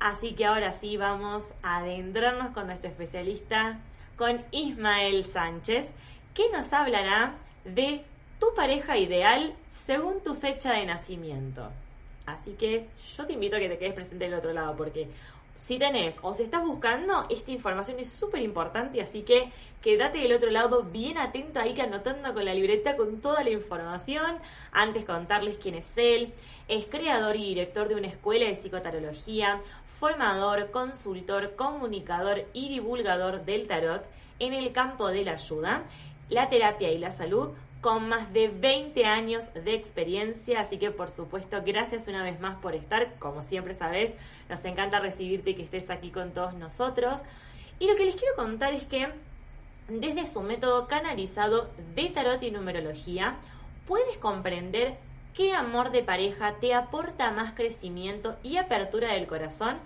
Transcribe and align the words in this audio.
Así 0.00 0.34
que 0.34 0.44
ahora 0.44 0.72
sí 0.72 0.96
vamos 0.96 1.54
a 1.62 1.78
adentrarnos 1.78 2.52
con 2.52 2.66
nuestro 2.66 2.90
especialista, 2.90 3.78
con 4.16 4.44
Ismael 4.50 5.24
Sánchez, 5.24 5.88
que 6.34 6.50
nos 6.50 6.72
hablará 6.72 7.34
de 7.64 8.02
tu 8.38 8.54
pareja 8.54 8.96
ideal 8.96 9.54
según 9.86 10.22
tu 10.22 10.34
fecha 10.34 10.72
de 10.72 10.86
nacimiento. 10.86 11.70
Así 12.26 12.52
que 12.52 12.86
yo 13.16 13.26
te 13.26 13.32
invito 13.32 13.56
a 13.56 13.58
que 13.58 13.68
te 13.68 13.78
quedes 13.78 13.94
presente 13.94 14.26
del 14.26 14.34
otro 14.34 14.52
lado 14.52 14.76
porque 14.76 15.08
si 15.58 15.76
tenés 15.76 16.20
o 16.22 16.34
si 16.34 16.44
estás 16.44 16.64
buscando, 16.64 17.26
esta 17.28 17.50
información 17.50 17.98
es 17.98 18.12
súper 18.12 18.42
importante, 18.42 19.02
así 19.02 19.22
que 19.22 19.50
quédate 19.82 20.18
del 20.18 20.32
otro 20.32 20.50
lado 20.50 20.84
bien 20.84 21.18
atento 21.18 21.58
ahí 21.58 21.74
que 21.74 21.82
anotando 21.82 22.32
con 22.32 22.44
la 22.44 22.54
libreta 22.54 22.96
con 22.96 23.20
toda 23.20 23.42
la 23.42 23.50
información. 23.50 24.38
Antes 24.70 25.04
contarles 25.04 25.56
quién 25.56 25.74
es 25.74 25.98
él. 25.98 26.32
Es 26.68 26.86
creador 26.86 27.34
y 27.34 27.48
director 27.48 27.88
de 27.88 27.96
una 27.96 28.06
escuela 28.06 28.46
de 28.46 28.54
psicotarología, 28.54 29.60
formador, 29.98 30.70
consultor, 30.70 31.56
comunicador 31.56 32.44
y 32.52 32.68
divulgador 32.68 33.44
del 33.44 33.66
tarot 33.66 34.04
en 34.38 34.54
el 34.54 34.70
campo 34.70 35.08
de 35.08 35.24
la 35.24 35.32
ayuda, 35.32 35.82
la 36.30 36.48
terapia 36.48 36.92
y 36.92 36.98
la 36.98 37.10
salud 37.10 37.50
con 37.80 38.08
más 38.08 38.32
de 38.32 38.48
20 38.48 39.04
años 39.04 39.44
de 39.54 39.74
experiencia, 39.74 40.60
así 40.60 40.78
que 40.78 40.90
por 40.90 41.10
supuesto 41.10 41.62
gracias 41.64 42.08
una 42.08 42.22
vez 42.22 42.40
más 42.40 42.56
por 42.56 42.74
estar, 42.74 43.14
como 43.18 43.42
siempre 43.42 43.74
sabes, 43.74 44.12
nos 44.48 44.64
encanta 44.64 44.98
recibirte 44.98 45.50
y 45.50 45.54
que 45.54 45.62
estés 45.62 45.90
aquí 45.90 46.10
con 46.10 46.32
todos 46.32 46.54
nosotros. 46.54 47.22
Y 47.78 47.86
lo 47.86 47.94
que 47.94 48.06
les 48.06 48.16
quiero 48.16 48.34
contar 48.34 48.72
es 48.72 48.84
que 48.84 49.08
desde 49.88 50.26
su 50.26 50.42
método 50.42 50.86
canalizado 50.86 51.70
de 51.94 52.10
tarot 52.10 52.42
y 52.42 52.50
numerología, 52.50 53.36
puedes 53.86 54.18
comprender 54.18 54.96
qué 55.34 55.54
amor 55.54 55.90
de 55.90 56.02
pareja 56.02 56.56
te 56.60 56.74
aporta 56.74 57.30
más 57.30 57.54
crecimiento 57.54 58.36
y 58.42 58.58
apertura 58.58 59.14
del 59.14 59.26
corazón 59.26 59.78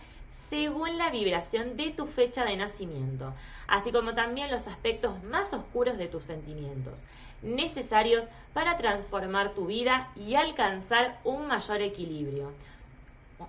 según 0.49 0.99
la 0.99 1.11
vibración 1.11 1.77
de 1.77 1.91
tu 1.91 2.07
fecha 2.07 2.45
de 2.45 2.57
nacimiento, 2.57 3.33
así 3.69 3.93
como 3.93 4.15
también 4.15 4.51
los 4.51 4.67
aspectos 4.67 5.23
más 5.25 5.53
oscuros 5.53 5.99
de 5.99 6.09
tus 6.09 6.25
sentimientos, 6.25 7.05
necesarios 7.43 8.27
para 8.55 8.77
transformar 8.79 9.55
tu 9.55 9.67
vida 9.67 10.09
y 10.17 10.35
alcanzar 10.35 11.19
un 11.25 11.47
mayor 11.49 11.83
equilibrio. 11.83 12.53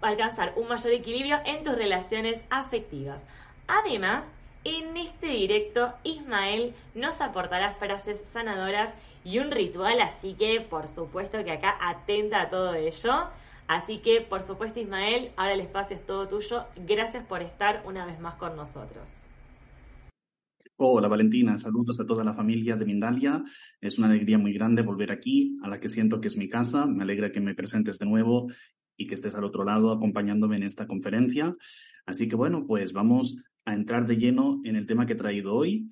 Alcanzar 0.01 0.53
un 0.55 0.67
mayor 0.67 0.93
equilibrio 0.93 1.39
en 1.45 1.63
tus 1.63 1.75
relaciones 1.75 2.41
afectivas. 2.49 3.23
Además, 3.67 4.29
en 4.63 4.95
este 4.97 5.27
directo, 5.27 5.93
Ismael 6.03 6.73
nos 6.95 7.19
aportará 7.21 7.73
frases 7.73 8.21
sanadoras 8.21 8.93
y 9.25 9.39
un 9.39 9.51
ritual, 9.51 10.01
así 10.01 10.33
que 10.33 10.61
por 10.61 10.87
supuesto 10.87 11.43
que 11.43 11.51
acá 11.51 11.77
atenta 11.81 12.41
a 12.41 12.49
todo 12.49 12.73
ello. 12.73 13.27
Así 13.67 13.99
que, 13.99 14.21
por 14.21 14.43
supuesto, 14.43 14.79
Ismael, 14.79 15.31
ahora 15.37 15.53
el 15.53 15.61
espacio 15.61 15.95
es 15.95 16.05
todo 16.05 16.27
tuyo. 16.27 16.65
Gracias 16.75 17.25
por 17.25 17.41
estar 17.41 17.81
una 17.85 18.05
vez 18.05 18.19
más 18.19 18.35
con 18.35 18.55
nosotros. 18.55 19.09
Hola 20.75 21.07
Valentina, 21.07 21.55
saludos 21.55 21.99
a 21.99 22.03
toda 22.03 22.23
la 22.23 22.33
familia 22.33 22.75
de 22.75 22.85
Mindalia. 22.85 23.43
Es 23.79 23.99
una 23.99 24.07
alegría 24.07 24.39
muy 24.39 24.53
grande 24.53 24.81
volver 24.81 25.11
aquí, 25.11 25.55
a 25.61 25.67
la 25.67 25.79
que 25.79 25.87
siento 25.87 26.19
que 26.19 26.27
es 26.27 26.35
mi 26.35 26.49
casa. 26.49 26.87
Me 26.87 27.03
alegra 27.03 27.31
que 27.31 27.39
me 27.39 27.53
presentes 27.53 27.99
de 27.99 28.07
nuevo 28.07 28.47
y 28.97 29.05
que 29.05 29.13
estés 29.13 29.35
al 29.35 29.43
otro 29.43 29.63
lado 29.63 29.91
acompañándome 29.91 30.55
en 30.55 30.63
esta 30.63 30.87
conferencia. 30.87 31.55
Así 32.07 32.27
que 32.27 32.35
bueno, 32.35 32.65
pues 32.65 32.91
vamos 32.91 33.43
a 33.65 33.75
entrar 33.75 34.07
de 34.07 34.17
lleno 34.17 34.61
en 34.63 34.75
el 34.75 34.87
tema 34.87 35.05
que 35.05 35.13
he 35.13 35.15
traído 35.15 35.53
hoy, 35.53 35.91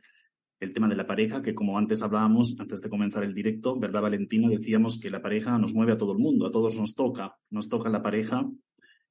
el 0.60 0.74
tema 0.74 0.88
de 0.88 0.96
la 0.96 1.06
pareja, 1.06 1.44
que 1.44 1.54
como 1.54 1.78
antes 1.78 2.02
hablábamos, 2.02 2.56
antes 2.60 2.82
de 2.82 2.90
comenzar 2.90 3.24
el 3.24 3.36
directo, 3.36 3.80
¿verdad, 3.80 4.02
Valentina? 4.02 4.50
Decíamos 4.50 5.00
que 5.00 5.12
la 5.12 5.22
pareja 5.22 5.60
nos 5.60 5.76
mueve 5.76 5.92
a 5.92 5.98
todo 5.98 6.14
el 6.14 6.20
mundo, 6.20 6.48
a 6.48 6.52
todos 6.52 6.80
nos 6.80 6.96
toca, 6.96 7.38
nos 7.52 7.70
toca 7.70 7.88
la 7.90 8.02
pareja 8.02 8.50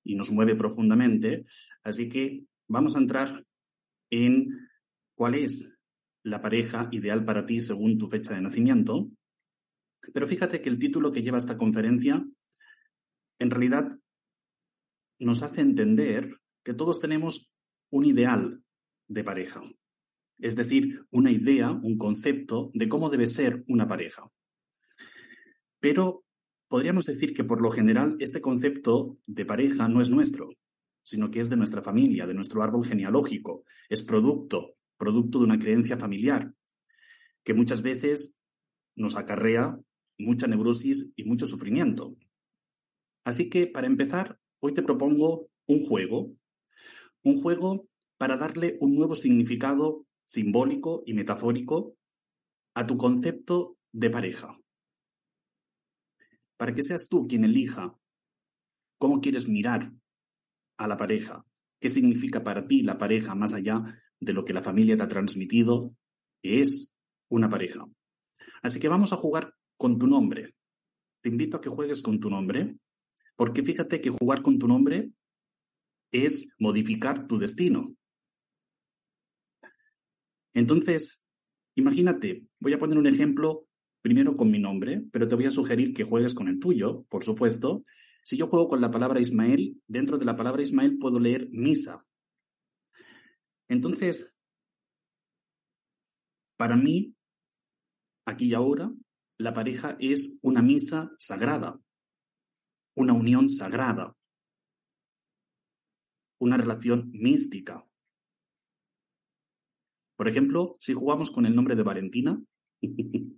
y 0.02 0.16
nos 0.16 0.32
mueve 0.32 0.56
profundamente. 0.56 1.44
Así 1.84 2.08
que 2.08 2.42
vamos 2.66 2.96
a 2.96 2.98
entrar 2.98 3.44
en 4.10 4.68
cuál 5.20 5.34
es 5.34 5.78
la 6.22 6.40
pareja 6.40 6.88
ideal 6.92 7.26
para 7.26 7.44
ti 7.44 7.60
según 7.60 7.98
tu 7.98 8.08
fecha 8.08 8.32
de 8.32 8.40
nacimiento. 8.40 9.10
Pero 10.14 10.26
fíjate 10.26 10.62
que 10.62 10.70
el 10.70 10.78
título 10.78 11.12
que 11.12 11.20
lleva 11.20 11.36
esta 11.36 11.58
conferencia 11.58 12.24
en 13.38 13.50
realidad 13.50 14.00
nos 15.18 15.42
hace 15.42 15.60
entender 15.60 16.40
que 16.64 16.72
todos 16.72 17.00
tenemos 17.00 17.52
un 17.90 18.06
ideal 18.06 18.64
de 19.08 19.22
pareja 19.22 19.60
es 20.38 20.56
decir, 20.56 21.04
una 21.10 21.30
idea, 21.30 21.70
un 21.70 21.98
concepto 21.98 22.70
de 22.72 22.88
cómo 22.88 23.10
debe 23.10 23.26
ser 23.26 23.62
una 23.68 23.86
pareja. 23.86 24.32
Pero 25.80 26.24
podríamos 26.66 27.04
decir 27.04 27.34
que 27.34 27.44
por 27.44 27.60
lo 27.60 27.70
general 27.70 28.16
este 28.20 28.40
concepto 28.40 29.18
de 29.26 29.44
pareja 29.44 29.86
no 29.86 30.00
es 30.00 30.08
nuestro, 30.08 30.48
sino 31.02 31.30
que 31.30 31.40
es 31.40 31.50
de 31.50 31.58
nuestra 31.58 31.82
familia, 31.82 32.26
de 32.26 32.32
nuestro 32.32 32.62
árbol 32.62 32.86
genealógico, 32.86 33.64
es 33.90 34.02
producto, 34.02 34.78
producto 35.00 35.38
de 35.38 35.46
una 35.46 35.58
creencia 35.58 35.96
familiar, 35.96 36.54
que 37.42 37.54
muchas 37.54 37.80
veces 37.80 38.38
nos 38.94 39.16
acarrea 39.16 39.80
mucha 40.18 40.46
neurosis 40.46 41.12
y 41.16 41.24
mucho 41.24 41.46
sufrimiento. 41.46 42.14
Así 43.24 43.48
que, 43.48 43.66
para 43.66 43.86
empezar, 43.86 44.38
hoy 44.60 44.74
te 44.74 44.82
propongo 44.82 45.48
un 45.66 45.82
juego, 45.82 46.36
un 47.22 47.40
juego 47.40 47.88
para 48.18 48.36
darle 48.36 48.76
un 48.80 48.94
nuevo 48.94 49.14
significado 49.14 50.06
simbólico 50.26 51.02
y 51.06 51.14
metafórico 51.14 51.96
a 52.74 52.86
tu 52.86 52.98
concepto 52.98 53.78
de 53.92 54.10
pareja. 54.10 54.54
Para 56.58 56.74
que 56.74 56.82
seas 56.82 57.08
tú 57.08 57.26
quien 57.26 57.44
elija 57.44 57.96
cómo 58.98 59.22
quieres 59.22 59.48
mirar 59.48 59.94
a 60.76 60.86
la 60.86 60.98
pareja, 60.98 61.46
qué 61.80 61.88
significa 61.88 62.44
para 62.44 62.66
ti 62.66 62.82
la 62.82 62.98
pareja 62.98 63.34
más 63.34 63.54
allá 63.54 63.82
de 64.20 64.32
lo 64.32 64.44
que 64.44 64.52
la 64.52 64.62
familia 64.62 64.96
te 64.96 65.02
ha 65.02 65.08
transmitido, 65.08 65.94
que 66.42 66.60
es 66.60 66.94
una 67.28 67.48
pareja. 67.48 67.84
Así 68.62 68.78
que 68.78 68.88
vamos 68.88 69.12
a 69.12 69.16
jugar 69.16 69.54
con 69.76 69.98
tu 69.98 70.06
nombre. 70.06 70.54
Te 71.22 71.30
invito 71.30 71.56
a 71.56 71.60
que 71.60 71.70
juegues 71.70 72.02
con 72.02 72.20
tu 72.20 72.30
nombre, 72.30 72.76
porque 73.36 73.62
fíjate 73.62 74.00
que 74.00 74.10
jugar 74.10 74.42
con 74.42 74.58
tu 74.58 74.68
nombre 74.68 75.10
es 76.12 76.54
modificar 76.58 77.26
tu 77.26 77.38
destino. 77.38 77.94
Entonces, 80.52 81.24
imagínate, 81.76 82.44
voy 82.58 82.72
a 82.72 82.78
poner 82.78 82.98
un 82.98 83.06
ejemplo 83.06 83.66
primero 84.02 84.36
con 84.36 84.50
mi 84.50 84.58
nombre, 84.58 85.02
pero 85.12 85.28
te 85.28 85.34
voy 85.34 85.44
a 85.44 85.50
sugerir 85.50 85.94
que 85.94 86.04
juegues 86.04 86.34
con 86.34 86.48
el 86.48 86.58
tuyo, 86.58 87.04
por 87.08 87.22
supuesto. 87.22 87.84
Si 88.24 88.36
yo 88.36 88.48
juego 88.48 88.68
con 88.68 88.80
la 88.80 88.90
palabra 88.90 89.20
Ismael, 89.20 89.80
dentro 89.86 90.18
de 90.18 90.24
la 90.24 90.36
palabra 90.36 90.62
Ismael 90.62 90.98
puedo 90.98 91.20
leer 91.20 91.48
misa. 91.50 92.04
Entonces, 93.70 94.36
para 96.58 96.76
mí, 96.76 97.14
aquí 98.26 98.46
y 98.46 98.54
ahora, 98.54 98.92
la 99.38 99.54
pareja 99.54 99.96
es 100.00 100.40
una 100.42 100.60
misa 100.60 101.12
sagrada, 101.18 101.80
una 102.96 103.12
unión 103.12 103.48
sagrada, 103.48 104.16
una 106.40 106.56
relación 106.56 107.12
mística. 107.12 107.86
Por 110.16 110.26
ejemplo, 110.26 110.76
si 110.80 110.92
jugamos 110.92 111.30
con 111.30 111.46
el 111.46 111.54
nombre 111.54 111.76
de 111.76 111.84
Valentina, 111.84 112.42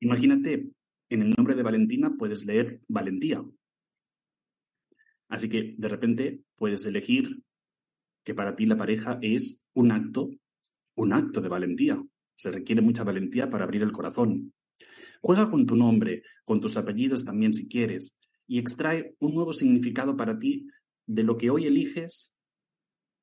imagínate, 0.00 0.70
en 1.08 1.22
el 1.22 1.30
nombre 1.30 1.54
de 1.54 1.62
Valentina 1.62 2.14
puedes 2.18 2.44
leer 2.44 2.82
valentía. 2.86 3.42
Así 5.30 5.48
que 5.48 5.74
de 5.78 5.88
repente 5.88 6.44
puedes 6.56 6.84
elegir 6.84 7.42
que 8.28 8.34
para 8.34 8.54
ti 8.54 8.66
la 8.66 8.76
pareja 8.76 9.18
es 9.22 9.66
un 9.72 9.90
acto, 9.90 10.28
un 10.96 11.14
acto 11.14 11.40
de 11.40 11.48
valentía. 11.48 11.98
Se 12.36 12.50
requiere 12.50 12.82
mucha 12.82 13.02
valentía 13.02 13.48
para 13.48 13.64
abrir 13.64 13.80
el 13.80 13.90
corazón. 13.90 14.52
Juega 15.22 15.50
con 15.50 15.64
tu 15.64 15.76
nombre, 15.76 16.24
con 16.44 16.60
tus 16.60 16.76
apellidos 16.76 17.24
también 17.24 17.54
si 17.54 17.70
quieres, 17.70 18.18
y 18.46 18.58
extrae 18.58 19.16
un 19.18 19.32
nuevo 19.32 19.54
significado 19.54 20.14
para 20.14 20.38
ti 20.38 20.66
de 21.06 21.22
lo 21.22 21.38
que 21.38 21.48
hoy 21.48 21.64
eliges, 21.64 22.36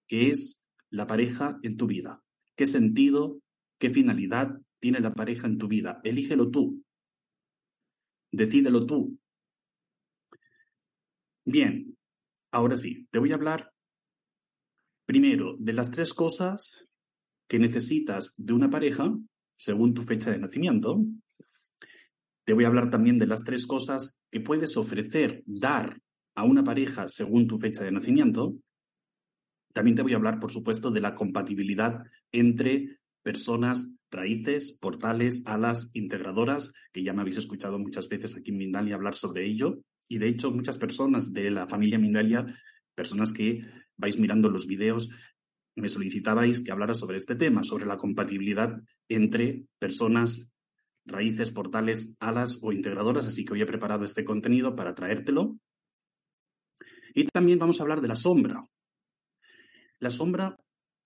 que 0.08 0.32
es 0.32 0.66
la 0.90 1.06
pareja 1.06 1.60
en 1.62 1.78
tu 1.78 1.86
vida. 1.86 2.24
¿Qué 2.56 2.66
sentido, 2.66 3.40
qué 3.78 3.92
finalidad 3.92 4.60
tiene 4.80 5.02
la 5.02 5.14
pareja 5.14 5.46
en 5.46 5.60
tu 5.60 5.68
vida? 5.68 6.02
Elígelo 6.04 6.50
tú. 6.50 6.84
Decídelo 8.32 8.88
tú. 8.88 9.20
Bien, 11.46 11.96
ahora 12.50 12.76
sí, 12.76 13.06
te 13.12 13.20
voy 13.20 13.32
a 13.34 13.36
hablar 13.36 13.75
primero 15.06 15.56
de 15.60 15.74
las 15.74 15.92
tres 15.92 16.14
cosas 16.14 16.88
que 17.48 17.60
necesitas 17.60 18.34
de 18.38 18.54
una 18.54 18.70
pareja 18.70 19.16
según 19.58 19.94
tu 19.94 20.04
fecha 20.04 20.32
de 20.32 20.40
nacimiento. 20.40 21.04
Te 22.46 22.54
voy 22.54 22.64
a 22.64 22.68
hablar 22.68 22.90
también 22.90 23.18
de 23.18 23.28
las 23.28 23.44
tres 23.44 23.66
cosas 23.66 24.22
que 24.32 24.42
puedes 24.42 24.78
ofrecer, 24.78 25.44
dar 25.46 26.02
a 26.36 26.44
una 26.44 26.64
pareja 26.64 27.08
según 27.08 27.48
tu 27.48 27.58
fecha 27.58 27.84
de 27.84 27.92
nacimiento. 27.92 28.56
También 29.74 29.96
te 29.96 30.04
voy 30.04 30.14
a 30.14 30.18
hablar, 30.18 30.40
por 30.40 30.52
supuesto, 30.52 30.92
de 30.92 31.02
la 31.02 31.16
compatibilidad 31.16 32.04
entre 32.32 33.00
personas, 33.24 33.92
raíces, 34.12 34.78
portales, 34.80 35.44
alas, 35.46 35.90
integradoras, 35.94 36.72
que 36.94 37.04
ya 37.04 37.14
me 37.14 37.22
habéis 37.22 37.38
escuchado 37.38 37.80
muchas 37.80 38.08
veces 38.08 38.36
aquí 38.36 38.52
en 38.52 38.58
Mindalia 38.58 38.96
hablar 38.96 39.16
sobre 39.16 39.46
ello. 39.46 39.80
Y 40.08 40.20
de 40.20 40.28
hecho, 40.28 40.52
muchas 40.52 40.78
personas 40.78 41.34
de 41.34 41.50
la 41.50 41.68
familia 41.68 41.98
Mindalia, 41.98 42.46
personas 42.94 43.34
que 43.34 43.62
vais 43.98 44.18
mirando 44.18 44.50
los 44.50 44.68
videos, 44.68 45.10
me 45.76 45.90
solicitabais 45.90 46.62
que 46.62 46.72
hablara 46.72 46.94
sobre 46.94 47.18
este 47.18 47.36
tema, 47.36 47.64
sobre 47.64 47.86
la 47.86 47.98
compatibilidad 47.98 48.82
entre 49.10 49.66
personas, 49.78 50.54
raíces, 51.06 51.52
portales, 51.52 52.16
alas 52.20 52.60
o 52.62 52.72
integradoras, 52.72 53.28
así 53.28 53.44
que 53.44 53.54
hoy 53.54 53.62
he 53.62 53.66
preparado 53.66 54.06
este 54.06 54.24
contenido 54.24 54.76
para 54.76 54.96
traértelo. 54.96 55.58
Y 57.14 57.26
también 57.26 57.60
vamos 57.60 57.80
a 57.80 57.84
hablar 57.84 58.02
de 58.02 58.08
la 58.08 58.16
sombra. 58.16 58.64
La 60.00 60.10
sombra 60.10 60.58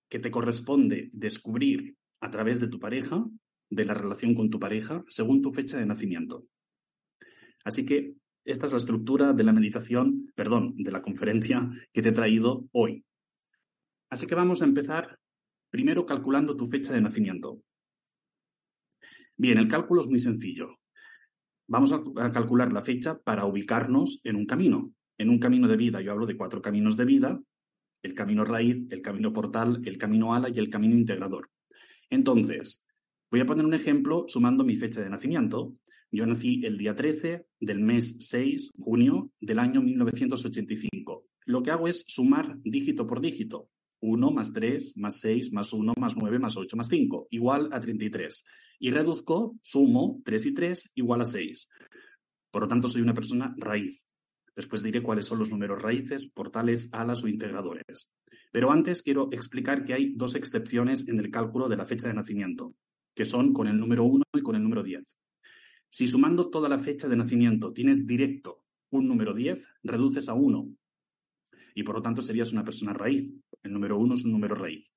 que 0.09 0.19
te 0.19 0.31
corresponde 0.31 1.09
descubrir 1.13 1.95
a 2.21 2.31
través 2.31 2.59
de 2.59 2.67
tu 2.67 2.79
pareja, 2.79 3.25
de 3.69 3.85
la 3.85 3.93
relación 3.93 4.33
con 4.33 4.49
tu 4.49 4.59
pareja, 4.59 5.03
según 5.07 5.41
tu 5.41 5.53
fecha 5.53 5.77
de 5.77 5.85
nacimiento. 5.85 6.47
Así 7.63 7.85
que 7.85 8.15
esta 8.45 8.65
es 8.65 8.71
la 8.71 8.77
estructura 8.77 9.33
de 9.33 9.43
la 9.43 9.53
meditación, 9.53 10.31
perdón, 10.35 10.75
de 10.77 10.91
la 10.91 11.01
conferencia 11.01 11.69
que 11.93 12.01
te 12.01 12.09
he 12.09 12.13
traído 12.13 12.67
hoy. 12.71 13.05
Así 14.09 14.25
que 14.25 14.35
vamos 14.35 14.61
a 14.61 14.65
empezar 14.65 15.19
primero 15.69 16.05
calculando 16.05 16.55
tu 16.55 16.65
fecha 16.65 16.93
de 16.93 17.01
nacimiento. 17.01 17.61
Bien, 19.37 19.57
el 19.57 19.67
cálculo 19.67 20.01
es 20.01 20.07
muy 20.07 20.19
sencillo. 20.19 20.79
Vamos 21.67 21.93
a, 21.93 22.31
calcular 22.31 22.73
la 22.73 22.81
fecha 22.81 23.19
para 23.19 23.45
ubicarnos 23.45 24.21
en 24.23 24.35
un 24.35 24.45
camino. 24.45 24.91
En 25.17 25.29
un 25.29 25.37
camino 25.37 25.67
de 25.67 25.77
vida, 25.77 26.01
yo 26.01 26.11
hablo 26.11 26.25
de 26.25 26.35
cuatro 26.35 26.61
caminos 26.61 26.97
de 26.97 27.05
vida, 27.05 27.39
el 28.01 28.13
camino 28.13 28.43
raíz, 28.43 28.87
el 28.89 29.01
camino 29.01 29.31
portal, 29.31 29.81
el 29.85 29.97
camino 29.97 30.33
ala 30.33 30.49
y 30.49 30.57
el 30.57 30.69
camino 30.69 30.95
integrador. 30.95 31.51
Entonces, 32.09 32.83
voy 33.29 33.41
a 33.41 33.45
poner 33.45 33.65
un 33.65 33.73
ejemplo 33.73 34.25
sumando 34.27 34.63
mi 34.63 34.75
fecha 34.75 35.01
de 35.01 35.09
nacimiento. 35.09 35.75
Yo 36.11 36.25
nací 36.25 36.61
el 36.65 36.79
día 36.79 36.95
13 36.95 37.45
del 37.59 37.81
mes 37.81 38.15
6, 38.19 38.71
junio 38.79 39.31
del 39.39 39.59
año 39.59 39.83
1985. 39.83 41.25
Lo 41.45 41.61
que 41.61 41.69
hago 41.69 41.87
es 41.87 42.03
sumar 42.07 42.57
dígito 42.63 43.05
por 43.05 43.21
dígito. 43.21 43.69
1 44.01 44.31
más 44.31 44.51
3 44.53 44.97
más 44.97 45.19
6 45.19 45.51
más 45.51 45.71
1 45.71 45.93
más 45.99 46.15
9 46.15 46.39
más 46.39 46.57
8 46.57 46.77
más 46.77 46.87
5, 46.87 47.27
igual 47.29 47.69
a 47.71 47.79
33. 47.79 48.43
Y 48.79 48.89
reduzco, 48.89 49.59
sumo 49.61 50.19
3 50.25 50.45
y 50.47 50.53
3 50.55 50.91
igual 50.95 51.21
a 51.21 51.25
6. 51.25 51.69
Por 52.49 52.63
lo 52.63 52.67
tanto, 52.67 52.87
soy 52.87 53.03
una 53.03 53.13
persona 53.13 53.53
raíz. 53.57 54.07
Después 54.55 54.81
diré 54.81 55.03
cuáles 55.03 55.25
son 55.25 55.37
los 55.37 55.51
números 55.51 55.79
raíces, 55.79 56.27
portales, 56.27 56.89
alas 56.91 57.23
o 57.23 57.27
integradores. 57.27 58.11
Pero 58.51 58.71
antes 58.71 59.03
quiero 59.03 59.29
explicar 59.31 59.83
que 59.85 59.93
hay 59.93 60.13
dos 60.15 60.33
excepciones 60.33 61.07
en 61.07 61.19
el 61.19 61.29
cálculo 61.29 61.69
de 61.69 61.77
la 61.77 61.85
fecha 61.85 62.07
de 62.07 62.15
nacimiento, 62.15 62.73
que 63.13 63.25
son 63.25 63.53
con 63.53 63.67
el 63.67 63.77
número 63.77 64.05
1 64.05 64.23
y 64.33 64.41
con 64.41 64.55
el 64.55 64.63
número 64.63 64.81
10. 64.81 65.15
Si 65.89 66.07
sumando 66.07 66.49
toda 66.49 66.69
la 66.69 66.77
fecha 66.77 67.07
de 67.07 67.15
nacimiento 67.15 67.73
tienes 67.73 68.05
directo 68.05 68.63
un 68.91 69.07
número 69.07 69.33
10, 69.33 69.67
reduces 69.83 70.29
a 70.29 70.33
1 70.33 70.69
y 71.75 71.83
por 71.83 71.95
lo 71.95 72.01
tanto 72.01 72.21
serías 72.21 72.51
una 72.51 72.63
persona 72.63 72.93
raíz. 72.93 73.33
El 73.63 73.73
número 73.73 73.97
1 73.97 74.13
es 74.13 74.25
un 74.25 74.31
número 74.31 74.55
raíz. 74.55 74.93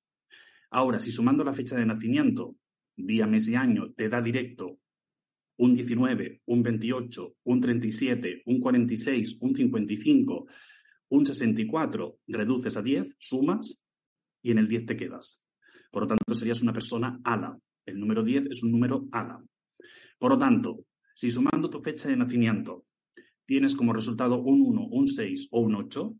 Ahora, 0.69 0.99
si 0.99 1.11
sumando 1.11 1.43
la 1.43 1.53
fecha 1.53 1.75
de 1.75 1.85
nacimiento, 1.85 2.55
día, 2.95 3.27
mes 3.27 3.47
y 3.47 3.55
año, 3.55 3.91
te 3.93 4.09
da 4.09 4.21
directo 4.21 4.79
un 5.57 5.75
19, 5.75 6.41
un 6.45 6.63
28, 6.63 7.35
un 7.43 7.61
37, 7.61 8.43
un 8.45 8.59
46, 8.59 9.37
un 9.41 9.55
55, 9.55 10.47
un 11.09 11.25
64, 11.25 12.19
reduces 12.27 12.75
a 12.75 12.81
10, 12.81 13.15
sumas 13.19 13.83
y 14.41 14.51
en 14.51 14.57
el 14.57 14.67
10 14.67 14.85
te 14.87 14.97
quedas. 14.97 15.45
Por 15.91 16.03
lo 16.03 16.07
tanto, 16.07 16.33
serías 16.33 16.61
una 16.61 16.73
persona 16.73 17.19
ala. 17.23 17.57
El 17.85 17.99
número 17.99 18.23
10 18.23 18.47
es 18.47 18.63
un 18.63 18.71
número 18.71 19.07
ala. 19.11 19.43
Por 20.23 20.31
lo 20.31 20.37
tanto, 20.37 20.85
si 21.13 21.29
sumando 21.29 21.69
tu 21.69 21.81
fecha 21.81 22.07
de 22.07 22.15
nacimiento 22.15 22.85
tienes 23.45 23.75
como 23.75 23.91
resultado 23.91 24.39
un 24.39 24.61
1, 24.61 24.87
un 24.89 25.05
6 25.05 25.49
o 25.51 25.59
un 25.59 25.75
8, 25.75 26.15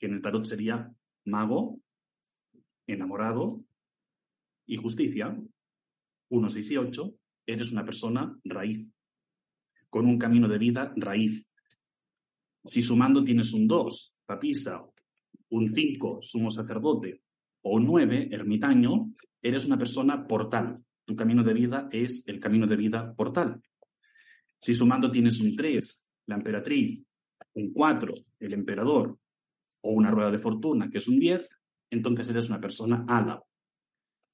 que 0.00 0.06
en 0.06 0.14
el 0.14 0.20
tarot 0.20 0.44
sería 0.44 0.92
mago, 1.26 1.78
enamorado 2.88 3.64
y 4.66 4.78
justicia, 4.78 5.40
1, 6.28 6.50
6 6.50 6.70
y 6.72 6.76
8, 6.76 7.14
eres 7.46 7.70
una 7.70 7.84
persona 7.84 8.36
raíz, 8.42 8.92
con 9.88 10.06
un 10.06 10.18
camino 10.18 10.48
de 10.48 10.58
vida 10.58 10.92
raíz. 10.96 11.48
Si 12.64 12.82
sumando 12.82 13.22
tienes 13.22 13.52
un 13.52 13.68
2, 13.68 14.22
papisa, 14.26 14.84
un 15.50 15.68
5, 15.68 16.18
sumo 16.20 16.50
sacerdote, 16.50 17.22
o 17.62 17.76
un 17.76 17.86
9, 17.86 18.30
ermitaño, 18.32 19.14
eres 19.40 19.66
una 19.66 19.78
persona 19.78 20.26
portal. 20.26 20.84
Tu 21.06 21.14
camino 21.16 21.42
de 21.42 21.54
vida 21.54 21.88
es 21.92 22.24
el 22.26 22.40
camino 22.40 22.66
de 22.66 22.76
vida 22.76 23.14
portal. 23.14 23.62
Si 24.58 24.74
sumando 24.74 25.10
tienes 25.10 25.40
un 25.40 25.54
3, 25.54 26.10
la 26.26 26.34
emperatriz, 26.34 27.04
un 27.54 27.72
4, 27.72 28.12
el 28.40 28.52
emperador, 28.52 29.18
o 29.82 29.90
una 29.92 30.10
rueda 30.10 30.32
de 30.32 30.40
fortuna, 30.40 30.90
que 30.90 30.98
es 30.98 31.06
un 31.06 31.20
10, 31.20 31.58
entonces 31.90 32.28
eres 32.30 32.50
una 32.50 32.60
persona 32.60 33.04
ala. 33.08 33.40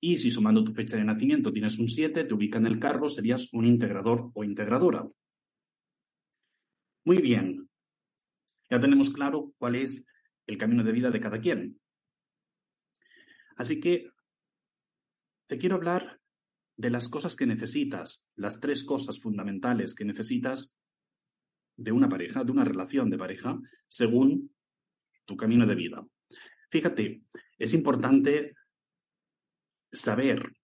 Y 0.00 0.16
si 0.16 0.30
sumando 0.30 0.64
tu 0.64 0.72
fecha 0.72 0.96
de 0.96 1.04
nacimiento 1.04 1.52
tienes 1.52 1.78
un 1.78 1.88
7, 1.88 2.24
te 2.24 2.34
ubica 2.34 2.58
en 2.58 2.66
el 2.66 2.80
carro, 2.80 3.10
serías 3.10 3.52
un 3.52 3.66
integrador 3.66 4.30
o 4.32 4.42
integradora. 4.42 5.06
Muy 7.04 7.20
bien. 7.20 7.68
Ya 8.70 8.80
tenemos 8.80 9.10
claro 9.10 9.52
cuál 9.58 9.74
es 9.74 10.06
el 10.46 10.56
camino 10.56 10.82
de 10.82 10.92
vida 10.92 11.10
de 11.10 11.20
cada 11.20 11.38
quien. 11.38 11.78
Así 13.56 13.78
que 13.78 14.06
te 15.46 15.58
quiero 15.58 15.76
hablar 15.76 16.21
de 16.82 16.90
las 16.90 17.08
cosas 17.08 17.36
que 17.36 17.46
necesitas, 17.46 18.28
las 18.34 18.58
tres 18.58 18.82
cosas 18.82 19.20
fundamentales 19.20 19.94
que 19.94 20.04
necesitas 20.04 20.74
de 21.76 21.92
una 21.92 22.08
pareja, 22.08 22.42
de 22.42 22.50
una 22.50 22.64
relación 22.64 23.08
de 23.08 23.18
pareja, 23.18 23.56
según 23.88 24.52
tu 25.24 25.36
camino 25.36 25.64
de 25.64 25.76
vida. 25.76 26.04
Fíjate, 26.72 27.22
es 27.56 27.72
importante 27.72 28.56
saber 29.92 30.56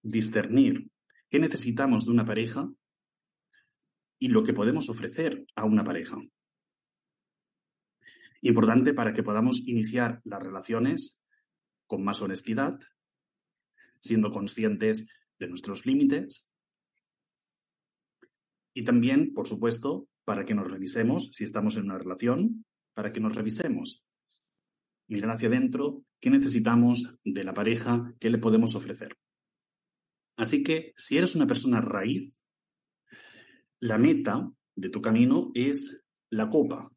discernir 0.00 0.90
qué 1.28 1.38
necesitamos 1.38 2.06
de 2.06 2.12
una 2.12 2.24
pareja 2.24 2.66
y 4.18 4.28
lo 4.28 4.42
que 4.42 4.54
podemos 4.54 4.88
ofrecer 4.88 5.44
a 5.56 5.66
una 5.66 5.84
pareja. 5.84 6.16
Importante 8.40 8.94
para 8.94 9.12
que 9.12 9.22
podamos 9.22 9.68
iniciar 9.68 10.22
las 10.24 10.40
relaciones 10.40 11.20
con 11.86 12.02
más 12.02 12.22
honestidad, 12.22 12.78
siendo 14.00 14.30
conscientes 14.30 15.19
de 15.40 15.48
nuestros 15.48 15.86
límites 15.86 16.48
y 18.72 18.84
también, 18.84 19.32
por 19.34 19.48
supuesto, 19.48 20.08
para 20.24 20.44
que 20.44 20.54
nos 20.54 20.70
revisemos 20.70 21.30
si 21.32 21.44
estamos 21.44 21.76
en 21.76 21.84
una 21.84 21.98
relación 21.98 22.64
para 22.94 23.12
que 23.12 23.20
nos 23.20 23.34
revisemos. 23.34 24.06
mirar 25.08 25.32
hacia 25.32 25.48
adentro, 25.48 26.04
qué 26.20 26.30
necesitamos 26.30 27.18
de 27.24 27.42
la 27.42 27.52
pareja, 27.52 28.14
qué 28.20 28.30
le 28.30 28.38
podemos 28.38 28.76
ofrecer. 28.76 29.18
Así 30.36 30.62
que 30.62 30.92
si 30.96 31.18
eres 31.18 31.34
una 31.34 31.48
persona 31.48 31.80
raíz, 31.80 32.40
la 33.80 33.98
meta 33.98 34.52
de 34.76 34.88
tu 34.88 35.02
camino 35.02 35.50
es 35.54 36.04
la 36.30 36.48
copa, 36.48 36.92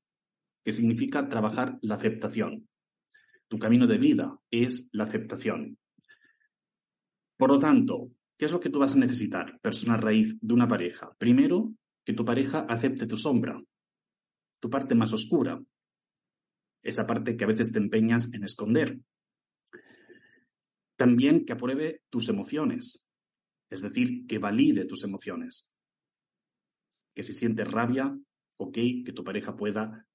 que 0.63 0.71
significa 0.71 1.27
trabajar 1.27 1.79
la 1.81 1.95
aceptación. 1.95 2.69
Tu 3.47 3.57
camino 3.57 3.87
de 3.87 3.97
vida 3.97 4.39
es 4.51 4.89
la 4.93 5.05
aceptación. 5.05 5.79
Por 7.35 7.49
lo 7.49 7.57
tanto, 7.57 8.11
¿qué 8.43 8.47
es 8.47 8.51
lo 8.51 8.59
que 8.59 8.69
tú 8.69 8.79
vas 8.79 8.93
a 8.93 8.99
necesitar, 8.99 9.57
persona 9.61 9.95
raíz 9.95 10.37
de 10.41 10.53
una 10.53 10.67
pareja? 10.67 11.15
Primero, 11.17 11.73
que 12.05 12.11
tu 12.11 12.25
pareja 12.25 12.65
acepte 12.67 13.07
tu 13.07 13.15
sombra, 13.15 13.57
tu 14.59 14.69
parte 14.69 14.95
más 14.95 15.13
oscura, 15.13 15.63
esa 16.83 17.07
parte 17.07 17.37
que 17.37 17.45
a 17.45 17.47
veces 17.47 17.71
te 17.71 17.79
empeñas 17.79 18.33
en 18.33 18.43
esconder. 18.43 18.99
También 20.97 21.45
que 21.45 21.53
apruebe 21.53 22.01
tus 22.09 22.27
emociones, 22.27 23.07
es 23.69 23.81
decir, 23.81 24.27
que 24.27 24.39
valide 24.39 24.83
tus 24.83 25.05
emociones. 25.05 25.71
Que 27.15 27.23
si 27.23 27.31
sientes 27.31 27.71
rabia, 27.71 28.13
ok, 28.57 28.77
que 29.05 29.13
tu 29.15 29.23
pareja 29.23 29.55
pueda 29.55 30.05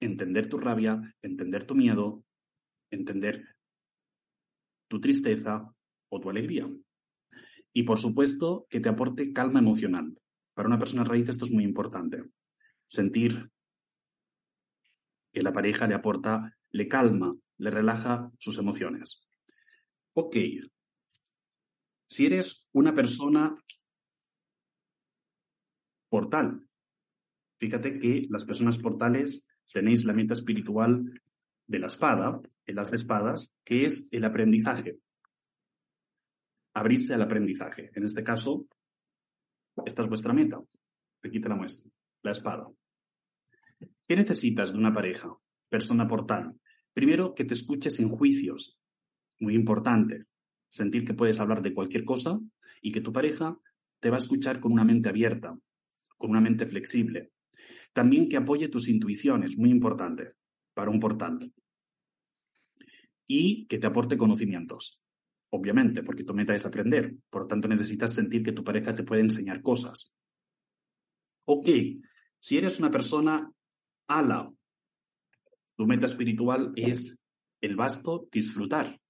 entender 0.00 0.48
tu 0.48 0.58
rabia, 0.58 1.00
entender 1.22 1.64
tu 1.64 1.76
miedo, 1.76 2.24
entender 2.90 3.54
tu 4.88 5.00
tristeza 5.00 5.72
o 6.08 6.20
tu 6.20 6.28
alegría. 6.28 6.68
Y 7.72 7.84
por 7.84 7.98
supuesto, 7.98 8.66
que 8.68 8.80
te 8.80 8.88
aporte 8.88 9.32
calma 9.32 9.60
emocional. 9.60 10.18
Para 10.54 10.68
una 10.68 10.78
persona 10.78 11.04
raíz 11.04 11.28
esto 11.28 11.44
es 11.44 11.52
muy 11.52 11.64
importante. 11.64 12.24
Sentir 12.88 13.50
que 15.32 15.42
la 15.42 15.52
pareja 15.52 15.86
le 15.86 15.94
aporta, 15.94 16.56
le 16.70 16.88
calma, 16.88 17.36
le 17.58 17.70
relaja 17.70 18.30
sus 18.38 18.58
emociones. 18.58 19.28
Ok. 20.14 20.36
Si 22.08 22.26
eres 22.26 22.68
una 22.72 22.92
persona 22.92 23.54
portal, 26.08 26.66
fíjate 27.58 28.00
que 28.00 28.26
las 28.28 28.44
personas 28.44 28.78
portales 28.78 29.48
tenéis 29.72 30.04
la 30.04 30.12
meta 30.12 30.34
espiritual 30.34 31.22
de 31.66 31.78
la 31.78 31.86
espada, 31.86 32.40
el 32.66 32.74
las 32.74 32.90
de 32.90 32.96
espadas, 32.96 33.54
que 33.64 33.84
es 33.84 34.08
el 34.10 34.24
aprendizaje. 34.24 34.98
Abrirse 36.80 37.12
al 37.12 37.20
aprendizaje. 37.20 37.90
En 37.94 38.04
este 38.04 38.24
caso, 38.24 38.66
esta 39.84 40.00
es 40.00 40.08
vuestra 40.08 40.32
meta. 40.32 40.64
Aquí 41.22 41.38
te 41.38 41.50
la 41.50 41.54
muestro. 41.54 41.92
La 42.22 42.30
espada. 42.30 42.70
¿Qué 44.08 44.16
necesitas 44.16 44.72
de 44.72 44.78
una 44.78 44.94
pareja? 44.94 45.30
Persona 45.68 46.08
portal. 46.08 46.58
Primero, 46.94 47.34
que 47.34 47.44
te 47.44 47.52
escuches 47.52 47.96
sin 47.96 48.08
juicios. 48.08 48.80
Muy 49.40 49.56
importante. 49.56 50.24
Sentir 50.70 51.04
que 51.04 51.12
puedes 51.12 51.38
hablar 51.38 51.60
de 51.60 51.74
cualquier 51.74 52.06
cosa 52.06 52.40
y 52.80 52.92
que 52.92 53.02
tu 53.02 53.12
pareja 53.12 53.58
te 54.00 54.08
va 54.08 54.16
a 54.16 54.24
escuchar 54.24 54.58
con 54.58 54.72
una 54.72 54.84
mente 54.84 55.10
abierta, 55.10 55.58
con 56.16 56.30
una 56.30 56.40
mente 56.40 56.64
flexible. 56.64 57.32
También 57.92 58.26
que 58.26 58.38
apoye 58.38 58.70
tus 58.70 58.88
intuiciones, 58.88 59.58
muy 59.58 59.68
importante 59.68 60.32
para 60.72 60.90
un 60.90 60.98
portal. 60.98 61.52
Y 63.26 63.66
que 63.66 63.78
te 63.78 63.86
aporte 63.86 64.16
conocimientos 64.16 65.04
obviamente, 65.50 66.02
porque 66.02 66.24
tu 66.24 66.34
meta 66.34 66.54
es 66.54 66.64
aprender. 66.64 67.14
Por 67.28 67.42
lo 67.42 67.48
tanto, 67.48 67.68
necesitas 67.68 68.14
sentir 68.14 68.42
que 68.42 68.52
tu 68.52 68.64
pareja 68.64 68.94
te 68.94 69.04
puede 69.04 69.22
enseñar 69.22 69.62
cosas. 69.62 70.14
Ok, 71.46 71.68
si 72.38 72.58
eres 72.58 72.78
una 72.78 72.90
persona 72.90 73.52
ala, 74.08 74.52
tu 75.76 75.86
meta 75.86 76.06
espiritual 76.06 76.72
es 76.76 77.24
el 77.60 77.76
vasto 77.76 78.28
disfrutar. 78.30 79.00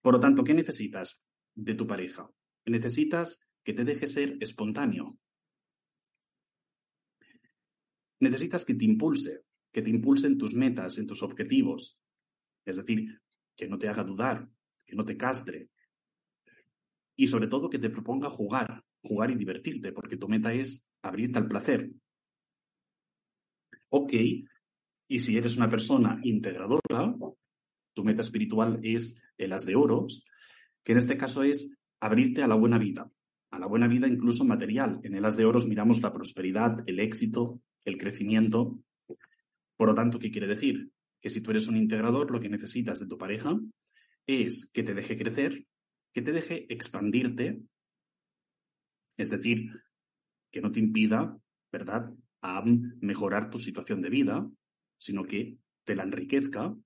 Por 0.00 0.14
lo 0.14 0.20
tanto, 0.20 0.44
¿qué 0.44 0.54
necesitas 0.54 1.24
de 1.54 1.74
tu 1.74 1.86
pareja? 1.86 2.30
Necesitas 2.66 3.48
que 3.64 3.74
te 3.74 3.84
deje 3.84 4.06
ser 4.06 4.36
espontáneo. 4.40 5.18
Necesitas 8.20 8.64
que 8.64 8.74
te 8.74 8.84
impulse, 8.84 9.44
que 9.72 9.82
te 9.82 9.90
impulse 9.90 10.26
en 10.26 10.38
tus 10.38 10.54
metas, 10.54 10.98
en 10.98 11.06
tus 11.06 11.22
objetivos. 11.22 12.02
Es 12.64 12.76
decir, 12.76 13.20
que 13.56 13.68
no 13.68 13.78
te 13.78 13.88
haga 13.88 14.04
dudar, 14.04 14.48
que 14.88 14.96
no 14.96 15.04
te 15.04 15.16
castre. 15.16 15.68
Y 17.14 17.26
sobre 17.28 17.46
todo 17.46 17.68
que 17.68 17.78
te 17.78 17.90
proponga 17.90 18.30
jugar, 18.30 18.82
jugar 19.02 19.30
y 19.30 19.36
divertirte, 19.36 19.92
porque 19.92 20.16
tu 20.16 20.28
meta 20.28 20.52
es 20.52 20.88
abrirte 21.02 21.38
al 21.38 21.46
placer. 21.46 21.90
Ok, 23.90 24.12
y 25.08 25.20
si 25.20 25.36
eres 25.36 25.56
una 25.56 25.70
persona 25.70 26.18
integradora, 26.22 27.14
tu 27.94 28.04
meta 28.04 28.22
espiritual 28.22 28.80
es 28.82 29.22
el 29.36 29.52
as 29.52 29.66
de 29.66 29.76
oros, 29.76 30.24
que 30.82 30.92
en 30.92 30.98
este 30.98 31.18
caso 31.18 31.42
es 31.42 31.78
abrirte 32.00 32.42
a 32.42 32.48
la 32.48 32.54
buena 32.54 32.78
vida, 32.78 33.10
a 33.50 33.58
la 33.58 33.66
buena 33.66 33.88
vida 33.88 34.06
incluso 34.06 34.44
material. 34.44 35.00
En 35.02 35.14
el 35.14 35.24
as 35.24 35.36
de 35.36 35.44
oros 35.44 35.66
miramos 35.66 36.00
la 36.00 36.12
prosperidad, 36.12 36.82
el 36.86 37.00
éxito, 37.00 37.60
el 37.84 37.98
crecimiento. 37.98 38.78
Por 39.76 39.88
lo 39.88 39.94
tanto, 39.94 40.18
¿qué 40.18 40.30
quiere 40.30 40.46
decir? 40.46 40.92
Que 41.20 41.30
si 41.30 41.42
tú 41.42 41.50
eres 41.50 41.66
un 41.66 41.76
integrador, 41.76 42.30
lo 42.30 42.40
que 42.40 42.48
necesitas 42.48 43.00
de 43.00 43.06
tu 43.06 43.18
pareja 43.18 43.58
es 44.28 44.70
que 44.72 44.82
te 44.82 44.94
deje 44.94 45.16
crecer, 45.16 45.66
que 46.12 46.22
te 46.22 46.32
deje 46.32 46.72
expandirte, 46.72 47.62
es 49.16 49.30
decir, 49.30 49.70
que 50.52 50.60
no 50.60 50.70
te 50.70 50.80
impida, 50.80 51.36
¿verdad?, 51.72 52.12
a 52.42 52.62
mejorar 53.00 53.50
tu 53.50 53.58
situación 53.58 54.00
de 54.02 54.10
vida, 54.10 54.48
sino 54.98 55.24
que 55.24 55.58
te 55.84 55.96
la 55.96 56.04
enriquezca. 56.04 56.76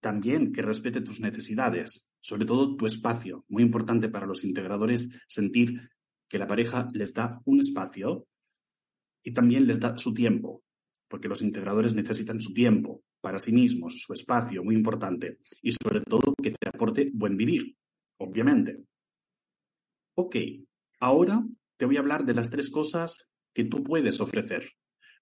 También 0.00 0.52
que 0.52 0.62
respete 0.62 1.00
tus 1.00 1.20
necesidades, 1.20 2.10
sobre 2.20 2.46
todo 2.46 2.76
tu 2.76 2.86
espacio. 2.86 3.44
Muy 3.48 3.62
importante 3.62 4.08
para 4.08 4.26
los 4.26 4.42
integradores 4.42 5.22
sentir 5.28 5.90
que 6.28 6.38
la 6.38 6.46
pareja 6.46 6.88
les 6.92 7.12
da 7.14 7.40
un 7.44 7.60
espacio 7.60 8.26
y 9.22 9.32
también 9.32 9.66
les 9.66 9.80
da 9.80 9.96
su 9.96 10.14
tiempo, 10.14 10.62
porque 11.08 11.28
los 11.28 11.42
integradores 11.42 11.94
necesitan 11.94 12.40
su 12.40 12.52
tiempo 12.52 13.04
para 13.20 13.38
sí 13.38 13.52
mismos, 13.52 14.00
su 14.00 14.12
espacio, 14.12 14.62
muy 14.64 14.74
importante, 14.74 15.38
y 15.62 15.72
sobre 15.72 16.00
todo 16.00 16.34
que 16.42 16.52
te 16.52 16.68
aporte 16.68 17.10
buen 17.12 17.36
vivir, 17.36 17.76
obviamente. 18.18 18.84
Ok, 20.14 20.36
ahora 21.00 21.44
te 21.76 21.86
voy 21.86 21.96
a 21.96 22.00
hablar 22.00 22.24
de 22.24 22.34
las 22.34 22.50
tres 22.50 22.70
cosas 22.70 23.30
que 23.52 23.64
tú 23.64 23.82
puedes 23.82 24.20
ofrecer 24.20 24.70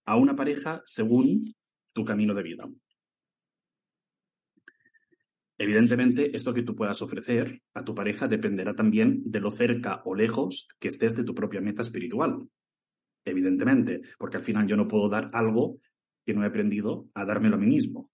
a 0.05 0.17
una 0.17 0.37
pareja 0.37 0.83
según 0.85 1.55
tu 1.93 2.05
camino 2.05 2.35
de 2.35 2.43
vida. 2.43 2.69
Evidentemente, 5.59 6.37
esto 6.37 6.53
que 6.53 6.63
tú 6.63 6.75
puedas 6.75 7.01
ofrecer 7.01 7.63
a 7.73 7.83
tu 7.83 7.95
pareja 7.95 8.29
dependerá 8.29 8.75
también 8.75 9.23
de 9.25 9.41
lo 9.41 9.51
cerca 9.51 10.03
o 10.05 10.15
lejos 10.15 10.69
que 10.79 10.89
estés 10.89 11.17
de 11.17 11.25
tu 11.25 11.35
propia 11.35 11.63
meta 11.63 11.81
espiritual. 11.81 12.47
Evidentemente, 13.25 14.03
porque 14.19 14.37
al 14.37 14.43
final 14.43 14.67
yo 14.67 14.77
no 14.77 14.87
puedo 14.87 15.09
dar 15.09 15.31
algo 15.33 15.81
que 16.27 16.35
no 16.35 16.43
he 16.43 16.47
aprendido 16.47 17.09
a 17.15 17.25
dármelo 17.25 17.55
a 17.55 17.59
mí 17.59 17.67
mismo. 17.67 18.11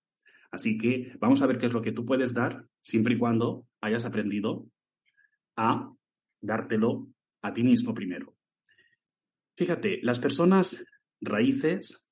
Así 0.50 0.76
que 0.76 1.16
vamos 1.19 1.40
a 1.40 1.47
ver 1.47 1.57
qué 1.57 1.66
es 1.66 1.73
lo 1.73 1.81
que 1.81 1.92
tú 1.92 2.04
puedes 2.04 2.35
dar 2.35 2.69
siempre 2.83 3.14
y 3.14 3.19
cuando 3.19 3.66
hayas 3.81 4.04
aprendido 4.04 4.69
a 5.57 5.90
dártelo 6.40 7.09
a 7.40 7.54
ti 7.54 7.64
mismo 7.64 7.95
primero. 7.95 8.37
Fíjate, 9.57 10.00
las 10.02 10.21
personas 10.21 10.85
raíces 11.21 12.11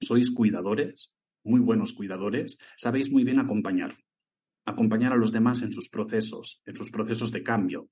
sois 0.00 0.30
cuidadores, 0.32 1.16
muy 1.44 1.60
buenos 1.60 1.92
cuidadores, 1.92 2.58
sabéis 2.76 3.12
muy 3.12 3.22
bien 3.22 3.38
acompañar, 3.38 3.94
acompañar 4.64 5.12
a 5.12 5.16
los 5.16 5.32
demás 5.32 5.62
en 5.62 5.72
sus 5.72 5.88
procesos, 5.88 6.62
en 6.66 6.74
sus 6.74 6.90
procesos 6.90 7.30
de 7.30 7.42
cambio. 7.42 7.90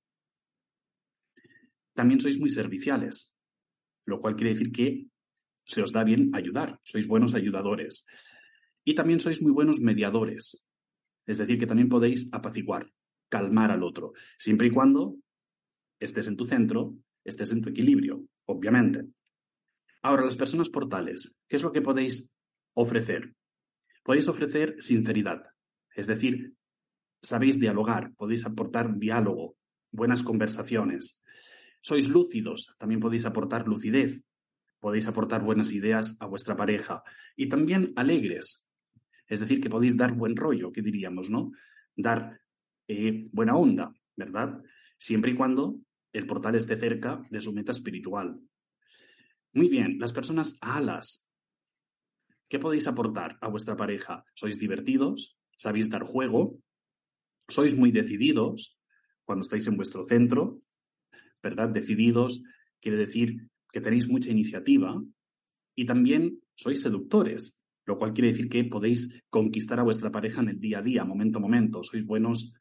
También 1.93 2.19
sois 2.19 2.39
muy 2.39 2.49
serviciales, 2.49 3.37
lo 4.05 4.19
cual 4.19 4.35
quiere 4.35 4.53
decir 4.53 4.71
que 4.71 5.07
se 5.69 5.83
os 5.83 5.93
da 5.93 6.03
bien 6.03 6.33
ayudar, 6.33 6.79
sois 6.81 7.05
buenos 7.05 7.35
ayudadores. 7.35 8.07
Y 8.83 8.95
también 8.95 9.19
sois 9.19 9.41
muy 9.41 9.51
buenos 9.51 9.79
mediadores, 9.79 10.65
es 11.27 11.37
decir, 11.37 11.59
que 11.59 11.67
también 11.67 11.89
podéis 11.89 12.33
apaciguar, 12.33 12.91
calmar 13.29 13.69
al 13.69 13.83
otro, 13.83 14.13
siempre 14.39 14.67
y 14.67 14.71
cuando 14.71 15.17
estés 15.99 16.27
en 16.27 16.37
tu 16.37 16.45
centro, 16.45 16.97
estés 17.23 17.51
en 17.51 17.61
tu 17.61 17.69
equilibrio, 17.69 18.25
obviamente. 18.45 19.05
Ahora, 20.01 20.25
las 20.25 20.37
personas 20.37 20.69
portales, 20.69 21.39
¿qué 21.47 21.57
es 21.57 21.63
lo 21.63 21.71
que 21.71 21.83
podéis 21.83 22.33
ofrecer? 22.73 23.35
Podéis 24.03 24.27
ofrecer 24.27 24.75
sinceridad, 24.79 25.43
es 25.95 26.07
decir, 26.07 26.55
sabéis 27.21 27.59
dialogar, 27.59 28.15
podéis 28.15 28.45
aportar 28.47 28.97
diálogo, 28.97 29.55
buenas 29.91 30.23
conversaciones. 30.23 31.21
Sois 31.81 32.09
lúcidos, 32.09 32.75
también 32.79 33.01
podéis 33.01 33.25
aportar 33.25 33.67
lucidez, 33.67 34.25
podéis 34.79 35.07
aportar 35.07 35.43
buenas 35.43 35.71
ideas 35.71 36.17
a 36.19 36.25
vuestra 36.25 36.55
pareja 36.55 37.03
y 37.35 37.49
también 37.49 37.93
alegres. 37.95 38.69
Es 39.27 39.39
decir, 39.39 39.61
que 39.61 39.69
podéis 39.69 39.97
dar 39.97 40.13
buen 40.13 40.35
rollo, 40.35 40.71
que 40.71 40.81
diríamos, 40.81 41.29
¿no? 41.29 41.51
Dar 41.95 42.41
eh, 42.87 43.27
buena 43.31 43.55
onda, 43.55 43.93
¿verdad? 44.15 44.61
Siempre 44.97 45.31
y 45.31 45.35
cuando 45.35 45.79
el 46.11 46.25
portal 46.25 46.55
esté 46.55 46.75
cerca 46.75 47.21
de 47.29 47.41
su 47.41 47.53
meta 47.53 47.71
espiritual. 47.71 48.41
Muy 49.53 49.69
bien, 49.69 49.99
las 49.99 50.13
personas 50.13 50.57
alas. 50.61 51.27
¿Qué 52.47 52.57
podéis 52.57 52.87
aportar 52.87 53.37
a 53.41 53.47
vuestra 53.47 53.77
pareja? 53.77 54.25
¿Sois 54.33 54.57
divertidos? 54.57 55.39
¿Sabéis 55.55 55.89
dar 55.89 56.03
juego? 56.03 56.59
¿Sois 57.47 57.75
muy 57.77 57.91
decididos 57.91 58.81
cuando 59.23 59.41
estáis 59.41 59.67
en 59.67 59.77
vuestro 59.77 60.03
centro? 60.03 60.61
¿Verdad? 61.43 61.69
Decididos 61.69 62.43
quiere 62.81 62.97
decir 62.97 63.48
que 63.71 63.81
tenéis 63.81 64.09
mucha 64.09 64.31
iniciativa 64.31 65.01
y 65.75 65.85
también 65.85 66.41
sois 66.55 66.81
seductores, 66.81 67.61
lo 67.85 67.97
cual 67.97 68.13
quiere 68.13 68.31
decir 68.31 68.49
que 68.49 68.63
podéis 68.65 69.23
conquistar 69.29 69.79
a 69.79 69.83
vuestra 69.83 70.11
pareja 70.11 70.41
en 70.41 70.49
el 70.49 70.59
día 70.59 70.79
a 70.79 70.81
día, 70.81 71.05
momento 71.05 71.39
a 71.39 71.41
momento. 71.41 71.83
Sois 71.83 72.05
buenos, 72.05 72.53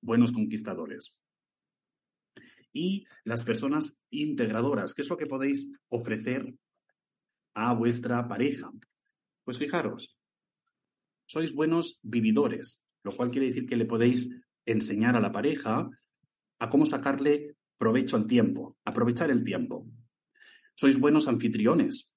buenos 0.00 0.32
conquistadores. 0.32 1.20
Y 2.72 3.06
las 3.24 3.44
personas 3.44 4.04
integradoras, 4.10 4.94
¿qué 4.94 5.02
es 5.02 5.08
lo 5.08 5.16
que 5.16 5.26
podéis 5.26 5.72
ofrecer 5.88 6.56
a 7.54 7.72
vuestra 7.72 8.26
pareja? 8.26 8.72
Pues 9.44 9.58
fijaros, 9.58 10.18
sois 11.26 11.54
buenos 11.54 12.00
vividores, 12.02 12.84
lo 13.04 13.12
cual 13.12 13.30
quiere 13.30 13.46
decir 13.46 13.66
que 13.66 13.76
le 13.76 13.86
podéis 13.86 14.40
enseñar 14.66 15.16
a 15.16 15.20
la 15.20 15.32
pareja 15.32 15.88
a 16.58 16.70
cómo 16.70 16.86
sacarle 16.86 17.56
provecho 17.76 18.16
al 18.16 18.26
tiempo, 18.26 18.78
aprovechar 18.84 19.30
el 19.30 19.44
tiempo. 19.44 19.86
Sois 20.74 20.98
buenos 20.98 21.28
anfitriones, 21.28 22.16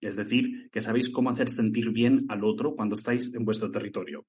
es 0.00 0.16
decir, 0.16 0.70
que 0.70 0.80
sabéis 0.80 1.10
cómo 1.10 1.30
hacer 1.30 1.48
sentir 1.48 1.90
bien 1.90 2.26
al 2.28 2.44
otro 2.44 2.74
cuando 2.74 2.94
estáis 2.94 3.34
en 3.34 3.44
vuestro 3.44 3.70
territorio. 3.70 4.26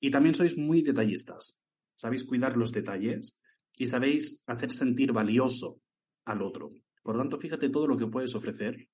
Y 0.00 0.10
también 0.10 0.34
sois 0.34 0.56
muy 0.56 0.82
detallistas, 0.82 1.64
sabéis 1.96 2.24
cuidar 2.24 2.56
los 2.56 2.72
detalles 2.72 3.40
y 3.76 3.86
sabéis 3.86 4.44
hacer 4.46 4.70
sentir 4.70 5.12
valioso 5.12 5.80
al 6.24 6.42
otro. 6.42 6.70
Por 7.02 7.16
lo 7.16 7.22
tanto, 7.22 7.38
fíjate 7.38 7.68
todo 7.68 7.86
lo 7.86 7.96
que 7.96 8.06
puedes 8.06 8.34
ofrecer 8.34 8.88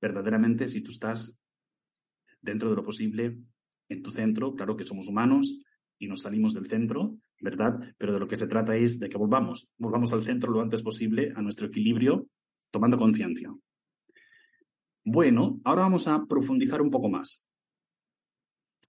verdaderamente 0.00 0.68
si 0.68 0.82
tú 0.82 0.90
estás 0.90 1.42
dentro 2.40 2.70
de 2.70 2.76
lo 2.76 2.82
posible 2.82 3.38
en 3.88 4.02
tu 4.02 4.12
centro, 4.12 4.54
claro 4.54 4.76
que 4.76 4.84
somos 4.84 5.08
humanos 5.08 5.64
y 5.98 6.06
nos 6.06 6.22
salimos 6.22 6.54
del 6.54 6.66
centro, 6.66 7.18
¿verdad? 7.40 7.94
Pero 7.98 8.12
de 8.12 8.20
lo 8.20 8.28
que 8.28 8.36
se 8.36 8.46
trata 8.46 8.76
es 8.76 8.98
de 9.00 9.08
que 9.08 9.18
volvamos, 9.18 9.74
volvamos 9.78 10.12
al 10.12 10.22
centro 10.22 10.50
lo 10.52 10.62
antes 10.62 10.82
posible, 10.82 11.32
a 11.34 11.42
nuestro 11.42 11.66
equilibrio, 11.66 12.28
tomando 12.70 12.96
conciencia. 12.96 13.52
Bueno, 15.04 15.60
ahora 15.64 15.82
vamos 15.82 16.06
a 16.06 16.26
profundizar 16.26 16.82
un 16.82 16.90
poco 16.90 17.08
más. 17.08 17.46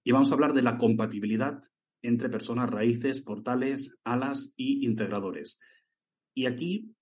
Y 0.04 0.12
vamos 0.12 0.30
a 0.30 0.34
hablar 0.34 0.52
de 0.52 0.62
la 0.62 0.76
compatibilidad 0.76 1.60
entre 2.02 2.28
personas 2.28 2.70
raíces, 2.70 3.20
portales, 3.20 3.98
alas 4.04 4.54
y 4.56 4.86
integradores. 4.86 5.60
Y 6.34 6.46
aquí 6.46 6.94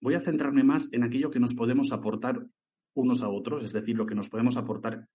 voy 0.00 0.14
a 0.14 0.20
centrarme 0.20 0.64
más 0.64 0.92
en 0.92 1.04
aquello 1.04 1.30
que 1.30 1.40
nos 1.40 1.54
podemos 1.54 1.92
aportar 1.92 2.46
unos 2.94 3.22
a 3.22 3.28
otros, 3.28 3.64
es 3.64 3.72
decir, 3.72 3.96
lo 3.96 4.06
que 4.06 4.14
nos 4.14 4.28
podemos 4.28 4.56
aportar 4.56 5.08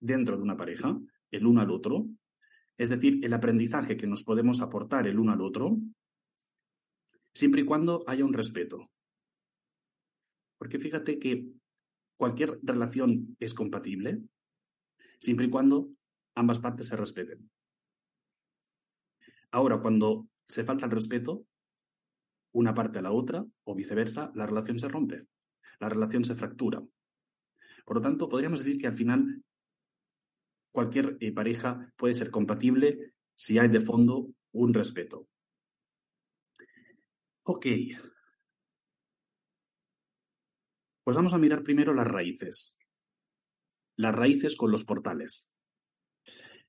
dentro 0.00 0.36
de 0.36 0.42
una 0.42 0.56
pareja, 0.56 0.98
el 1.30 1.46
uno 1.46 1.60
al 1.60 1.70
otro, 1.70 2.06
es 2.78 2.88
decir, 2.88 3.18
el 3.24 3.34
aprendizaje 3.34 3.96
que 3.96 4.06
nos 4.06 4.22
podemos 4.22 4.60
aportar 4.60 5.06
el 5.06 5.18
uno 5.18 5.32
al 5.32 5.40
otro, 5.40 5.76
siempre 7.34 7.62
y 7.62 7.64
cuando 7.64 8.04
haya 8.06 8.24
un 8.24 8.32
respeto. 8.32 8.88
Porque 10.58 10.78
fíjate 10.78 11.18
que 11.18 11.48
cualquier 12.16 12.58
relación 12.62 13.36
es 13.40 13.52
compatible 13.54 14.22
siempre 15.20 15.46
y 15.46 15.50
cuando 15.50 15.90
ambas 16.36 16.60
partes 16.60 16.88
se 16.88 16.96
respeten. 16.96 17.50
Ahora, 19.50 19.80
cuando 19.80 20.28
se 20.46 20.64
falta 20.64 20.86
el 20.86 20.92
respeto, 20.92 21.44
una 22.52 22.74
parte 22.74 23.00
a 23.00 23.02
la 23.02 23.12
otra, 23.12 23.44
o 23.64 23.74
viceversa, 23.74 24.30
la 24.34 24.46
relación 24.46 24.78
se 24.78 24.88
rompe, 24.88 25.26
la 25.80 25.88
relación 25.88 26.24
se 26.24 26.34
fractura. 26.34 26.82
Por 27.84 27.96
lo 27.96 28.00
tanto, 28.00 28.28
podríamos 28.28 28.60
decir 28.60 28.78
que 28.78 28.86
al 28.86 28.94
final 28.94 29.42
cualquier 30.72 31.16
eh, 31.20 31.32
pareja 31.32 31.92
puede 31.96 32.14
ser 32.14 32.30
compatible 32.30 33.14
si 33.34 33.58
hay 33.58 33.68
de 33.68 33.80
fondo 33.80 34.28
un 34.52 34.74
respeto. 34.74 35.28
Ok. 37.44 37.66
Pues 41.04 41.16
vamos 41.16 41.32
a 41.32 41.38
mirar 41.38 41.62
primero 41.62 41.94
las 41.94 42.06
raíces. 42.06 42.78
Las 43.96 44.14
raíces 44.14 44.56
con 44.56 44.70
los 44.70 44.84
portales. 44.84 45.54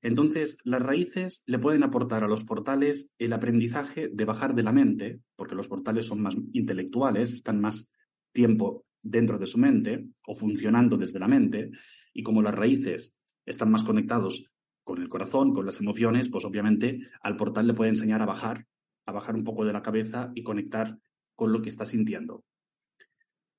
Entonces, 0.02 0.58
las 0.64 0.80
raíces 0.80 1.42
le 1.46 1.58
pueden 1.58 1.82
aportar 1.82 2.24
a 2.24 2.28
los 2.28 2.44
portales 2.44 3.14
el 3.18 3.34
aprendizaje 3.34 4.08
de 4.08 4.24
bajar 4.24 4.54
de 4.54 4.62
la 4.62 4.72
mente, 4.72 5.20
porque 5.36 5.54
los 5.54 5.68
portales 5.68 6.06
son 6.06 6.22
más 6.22 6.36
intelectuales, 6.52 7.32
están 7.32 7.60
más 7.60 7.92
tiempo 8.32 8.86
dentro 9.02 9.38
de 9.38 9.46
su 9.46 9.58
mente 9.58 10.06
o 10.26 10.34
funcionando 10.34 10.96
desde 10.96 11.18
la 11.18 11.28
mente, 11.28 11.70
y 12.14 12.22
como 12.22 12.40
las 12.40 12.54
raíces 12.54 13.19
están 13.50 13.70
más 13.70 13.84
conectados 13.84 14.54
con 14.82 15.02
el 15.02 15.08
corazón, 15.08 15.52
con 15.52 15.66
las 15.66 15.80
emociones, 15.80 16.30
pues 16.30 16.44
obviamente 16.44 16.98
al 17.20 17.36
portal 17.36 17.66
le 17.66 17.74
puede 17.74 17.90
enseñar 17.90 18.22
a 18.22 18.26
bajar, 18.26 18.66
a 19.06 19.12
bajar 19.12 19.34
un 19.34 19.44
poco 19.44 19.64
de 19.64 19.72
la 19.72 19.82
cabeza 19.82 20.32
y 20.34 20.42
conectar 20.42 20.98
con 21.34 21.52
lo 21.52 21.60
que 21.62 21.68
está 21.68 21.84
sintiendo. 21.84 22.44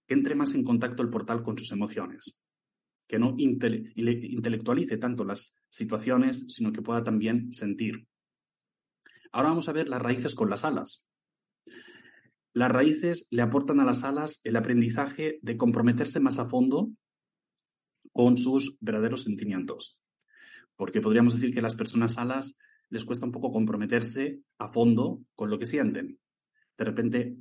Que 0.08 0.14
entre 0.14 0.36
más 0.36 0.56
en 0.56 0.64
contacto 0.64 1.04
el 1.04 1.10
portal 1.10 1.42
con 1.42 1.58
sus 1.58 1.72
emociones, 1.72 2.42
que 3.08 3.20
no 3.20 3.36
intelectualice 3.38 4.98
tanto 4.98 5.24
las 5.24 5.56
situaciones, 5.70 6.46
sino 6.50 6.72
que 6.72 6.82
pueda 6.82 7.04
también 7.04 7.52
sentir. 7.54 8.08
Ahora 9.32 9.50
vamos 9.50 9.70
a 9.70 9.74
ver 9.74 9.90
las 9.90 10.02
raíces 10.02 10.36
con 10.36 10.50
las 10.50 10.66
alas. 10.66 11.06
Las 12.54 12.72
raíces 12.72 13.28
le 13.32 13.42
aportan 13.42 13.80
a 13.80 13.86
las 13.86 14.04
alas 14.04 14.42
el 14.44 14.56
aprendizaje 14.56 15.40
de 15.42 15.58
comprometerse 15.58 16.20
más 16.20 16.40
a 16.40 16.46
fondo 16.46 16.92
con 18.12 18.38
sus 18.38 18.78
verdaderos 18.82 19.24
sentimientos. 19.24 20.02
Porque 20.76 21.02
podríamos 21.02 21.36
decir 21.36 21.54
que 21.54 21.60
a 21.60 21.64
las 21.64 21.76
personas 21.76 22.18
alas 22.18 22.58
les 22.90 23.06
cuesta 23.06 23.26
un 23.26 23.32
poco 23.32 23.52
comprometerse 23.52 24.42
a 24.60 24.68
fondo 24.68 25.22
con 25.36 25.50
lo 25.50 25.58
que 25.58 25.66
sienten. 25.66 26.20
De 26.78 26.86
repente 26.86 27.38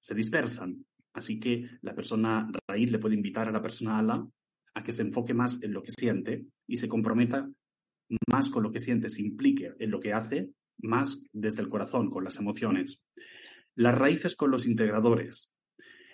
se 0.00 0.14
dispersan. 0.14 0.84
Así 1.14 1.38
que 1.38 1.68
la 1.82 1.94
persona 1.94 2.50
raíz 2.66 2.90
le 2.90 2.98
puede 2.98 3.14
invitar 3.14 3.48
a 3.48 3.52
la 3.52 3.62
persona 3.62 3.98
ala 3.98 4.26
a 4.74 4.82
que 4.82 4.92
se 4.92 5.02
enfoque 5.02 5.34
más 5.34 5.62
en 5.62 5.72
lo 5.72 5.82
que 5.82 5.90
siente 5.90 6.46
y 6.66 6.78
se 6.78 6.88
comprometa 6.88 7.48
más 8.28 8.50
con 8.50 8.62
lo 8.62 8.72
que 8.72 8.80
siente, 8.80 9.08
se 9.08 9.22
implique 9.22 9.74
en 9.78 9.90
lo 9.90 10.00
que 10.00 10.12
hace, 10.12 10.52
más 10.78 11.24
desde 11.32 11.62
el 11.62 11.68
corazón, 11.68 12.10
con 12.10 12.24
las 12.24 12.38
emociones. 12.38 13.04
Las 13.74 13.96
raíces 13.96 14.36
con 14.36 14.50
los 14.50 14.66
integradores. 14.66 15.54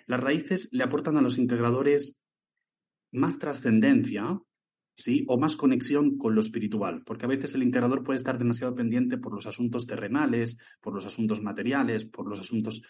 Las 0.05 0.19
raíces 0.19 0.69
le 0.71 0.83
aportan 0.83 1.17
a 1.17 1.21
los 1.21 1.37
integradores 1.37 2.21
más 3.11 3.39
trascendencia, 3.39 4.39
¿sí? 4.95 5.25
O 5.27 5.39
más 5.39 5.55
conexión 5.55 6.17
con 6.17 6.35
lo 6.35 6.41
espiritual, 6.41 7.03
porque 7.05 7.25
a 7.25 7.29
veces 7.29 7.55
el 7.55 7.63
integrador 7.63 8.03
puede 8.03 8.17
estar 8.17 8.37
demasiado 8.37 8.75
pendiente 8.75 9.17
por 9.17 9.33
los 9.33 9.47
asuntos 9.47 9.85
terrenales, 9.87 10.59
por 10.81 10.93
los 10.93 11.05
asuntos 11.05 11.41
materiales, 11.41 12.05
por 12.05 12.27
los 12.27 12.39
asuntos 12.39 12.81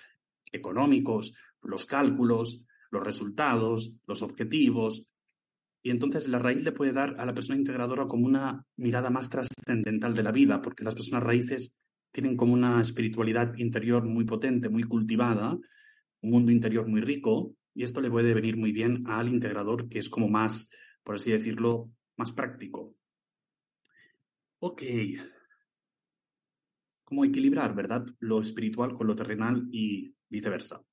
económicos, 0.52 1.36
los 1.62 1.86
cálculos, 1.86 2.68
los 2.92 3.04
resultados, 3.04 4.00
los 4.08 4.22
objetivos. 4.22 5.14
Y 5.82 5.92
entonces 5.92 6.28
la 6.28 6.40
raíz 6.40 6.64
le 6.64 6.72
puede 6.72 6.94
dar 6.94 7.16
a 7.20 7.26
la 7.26 7.34
persona 7.34 7.60
integradora 7.60 8.08
como 8.08 8.26
una 8.26 8.66
mirada 8.76 9.10
más 9.10 9.30
trascendental 9.30 10.14
de 10.14 10.24
la 10.24 10.32
vida, 10.32 10.62
porque 10.62 10.84
las 10.84 10.96
personas 10.96 11.24
raíces 11.24 11.80
tienen 12.12 12.36
como 12.36 12.54
una 12.54 12.82
espiritualidad 12.82 13.56
interior 13.58 14.04
muy 14.06 14.26
potente, 14.26 14.70
muy 14.70 14.84
cultivada, 14.84 15.58
un 16.22 16.32
mundo 16.32 16.52
interior 16.52 16.88
muy 16.88 17.02
rico, 17.02 17.56
y 17.74 17.84
esto 17.84 18.02
le 18.02 18.10
puede 18.10 18.34
venir 18.34 18.58
muy 18.58 18.72
bien 18.72 19.04
al 19.08 19.30
integrador, 19.30 19.90
que 19.90 20.00
es 20.00 20.10
como 20.10 20.28
más, 20.28 20.72
por 21.04 21.16
así 21.16 21.32
decirlo, 21.32 21.92
más 22.18 22.32
práctico. 22.32 22.96
Ok. 24.60 24.84
Cómo 27.04 27.26
equilibrar, 27.26 27.76
¿verdad? 27.76 28.06
Lo 28.20 28.42
espiritual 28.42 28.94
con 28.94 29.08
lo 29.08 29.16
terrenal 29.16 29.68
y 29.72 30.14
viceversa. 30.30 30.84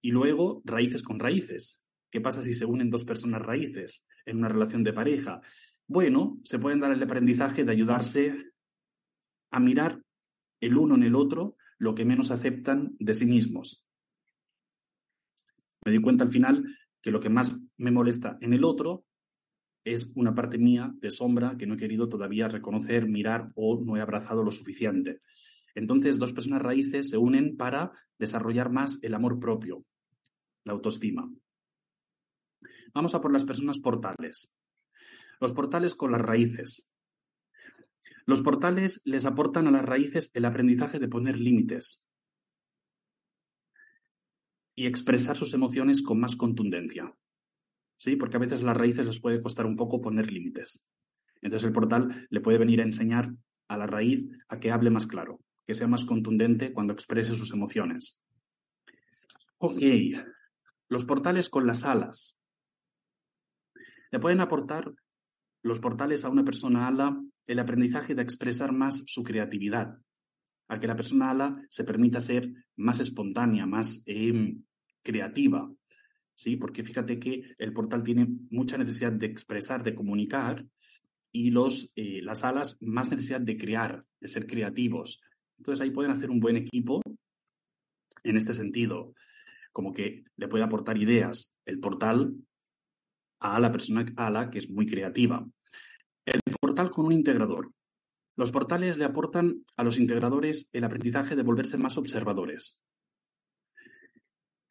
Y 0.00 0.10
luego, 0.10 0.62
raíces 0.64 1.02
con 1.02 1.18
raíces. 1.18 1.86
¿Qué 2.10 2.20
pasa 2.20 2.42
si 2.42 2.54
se 2.54 2.66
unen 2.66 2.90
dos 2.90 3.04
personas 3.04 3.42
raíces 3.42 4.08
en 4.26 4.38
una 4.38 4.48
relación 4.48 4.84
de 4.84 4.92
pareja? 4.92 5.40
Bueno, 5.86 6.40
se 6.44 6.58
pueden 6.58 6.80
dar 6.80 6.92
el 6.92 7.02
aprendizaje 7.02 7.64
de 7.64 7.72
ayudarse 7.72 8.52
a 9.50 9.60
mirar 9.60 10.02
el 10.60 10.76
uno 10.76 10.94
en 10.94 11.02
el 11.02 11.14
otro 11.14 11.56
lo 11.78 11.94
que 11.94 12.04
menos 12.04 12.30
aceptan 12.30 12.96
de 12.98 13.14
sí 13.14 13.26
mismos. 13.26 13.88
Me 15.84 15.92
di 15.92 16.00
cuenta 16.00 16.24
al 16.24 16.30
final 16.30 16.64
que 17.00 17.10
lo 17.10 17.20
que 17.20 17.30
más 17.30 17.68
me 17.76 17.90
molesta 17.90 18.38
en 18.40 18.52
el 18.52 18.64
otro 18.64 19.04
es 19.84 20.12
una 20.14 20.34
parte 20.34 20.58
mía 20.58 20.94
de 21.00 21.10
sombra 21.10 21.56
que 21.58 21.66
no 21.66 21.74
he 21.74 21.78
querido 21.78 22.08
todavía 22.08 22.48
reconocer, 22.48 23.08
mirar 23.08 23.50
o 23.56 23.82
no 23.84 23.96
he 23.96 24.00
abrazado 24.00 24.44
lo 24.44 24.52
suficiente. 24.52 25.20
Entonces, 25.74 26.18
dos 26.18 26.32
personas 26.32 26.62
raíces 26.62 27.10
se 27.10 27.18
unen 27.18 27.56
para 27.56 27.92
desarrollar 28.18 28.70
más 28.70 29.02
el 29.02 29.14
amor 29.14 29.40
propio, 29.40 29.84
la 30.64 30.74
autoestima. 30.74 31.28
Vamos 32.94 33.14
a 33.14 33.20
por 33.20 33.32
las 33.32 33.44
personas 33.44 33.80
portales. 33.80 34.54
Los 35.40 35.52
portales 35.52 35.96
con 35.96 36.12
las 36.12 36.20
raíces. 36.20 36.92
Los 38.26 38.42
portales 38.42 39.00
les 39.04 39.26
aportan 39.26 39.66
a 39.66 39.72
las 39.72 39.84
raíces 39.84 40.30
el 40.34 40.44
aprendizaje 40.44 41.00
de 41.00 41.08
poner 41.08 41.40
límites, 41.40 42.06
y 44.74 44.86
expresar 44.86 45.36
sus 45.36 45.54
emociones 45.54 46.02
con 46.02 46.20
más 46.20 46.36
contundencia. 46.36 47.14
¿sí? 48.02 48.16
Porque 48.16 48.36
a 48.36 48.40
veces 48.40 48.62
las 48.62 48.76
raíces 48.76 49.06
les 49.06 49.20
puede 49.20 49.40
costar 49.40 49.64
un 49.64 49.76
poco 49.76 50.00
poner 50.00 50.32
límites. 50.32 50.88
Entonces 51.40 51.66
el 51.66 51.72
portal 51.72 52.26
le 52.30 52.40
puede 52.40 52.58
venir 52.58 52.80
a 52.80 52.84
enseñar 52.84 53.32
a 53.68 53.76
la 53.76 53.86
raíz 53.86 54.28
a 54.48 54.58
que 54.58 54.72
hable 54.72 54.90
más 54.90 55.06
claro, 55.06 55.38
que 55.64 55.76
sea 55.76 55.86
más 55.86 56.04
contundente 56.04 56.72
cuando 56.72 56.92
exprese 56.92 57.32
sus 57.34 57.52
emociones. 57.52 58.20
Ok, 59.58 59.78
los 60.88 61.04
portales 61.04 61.48
con 61.48 61.64
las 61.64 61.84
alas. 61.84 62.40
Le 64.10 64.18
pueden 64.18 64.40
aportar 64.40 64.92
los 65.62 65.78
portales 65.78 66.24
a 66.24 66.28
una 66.28 66.44
persona 66.44 66.88
ala 66.88 67.16
el 67.46 67.58
aprendizaje 67.60 68.16
de 68.16 68.22
expresar 68.22 68.72
más 68.72 69.04
su 69.06 69.22
creatividad, 69.22 69.98
a 70.72 70.80
que 70.80 70.86
la 70.86 70.96
persona 70.96 71.30
ala 71.30 71.66
se 71.68 71.84
permita 71.84 72.20
ser 72.20 72.50
más 72.76 73.00
espontánea, 73.00 73.66
más 73.66 74.02
em, 74.06 74.62
creativa. 75.02 75.70
¿Sí? 76.34 76.56
Porque 76.56 76.82
fíjate 76.82 77.18
que 77.18 77.42
el 77.58 77.72
portal 77.72 78.02
tiene 78.02 78.26
mucha 78.50 78.78
necesidad 78.78 79.12
de 79.12 79.26
expresar, 79.26 79.82
de 79.82 79.94
comunicar, 79.94 80.66
y 81.32 81.50
los, 81.50 81.92
eh, 81.96 82.20
las 82.22 82.44
alas 82.44 82.76
más 82.80 83.10
necesidad 83.10 83.40
de 83.40 83.56
crear, 83.56 84.04
de 84.20 84.28
ser 84.28 84.46
creativos. 84.46 85.22
Entonces 85.58 85.82
ahí 85.82 85.90
pueden 85.90 86.10
hacer 86.10 86.30
un 86.30 86.40
buen 86.40 86.56
equipo 86.56 87.00
en 88.22 88.36
este 88.36 88.52
sentido, 88.52 89.14
como 89.72 89.92
que 89.92 90.24
le 90.36 90.48
puede 90.48 90.64
aportar 90.64 90.98
ideas 90.98 91.56
el 91.64 91.80
portal 91.80 92.34
a 93.40 93.58
la 93.58 93.72
persona 93.72 94.04
ala 94.16 94.50
que 94.50 94.58
es 94.58 94.70
muy 94.70 94.86
creativa. 94.86 95.46
El 96.24 96.40
portal 96.60 96.90
con 96.90 97.06
un 97.06 97.12
integrador. 97.12 97.72
Los 98.36 98.50
portales 98.50 98.96
le 98.96 99.04
aportan 99.04 99.64
a 99.76 99.84
los 99.84 99.98
integradores 99.98 100.70
el 100.72 100.84
aprendizaje 100.84 101.36
de 101.36 101.42
volverse 101.42 101.76
más 101.76 101.98
observadores. 101.98 102.82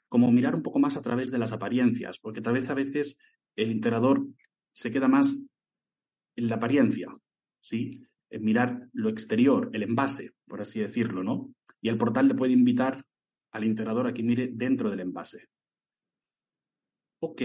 Como 0.08 0.32
mirar 0.32 0.56
un 0.56 0.64
poco 0.64 0.80
más 0.80 0.96
a 0.98 1.02
través 1.02 1.32
de 1.32 1.38
las 1.38 1.54
apariencias, 1.54 2.20
porque 2.20 2.42
tal 2.42 2.54
vez 2.54 2.70
a 2.70 2.74
veces 2.74 3.22
el 3.56 3.72
integrador 3.72 4.28
se 4.74 4.92
queda 4.92 5.08
más 5.08 5.48
en 6.36 6.48
la 6.48 6.56
apariencia, 6.56 7.08
¿sí? 7.62 8.02
En 8.30 8.44
mirar 8.44 8.90
lo 8.94 9.10
exterior, 9.10 9.70
el 9.74 9.84
envase, 9.84 10.32
por 10.48 10.62
así 10.62 10.80
decirlo, 10.80 11.24
¿no? 11.24 11.54
Y 11.82 11.90
el 11.90 11.98
portal 11.98 12.28
le 12.28 12.36
puede 12.36 12.54
invitar 12.54 13.06
al 13.52 13.64
integrador 13.64 14.08
a 14.08 14.14
que 14.14 14.24
mire 14.24 14.50
dentro 14.52 14.90
del 14.90 15.02
envase. 15.02 15.50
Ok. 17.20 17.42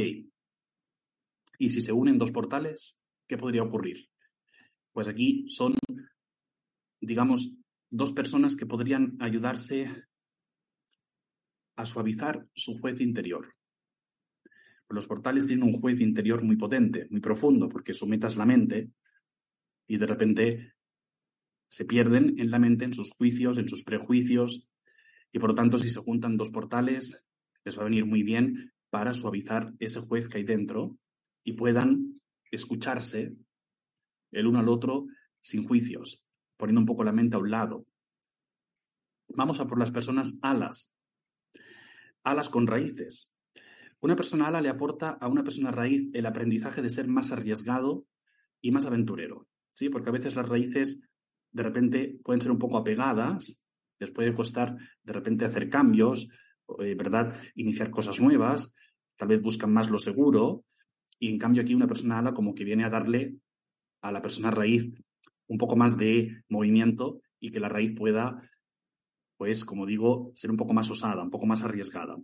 ¿Y 1.59 1.71
si 1.71 1.81
se 1.81 1.93
unen 1.93 2.19
dos 2.19 2.31
portales, 2.31 3.03
qué 3.27 3.37
podría 3.37 3.63
ocurrir? 3.63 4.09
Pues 4.97 5.09
aquí 5.09 5.45
son, 5.51 5.75
digamos, 7.03 7.59
dos 7.91 8.13
personas 8.13 8.57
que 8.57 8.65
podrían 8.65 9.19
ayudarse 9.21 10.07
a 11.77 11.85
suavizar 11.85 12.49
su 12.55 12.79
juez 12.79 13.03
interior. 13.03 13.53
Los 14.89 15.07
portales 15.07 15.47
tienen 15.47 15.67
un 15.69 15.75
juez 15.75 16.01
interior 16.01 16.43
muy 16.43 16.57
potente, 16.57 17.09
muy 17.11 17.21
profundo, 17.21 17.69
porque 17.69 17.93
sometas 17.93 18.39
la 18.39 18.47
mente 18.47 18.91
y 19.87 19.99
de 19.99 20.07
repente 20.07 20.73
se 21.69 21.85
pierden 21.85 22.41
en 22.41 22.51
la 22.51 22.59
mente, 22.59 22.87
en 22.87 22.95
sus 22.95 23.11
juicios, 23.11 23.59
en 23.59 23.69
sus 23.69 23.85
prejuicios, 23.85 24.71
y 25.31 25.39
por 25.39 25.51
lo 25.51 25.55
tanto 25.57 25.77
si 25.79 25.91
se 25.91 26.01
juntan 26.01 26.39
dos 26.39 26.49
portales, 26.49 27.23
les 27.67 27.77
va 27.77 27.83
a 27.83 27.91
venir 27.91 28.07
muy 28.07 28.23
bien 28.23 28.73
para 28.89 29.13
suavizar 29.13 29.75
ese 29.79 30.01
juez 30.01 30.27
que 30.27 30.39
hay 30.39 30.45
dentro 30.45 30.97
y 31.45 31.53
puedan 31.53 32.23
escucharse 32.51 33.37
el 34.37 34.47
uno 34.47 34.59
al 34.59 34.69
otro 34.69 35.07
sin 35.41 35.65
juicios, 35.65 36.29
poniendo 36.57 36.81
un 36.81 36.87
poco 36.87 37.05
la 37.05 37.13
mente 37.13 37.37
a 37.37 37.41
un 37.41 37.51
lado. 37.51 37.87
Vamos 39.29 39.61
a 39.61 39.67
por 39.67 39.79
las 39.79 39.91
personas 39.91 40.39
alas. 40.43 40.95
Alas 42.23 42.49
con 42.49 42.67
raíces. 42.67 43.35
Una 44.01 44.17
persona 44.17 44.49
ala 44.49 44.61
le 44.61 44.69
aporta 44.69 45.11
a 45.11 45.29
una 45.29 45.43
persona 45.43 45.71
raíz 45.71 46.09
el 46.13 46.27
aprendizaje 46.27 46.83
de 46.83 46.91
ser 46.91 47.09
más 47.09 47.33
arriesgado 47.33 48.07
y 48.61 48.71
más 48.71 48.87
aventurero, 48.87 49.49
¿sí? 49.71 49.89
Porque 49.89 50.11
a 50.11 50.13
veces 50.13 50.37
las 50.37 50.49
raíces 50.49 51.09
de 51.51 51.63
repente 51.63 52.21
pueden 52.23 52.41
ser 52.41 52.51
un 52.51 52.59
poco 52.59 52.77
apegadas, 52.77 53.63
les 53.99 54.11
puede 54.11 54.35
costar 54.35 54.77
de 55.03 55.13
repente 55.13 55.45
hacer 55.45 55.71
cambios, 55.71 56.29
eh, 56.81 56.95
¿verdad? 56.95 57.35
Iniciar 57.55 57.91
cosas 57.91 58.21
nuevas, 58.21 58.75
tal 59.17 59.29
vez 59.29 59.41
buscan 59.41 59.73
más 59.73 59.91
lo 59.91 59.99
seguro, 59.99 60.65
y 61.19 61.31
en 61.31 61.39
cambio 61.39 61.63
aquí 61.63 61.75
una 61.75 61.87
persona 61.87 62.19
ala 62.19 62.35
como 62.35 62.55
que 62.55 62.65
viene 62.65 62.85
a 62.85 62.91
darle 62.91 63.39
a 64.01 64.13
la 64.13 64.23
persona 64.23 64.51
raíz 64.51 64.93
un 65.49 65.59
poco 65.59 65.77
más 65.77 65.97
de 65.97 66.43
movimiento 66.49 67.21
y 67.41 67.51
que 67.51 67.61
la 67.61 67.69
raíz 67.69 67.95
pueda, 67.95 68.43
pues, 69.37 69.65
como 69.65 69.87
digo, 69.87 70.33
ser 70.35 70.51
un 70.51 70.57
poco 70.57 70.75
más 70.75 70.91
osada, 70.91 71.23
un 71.23 71.31
poco 71.31 71.47
más 71.47 71.63
arriesgada. 71.63 72.17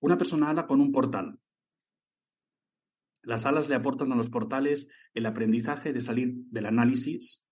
Una 0.00 0.18
persona 0.18 0.50
ala 0.50 0.66
con 0.66 0.80
un 0.80 0.92
portal. 0.92 1.38
Las 3.22 3.46
alas 3.46 3.68
le 3.68 3.74
aportan 3.74 4.12
a 4.12 4.16
los 4.16 4.30
portales 4.30 4.90
el 5.12 5.26
aprendizaje 5.26 5.92
de 5.92 6.00
salir 6.00 6.34
del 6.50 6.66
análisis, 6.66 7.44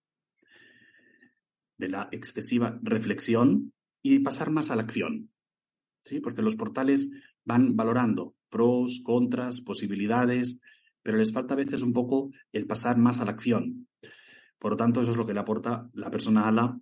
de 1.77 1.89
la 1.89 2.09
excesiva 2.13 2.79
reflexión 2.83 3.75
y 4.03 4.21
pasar 4.21 4.51
más 4.51 4.71
a 4.71 4.77
la 4.77 4.83
acción. 4.83 5.33
¿Sí? 6.05 6.21
Porque 6.21 6.43
los 6.43 6.57
portales 6.57 7.11
van 7.45 7.77
valorando 7.77 8.37
pros, 8.49 9.01
contras, 9.05 9.61
posibilidades, 9.61 10.63
pero 11.07 11.19
les 11.19 11.33
falta 11.33 11.55
a 11.55 11.57
veces 11.57 11.83
un 11.83 11.93
poco 11.93 12.33
el 12.51 12.67
pasar 12.67 12.99
más 12.99 13.21
a 13.21 13.25
la 13.25 13.31
acción. 13.31 13.87
Por 14.59 14.73
lo 14.73 14.77
tanto, 14.77 15.03
eso 15.03 15.13
es 15.13 15.17
lo 15.17 15.25
que 15.25 15.35
le 15.35 15.39
aporta 15.39 15.89
la 15.93 16.11
persona 16.11 16.49
ala 16.49 16.81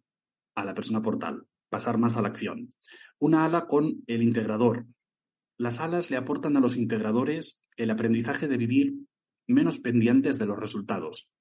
a 0.54 0.64
la 0.64 0.72
persona 0.72 1.02
portal, 1.02 1.46
pasar 1.68 1.98
más 1.98 2.16
a 2.16 2.22
la 2.22 2.28
acción. 2.28 2.70
Una 3.18 3.44
ala 3.44 3.66
con 3.66 4.02
el 4.06 4.22
integrador, 4.22 4.86
las 5.58 5.78
alas 5.78 6.10
le 6.10 6.16
aportan 6.16 6.56
a 6.56 6.60
los 6.60 6.78
integradores 6.78 7.60
el 7.76 7.90
aprendizaje 7.90 8.48
de 8.48 8.56
vivir 8.56 8.94
menos 9.46 9.78
pendientes 9.78 10.38
de 10.38 10.46
los 10.46 10.58
resultados 10.58 11.34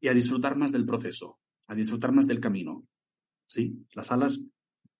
y 0.00 0.08
a 0.08 0.14
disfrutar 0.14 0.56
más 0.56 0.72
del 0.72 0.84
proceso, 0.84 1.38
a 1.68 1.76
disfrutar 1.76 2.10
más 2.10 2.26
del 2.26 2.40
camino. 2.40 2.88
¿Sí? 3.46 3.86
Las 3.92 4.10
alas 4.10 4.40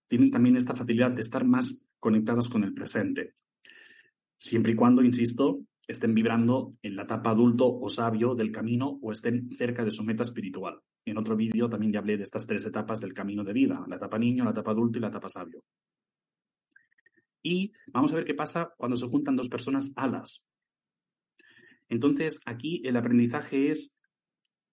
tienen 0.07 0.31
también 0.31 0.57
esta 0.57 0.77
facilidad 0.77 1.11
de 1.11 1.23
estar 1.23 1.45
más 1.45 1.89
conectadas 1.99 2.49
con 2.49 2.63
el 2.63 2.73
presente, 2.73 3.35
siempre 4.37 4.75
y 4.75 4.77
cuando, 4.77 5.03
insisto, 5.03 5.67
estén 5.87 6.15
vibrando 6.15 6.73
en 6.83 6.97
la 6.97 7.03
etapa 7.03 7.31
adulto 7.31 7.67
o 7.67 7.89
sabio 7.89 8.35
del 8.35 8.51
camino 8.51 8.99
o 9.03 9.13
estén 9.13 9.51
cerca 9.51 9.85
de 9.85 9.91
su 9.91 10.03
meta 10.05 10.23
espiritual. 10.23 10.81
En 11.05 11.19
otro 11.19 11.37
vídeo 11.37 11.69
también 11.69 11.93
ya 11.93 11.99
hablé 11.99 12.17
de 12.17 12.23
estas 12.23 12.47
tres 12.47 12.65
etapas 12.65 13.01
del 13.01 13.13
camino 13.13 13.45
de 13.45 13.53
vida, 13.53 13.85
la 13.89 13.97
etapa 13.97 14.19
niño, 14.19 14.45
la 14.45 14.51
etapa 14.51 14.71
adulto 14.71 14.99
y 14.99 15.03
la 15.03 15.09
etapa 15.09 15.29
sabio. 15.29 15.63
Y 17.43 17.73
vamos 17.89 18.13
a 18.13 18.17
ver 18.17 18.25
qué 18.25 18.35
pasa 18.35 18.73
cuando 18.79 18.97
se 18.97 19.07
juntan 19.07 19.37
dos 19.37 19.51
personas 19.51 19.93
alas. 19.97 20.49
Entonces, 21.89 22.41
aquí 22.47 22.81
el 22.87 22.97
aprendizaje 22.97 23.71
es 23.71 23.99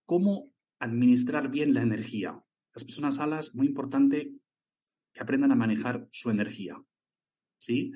cómo 0.05 0.53
administrar 0.79 1.51
bien 1.51 1.73
la 1.73 1.81
energía. 1.81 2.41
Las 2.73 2.85
personas 2.85 3.19
alas, 3.19 3.53
muy 3.53 3.67
importante 3.67 4.33
que 5.13 5.21
aprendan 5.21 5.51
a 5.51 5.55
manejar 5.55 6.07
su 6.11 6.29
energía. 6.29 6.81
¿Sí? 7.57 7.91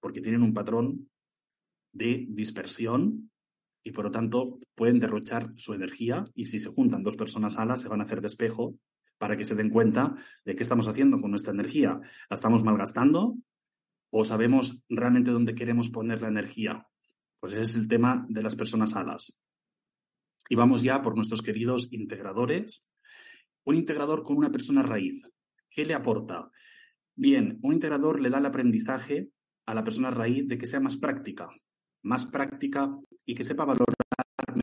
Porque 0.00 0.20
tienen 0.20 0.42
un 0.42 0.52
patrón 0.52 1.08
de 1.92 2.26
dispersión 2.28 3.30
y 3.82 3.92
por 3.92 4.04
lo 4.06 4.10
tanto 4.10 4.58
pueden 4.74 5.00
derrochar 5.00 5.52
su 5.56 5.74
energía 5.74 6.24
y 6.34 6.46
si 6.46 6.58
se 6.58 6.68
juntan 6.68 7.02
dos 7.02 7.16
personas 7.16 7.58
alas 7.58 7.80
se 7.82 7.88
van 7.88 8.00
a 8.00 8.04
hacer 8.04 8.20
despejo 8.20 8.78
para 9.18 9.36
que 9.36 9.44
se 9.44 9.54
den 9.54 9.70
cuenta 9.70 10.14
de 10.44 10.54
qué 10.54 10.62
estamos 10.62 10.88
haciendo 10.88 11.20
con 11.20 11.30
nuestra 11.30 11.52
energía. 11.52 12.00
¿La 12.30 12.34
estamos 12.34 12.62
malgastando 12.62 13.36
o 14.10 14.24
sabemos 14.24 14.84
realmente 14.88 15.30
dónde 15.30 15.54
queremos 15.54 15.90
poner 15.90 16.22
la 16.22 16.28
energía. 16.28 16.86
Pues 17.40 17.52
ese 17.52 17.62
es 17.62 17.76
el 17.76 17.88
tema 17.88 18.26
de 18.28 18.42
las 18.42 18.56
personas 18.56 18.96
alas. 18.96 19.38
Y 20.48 20.56
vamos 20.56 20.82
ya 20.82 21.02
por 21.02 21.14
nuestros 21.14 21.42
queridos 21.42 21.92
integradores. 21.92 22.90
Un 23.64 23.76
integrador 23.76 24.22
con 24.22 24.38
una 24.38 24.50
persona 24.50 24.82
raíz. 24.82 25.28
¿Qué 25.70 25.84
le 25.84 25.94
aporta? 25.94 26.50
Bien, 27.14 27.58
un 27.62 27.74
integrador 27.74 28.20
le 28.20 28.30
da 28.30 28.38
el 28.38 28.46
aprendizaje 28.46 29.30
a 29.66 29.74
la 29.74 29.84
persona 29.84 30.10
raíz 30.10 30.48
de 30.48 30.56
que 30.56 30.66
sea 30.66 30.80
más 30.80 30.96
práctica, 30.96 31.48
más 32.08 32.24
práctica 32.24 32.98
y 33.26 33.34
que 33.34 33.44
sepa 33.44 33.66
valorar 33.66 33.94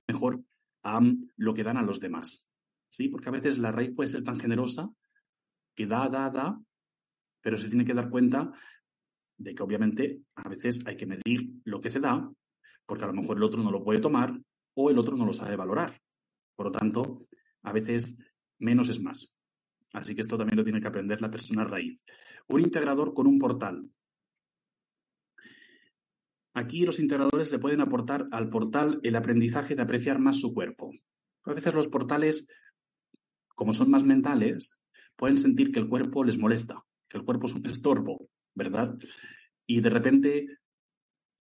mejor 0.07 0.43
a 0.83 0.99
lo 1.37 1.53
que 1.53 1.63
dan 1.63 1.77
a 1.77 1.83
los 1.83 1.99
demás. 1.99 2.47
¿Sí? 2.89 3.07
Porque 3.07 3.29
a 3.29 3.31
veces 3.31 3.59
la 3.59 3.71
raíz 3.71 3.91
puede 3.91 4.07
ser 4.07 4.23
tan 4.23 4.39
generosa 4.39 4.89
que 5.75 5.85
da, 5.85 6.09
da, 6.09 6.31
da, 6.31 6.59
pero 7.41 7.57
se 7.57 7.69
tiene 7.69 7.85
que 7.85 7.93
dar 7.93 8.09
cuenta 8.09 8.51
de 9.37 9.53
que 9.53 9.61
obviamente 9.61 10.23
a 10.35 10.49
veces 10.49 10.81
hay 10.87 10.97
que 10.97 11.05
medir 11.05 11.61
lo 11.65 11.79
que 11.81 11.89
se 11.89 11.99
da, 11.99 12.31
porque 12.85 13.03
a 13.03 13.07
lo 13.07 13.13
mejor 13.13 13.37
el 13.37 13.43
otro 13.43 13.61
no 13.61 13.71
lo 13.71 13.83
puede 13.83 13.99
tomar 13.99 14.41
o 14.73 14.89
el 14.89 14.97
otro 14.97 15.15
no 15.15 15.25
lo 15.25 15.33
sabe 15.33 15.55
valorar. 15.55 16.01
Por 16.55 16.67
lo 16.67 16.71
tanto, 16.71 17.27
a 17.61 17.73
veces 17.73 18.17
menos 18.57 18.89
es 18.89 19.01
más. 19.01 19.35
Así 19.93 20.15
que 20.15 20.21
esto 20.21 20.37
también 20.37 20.57
lo 20.57 20.63
tiene 20.63 20.81
que 20.81 20.87
aprender 20.87 21.21
la 21.21 21.29
persona 21.29 21.63
raíz. 21.63 22.03
Un 22.47 22.61
integrador 22.61 23.13
con 23.13 23.27
un 23.27 23.37
portal. 23.37 23.87
Aquí 26.55 26.85
los 26.85 26.99
integradores 26.99 27.51
le 27.51 27.59
pueden 27.59 27.81
aportar 27.81 28.27
al 28.31 28.49
portal 28.49 28.99
el 29.03 29.15
aprendizaje 29.17 29.75
de 29.75 29.81
apreciar 29.81 30.19
más 30.19 30.39
su 30.39 30.53
cuerpo. 30.53 30.91
A 31.43 31.53
veces 31.53 31.73
los 31.73 31.89
portales, 31.89 32.47
como 33.55 33.73
son 33.73 33.91
más 33.91 34.05
mentales, 34.05 34.71
pueden 35.17 35.37
sentir 35.37 35.71
que 35.71 35.79
el 35.79 35.89
cuerpo 35.89 36.23
les 36.23 36.37
molesta, 36.37 36.83
que 37.09 37.17
el 37.17 37.25
cuerpo 37.25 37.47
es 37.47 37.55
un 37.55 37.65
estorbo, 37.65 38.29
¿verdad? 38.55 38.97
Y 39.67 39.81
de 39.81 39.89
repente, 39.89 40.47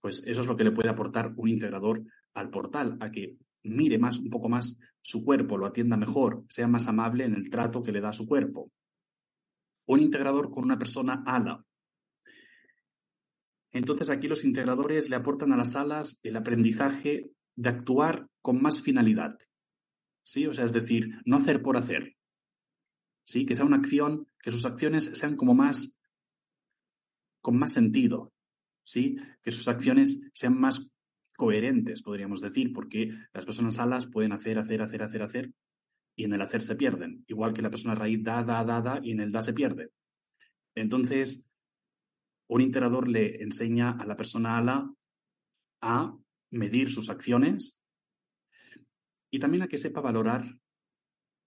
Pues 0.05 0.23
eso 0.27 0.43
es 0.43 0.47
lo 0.47 0.55
que 0.55 0.65
le 0.65 0.71
puede 0.71 0.91
aportar 0.91 1.33
un 1.35 1.49
integrador 1.49 2.03
al 2.35 2.51
portal, 2.51 2.99
a 3.01 3.11
que 3.11 3.39
mire 3.63 3.99
más, 3.99 4.19
un 4.19 4.29
poco 4.29 4.51
más 4.51 4.79
su 5.01 5.25
cuerpo, 5.25 5.57
lo 5.57 5.65
atienda 5.65 5.97
mejor, 5.97 6.45
sea 6.51 6.69
más 6.69 6.89
amable 6.89 7.25
en 7.25 7.35
el 7.35 7.49
trato 7.49 7.83
que 7.83 7.91
le 7.91 8.03
da 8.03 8.11
a 8.11 8.13
su 8.13 8.27
cuerpo. 8.27 8.71
Un 9.87 10.01
integrador 10.01 10.51
con 10.51 10.65
una 10.65 10.79
persona 10.79 11.23
ala. 11.25 11.65
Entonces 13.75 14.09
aquí 14.09 14.29
los 14.29 14.45
integradores 14.45 15.11
le 15.11 15.17
aportan 15.17 15.53
a 15.53 15.57
las 15.57 15.75
alas 15.75 16.21
el 16.23 16.37
aprendizaje 16.37 17.33
de 17.57 17.69
actuar 17.69 18.29
con 18.41 18.63
más 18.63 18.81
finalidad. 18.81 19.37
¿Sí? 20.23 20.47
O 20.47 20.55
sea, 20.55 20.65
es 20.65 20.73
decir, 20.73 21.11
no 21.27 21.37
hacer 21.37 21.61
por 21.61 21.77
hacer. 21.77 22.17
¿Sí? 23.25 23.45
Que 23.45 23.57
sea 23.57 23.67
una 23.67 23.77
acción, 23.77 24.29
que 24.41 24.53
sus 24.53 24.65
acciones 24.65 25.11
sean 25.15 25.37
como 25.37 25.55
más, 25.55 26.01
con 27.43 27.59
más 27.59 27.73
sentido. 27.73 28.33
¿Sí? 28.85 29.17
Que 29.43 29.51
sus 29.51 29.67
acciones 29.67 30.31
sean 30.35 30.59
más 30.59 30.95
coherentes, 31.37 32.01
podríamos 32.01 32.41
decir, 32.41 32.73
porque 32.73 33.11
las 33.33 33.45
personas 33.45 33.81
alas 33.81 34.07
pueden 34.07 34.31
hacer, 34.31 34.57
hacer, 34.59 34.83
hacer, 34.83 35.03
hacer, 35.03 35.23
hacer, 35.23 35.53
y 36.15 36.25
en 36.25 36.33
el 36.33 36.43
hacer 36.43 36.63
se 36.63 36.77
pierden. 36.77 37.25
Igual 37.27 37.55
que 37.55 37.63
la 37.63 37.71
persona 37.71 37.97
raíz 37.97 38.23
da, 38.23 38.45
da, 38.45 38.65
da, 38.65 38.81
da, 38.81 39.01
y 39.03 39.11
en 39.11 39.21
el 39.21 39.33
da 39.33 39.43
se 39.43 39.53
pierde. 39.53 39.91
Entonces, 40.77 41.51
un 42.55 42.61
integrador 42.61 43.09
le 43.09 43.43
enseña 43.43 43.91
a 43.91 44.07
la 44.07 44.17
persona 44.17 44.59
ala 44.59 44.95
a 45.81 46.17
medir 46.51 46.91
sus 46.91 47.11
acciones 47.11 47.81
y 49.31 49.41
también 49.41 49.65
a 49.65 49.69
que 49.69 49.79
sepa 49.79 50.01
valorar 50.01 50.59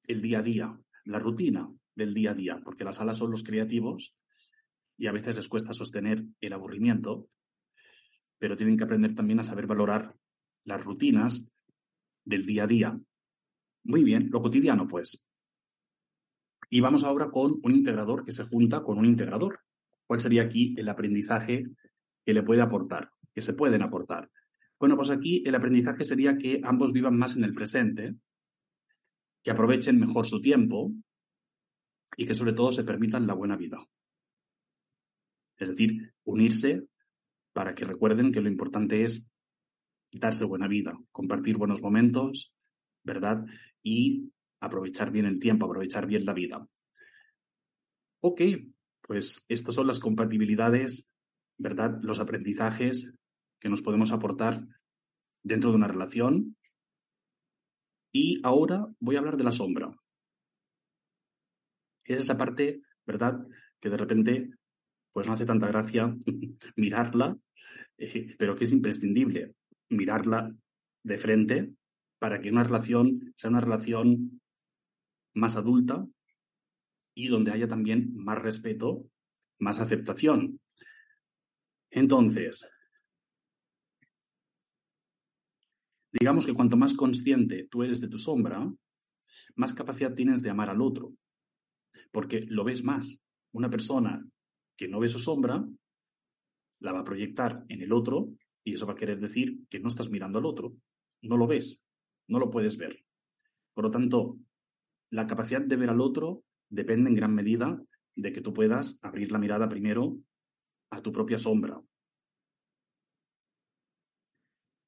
el 0.04 0.22
día 0.22 0.39
a 0.39 0.43
día, 0.43 0.80
la 1.06 1.20
rutina 1.20 1.72
del 1.96 2.13
día 2.13 2.32
a 2.32 2.34
día, 2.34 2.62
porque 2.63 2.84
las 2.84 3.00
alas 3.00 3.17
son 3.17 3.32
los 3.32 3.43
creativos 3.43 4.20
y 4.98 5.08
a 5.08 5.12
veces 5.13 5.36
les 5.36 5.48
cuesta 5.48 5.74
sostener 5.74 6.24
el 6.41 6.54
aburrimiento 6.54 7.30
pero 8.39 8.56
tienen 8.56 8.78
que 8.78 8.84
aprender 8.84 9.15
también 9.15 9.39
a 9.39 9.43
saber 9.43 9.67
valorar 9.67 10.15
las 10.63 10.84
rutinas 10.84 11.52
del 12.24 12.46
día 12.46 12.63
a 12.63 12.67
día. 12.67 13.00
Muy 13.84 14.04
bien, 14.04 14.30
lo 14.30 14.41
cotidiano, 14.41 14.88
pues. 14.88 15.26
Y 16.70 16.82
vamos 16.82 17.04
ahora 17.04 17.32
con 17.32 17.60
un 17.63 17.72
integrador 17.72 18.26
que 18.26 18.32
se 18.32 18.43
junta 18.43 18.84
con 18.84 18.98
un 19.00 19.06
integrador. 19.06 19.62
¿Cuál 20.08 20.22
sería 20.22 20.43
aquí 20.43 20.74
el 20.78 20.89
aprendizaje 20.89 21.65
que 22.26 22.34
le 22.34 22.43
puede 22.43 22.62
aportar, 22.62 23.12
que 23.36 23.41
se 23.41 23.54
pueden 23.54 23.82
aportar? 23.82 24.32
Bueno, 24.80 24.96
pues 24.96 25.10
aquí 25.10 25.43
el 25.46 25.56
aprendizaje 25.56 26.04
sería 26.04 26.38
que 26.38 26.62
ambos 26.63 26.93
vivan 26.93 27.17
más 27.17 27.36
en 27.36 27.43
el 27.43 27.54
presente, 27.54 28.15
que 29.43 29.52
aprovechen 29.52 30.00
mejor 30.00 30.26
su 30.26 30.41
tiempo 30.41 30.93
y 32.15 32.26
que 32.26 32.36
sobre 32.36 32.54
todo 32.54 32.72
se 32.72 32.84
permitan 32.84 33.28
la 33.28 33.34
buena 33.34 33.58
vida. 33.58 33.80
Es 35.58 35.70
decir, 35.70 36.13
unirse 36.24 36.88
para 37.54 37.74
que 37.74 37.86
recuerden 37.86 38.32
que 38.32 38.41
lo 38.41 38.50
importante 38.50 39.04
es 39.04 39.32
darse 40.12 40.46
buena 40.46 40.67
vida, 40.67 40.98
compartir 41.12 41.58
buenos 41.58 41.82
momentos, 41.82 42.56
¿verdad? 43.04 43.46
Y 43.84 44.32
aprovechar 44.60 45.12
bien 45.12 45.26
el 45.26 45.39
tiempo, 45.39 45.65
aprovechar 45.65 46.06
bien 46.06 46.26
la 46.26 46.34
vida. 46.34 46.67
Ok, 48.22 48.41
pues 49.08 49.46
estas 49.50 49.74
son 49.74 49.88
las 49.88 50.00
compatibilidades, 50.00 51.13
¿verdad? 51.58 51.98
Los 52.04 52.20
aprendizajes 52.20 53.15
que 53.60 53.70
nos 53.70 53.82
podemos 53.82 54.12
aportar 54.12 54.67
dentro 55.43 55.72
de 55.72 55.78
una 55.78 55.88
relación. 55.88 56.56
Y 58.13 58.39
ahora 58.43 58.86
voy 59.00 59.15
a 59.15 59.20
hablar 59.20 59.38
de 59.38 59.43
la 59.43 59.52
sombra. 59.52 59.96
Es 62.06 62.20
esa 62.20 62.38
parte, 62.38 62.82
¿verdad? 63.06 63.48
Que 63.80 63.89
de 63.89 63.98
repente, 63.98 64.52
pues 65.12 65.28
no 65.28 65.34
hace 65.34 65.46
tanta 65.46 65.67
gracia 65.67 66.15
mirarla 66.76 67.38
eh, 67.98 68.36
pero 68.38 68.56
que 68.56 68.65
es 68.65 68.72
imprescindible 68.72 69.56
mirarla 69.89 70.56
de 71.04 71.17
frente 71.17 71.74
para 72.20 72.41
que 72.41 72.52
una 72.52 72.63
relación 72.63 73.34
sea 73.36 73.50
una 73.50 73.62
relación 73.62 74.41
más 75.34 75.56
adulta 75.56 76.08
y 77.17 77.30
donde 77.30 77.51
haya 77.51 77.67
también 77.67 78.13
más 78.13 78.38
respeto, 78.38 79.10
más 79.58 79.80
aceptación. 79.80 80.62
Entonces, 81.89 82.69
digamos 86.12 86.45
que 86.45 86.53
cuanto 86.53 86.77
más 86.77 86.93
consciente 86.93 87.67
tú 87.71 87.82
eres 87.82 88.01
de 88.01 88.08
tu 88.08 88.19
sombra, 88.19 88.71
más 89.56 89.73
capacidad 89.73 90.13
tienes 90.13 90.43
de 90.43 90.51
amar 90.51 90.69
al 90.69 90.80
otro, 90.80 91.15
porque 92.12 92.45
lo 92.47 92.63
ves 92.63 92.84
más. 92.84 93.25
Una 93.51 93.71
persona 93.71 94.23
que 94.75 94.88
no 94.88 94.99
ve 94.99 95.10
su 95.10 95.17
sombra 95.17 95.67
la 96.80 96.91
va 96.91 96.99
a 96.99 97.03
proyectar 97.03 97.65
en 97.67 97.82
el 97.82 97.93
otro 97.93 98.30
y 98.63 98.75
eso 98.75 98.86
va 98.86 98.93
a 98.93 98.97
querer 98.97 99.19
decir 99.19 99.65
que 99.71 99.80
no 99.80 99.88
estás 99.88 100.12
mirando 100.12 100.38
al 100.38 100.45
otro, 100.45 100.75
no 101.23 101.36
lo 101.36 101.47
ves, 101.47 101.84
no 102.27 102.38
lo 102.38 102.51
puedes 102.51 102.77
ver. 102.77 103.03
Por 103.73 103.86
lo 103.86 103.89
tanto, 103.89 104.38
la 105.10 105.25
capacidad 105.25 105.62
de 105.62 105.77
ver 105.77 105.89
al 105.89 106.01
otro 106.01 106.43
depende 106.69 107.10
en 107.10 107.15
gran 107.15 107.34
medida 107.34 107.82
de 108.15 108.34
que 108.34 108.41
tú 108.41 108.53
puedas 108.53 108.99
abrir 109.03 109.32
la 109.32 109.39
mirada 109.39 109.69
primero 109.69 110.17
a 110.89 111.01
tu 111.01 111.12
propia 111.12 111.38
sombra. 111.38 111.82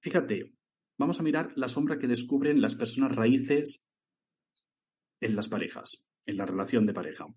Fíjate, 0.02 0.56
vamos 0.98 1.20
a 1.20 1.24
mirar 1.24 1.52
la 1.56 1.68
sombra 1.68 2.00
que 2.00 2.08
descubren 2.08 2.62
las 2.62 2.76
personas 2.76 3.15
raíces 3.15 3.88
en 5.22 5.36
las 5.36 5.48
parejas, 5.48 6.10
en 6.26 6.38
la 6.38 6.46
relación 6.46 6.86
de 6.86 6.94
pareja. 6.94 7.28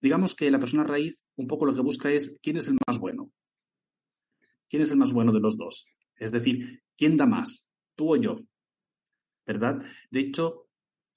Digamos 0.00 0.34
que 0.34 0.50
la 0.50 0.60
persona 0.60 0.84
raíz 0.84 1.24
un 1.36 1.46
poco 1.46 1.66
lo 1.66 1.74
que 1.74 1.82
busca 1.82 2.10
es 2.10 2.38
quién 2.40 2.56
es 2.56 2.68
el 2.68 2.78
más 2.86 2.98
bueno, 2.98 3.32
¿Quién 4.70 4.82
es 4.82 4.92
el 4.92 4.98
más 4.98 5.12
bueno 5.12 5.32
de 5.32 5.40
los 5.40 5.58
dos? 5.58 5.96
Es 6.16 6.30
decir, 6.30 6.84
¿quién 6.96 7.16
da 7.16 7.26
más? 7.26 7.68
¿Tú 7.96 8.14
o 8.14 8.16
yo? 8.16 8.38
¿Verdad? 9.44 9.84
De 10.12 10.20
hecho, 10.20 10.69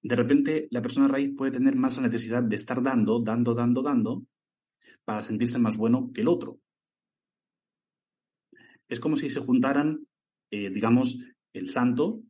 de 0.04 0.16
repente 0.18 0.68
la 0.70 0.82
persona 0.82 1.08
raíz 1.08 1.32
puede 1.36 1.52
tener 1.52 1.76
más 1.76 1.96
la 1.96 2.04
necesidad 2.04 2.44
de 2.44 2.58
estar 2.58 2.84
dando, 2.84 3.22
dando, 3.22 3.54
dando, 3.54 3.82
dando, 3.82 4.26
para 5.06 5.22
sentirse 5.22 5.58
más 5.58 5.78
bueno 5.78 6.12
que 6.14 6.22
el 6.22 6.28
otro. 6.28 6.60
Es 8.90 9.00
como 9.00 9.16
si 9.16 9.30
se 9.30 9.40
juntaran, 9.40 10.06
eh, 10.52 10.70
digamos, 10.70 11.24
el 11.54 11.70
santo, 11.70 12.22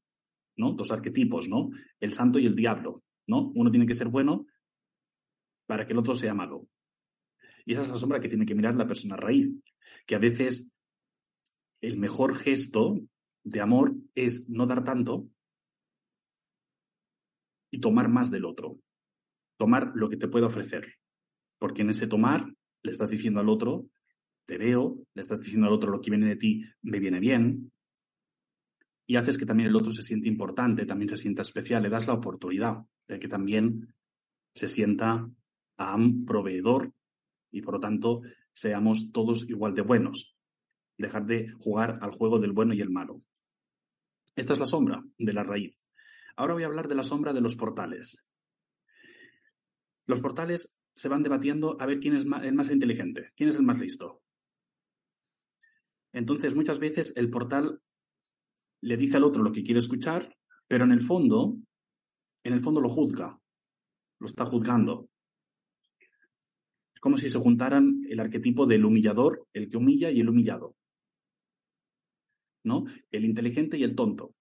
¿no? 0.56 0.74
Dos 0.74 0.92
arquetipos, 0.92 1.50
¿no? 1.50 1.72
El 2.00 2.14
santo 2.14 2.38
y 2.38 2.46
el 2.46 2.56
diablo, 2.56 3.04
¿no? 3.28 3.52
Uno 3.56 3.72
tiene 3.72 3.88
que 3.88 3.96
ser 3.96 4.08
bueno 4.08 4.46
para 5.66 5.88
que 5.88 5.94
el 5.94 6.00
otro 6.00 6.16
sea 6.16 6.36
malo. 6.36 6.68
Y 7.66 7.74
esa 7.74 7.82
es 7.82 7.88
la 7.90 7.96
sombra 7.96 8.20
que 8.20 8.30
tiene 8.30 8.46
que 8.46 8.56
mirar 8.56 8.76
la 8.76 8.88
persona 8.88 9.16
raíz, 9.16 9.56
que 10.06 10.16
a 10.16 10.20
veces 10.20 10.72
el 11.82 11.98
mejor 11.98 12.36
gesto 12.36 13.00
de 13.44 13.62
amor 13.62 13.96
es 14.14 14.50
no 14.50 14.68
dar 14.68 14.84
tanto 14.84 15.28
y 17.74 17.80
tomar 17.80 18.08
más 18.08 18.30
del 18.30 18.46
otro. 18.46 18.80
Tomar 19.58 19.92
lo 19.96 20.08
que 20.08 20.18
te 20.18 20.28
puede 20.28 20.46
ofrecer. 20.46 21.00
Porque 21.58 21.82
en 21.82 21.90
ese 21.90 22.06
tomar 22.06 22.54
le 22.84 22.92
estás 22.92 23.10
diciendo 23.10 23.40
al 23.40 23.50
otro, 23.50 23.90
te 24.46 24.60
veo, 24.60 25.04
le 25.16 25.22
estás 25.22 25.42
diciendo 25.42 25.68
al 25.68 25.74
otro 25.74 25.90
lo 25.90 26.00
que 26.00 26.12
viene 26.12 26.28
de 26.28 26.36
ti 26.36 26.64
me 26.84 27.00
viene 27.00 27.20
bien. 27.20 27.72
Y 29.08 29.16
haces 29.16 29.40
que 29.40 29.48
también 29.48 29.70
el 29.70 29.76
otro 29.76 29.92
se 29.92 30.04
siente 30.04 30.28
importante, 30.28 30.86
también 30.86 31.10
se 31.10 31.18
sienta 31.18 31.42
especial, 31.42 31.82
le 31.82 31.90
das 31.90 32.06
la 32.06 32.14
oportunidad 32.14 32.86
de 33.08 33.18
que 33.18 33.28
también 33.28 33.96
se 34.54 34.68
sienta 34.68 35.28
a 35.78 35.96
un 35.96 36.26
proveedor 36.26 36.94
y 37.52 37.64
por 37.64 37.74
lo 37.74 37.80
tanto 37.80 38.22
seamos 38.54 39.12
todos 39.12 39.50
igual 39.50 39.74
de 39.74 39.82
buenos 39.82 40.38
dejar 40.98 41.26
de 41.26 41.52
jugar 41.60 41.98
al 42.02 42.12
juego 42.12 42.40
del 42.40 42.54
bueno 42.54 42.76
y 42.76 42.82
el 42.82 42.92
malo. 42.92 43.24
Esta 44.36 44.54
es 44.54 44.60
la 44.60 44.68
sombra 44.68 45.04
de 45.18 45.34
la 45.34 45.44
raíz. 45.44 45.83
Ahora 46.36 46.54
voy 46.54 46.64
a 46.64 46.68
hablar 46.68 46.88
de 46.88 46.96
la 46.96 47.04
sombra 47.04 47.34
de 47.34 47.42
los 47.42 47.56
portales. 47.56 48.28
Los 50.06 50.22
portales 50.22 50.76
se 50.96 51.10
van 51.10 51.24
debatiendo 51.24 51.78
a 51.80 51.86
ver 51.86 52.00
quién 52.00 52.16
es 52.16 52.26
el 52.26 52.54
más 52.54 52.70
inteligente, 52.70 53.32
quién 53.36 53.50
es 53.50 53.56
el 53.56 53.64
más 53.64 53.80
listo. 53.80 54.22
Entonces, 56.12 56.56
muchas 56.56 56.80
veces 56.80 57.14
el 57.16 57.30
portal 57.30 57.82
le 58.82 58.98
dice 58.98 59.18
al 59.18 59.24
otro 59.24 59.44
lo 59.44 59.52
que 59.52 59.64
quiere 59.64 59.80
escuchar, 59.80 60.36
pero 60.68 60.84
en 60.86 60.92
el 60.92 61.02
fondo, 61.02 61.58
en 62.44 62.54
el 62.54 62.62
fondo 62.62 62.82
lo 62.82 62.90
juzga, 62.90 63.40
lo 64.20 64.26
está 64.26 64.46
juzgando. 64.46 65.10
Es 66.94 67.00
como 67.00 67.18
si 67.18 67.30
se 67.30 67.40
juntaran 67.40 68.02
el 68.08 68.20
arquetipo 68.20 68.66
del 68.66 68.86
humillador, 68.86 69.48
el 69.54 69.70
que 69.70 69.78
humilla 69.78 70.12
y 70.12 70.20
el 70.20 70.30
humillado. 70.30 70.76
¿no? 72.64 72.86
El 73.12 73.26
inteligente 73.26 73.78
y 73.78 73.84
el 73.84 73.96
tonto. 73.96 74.36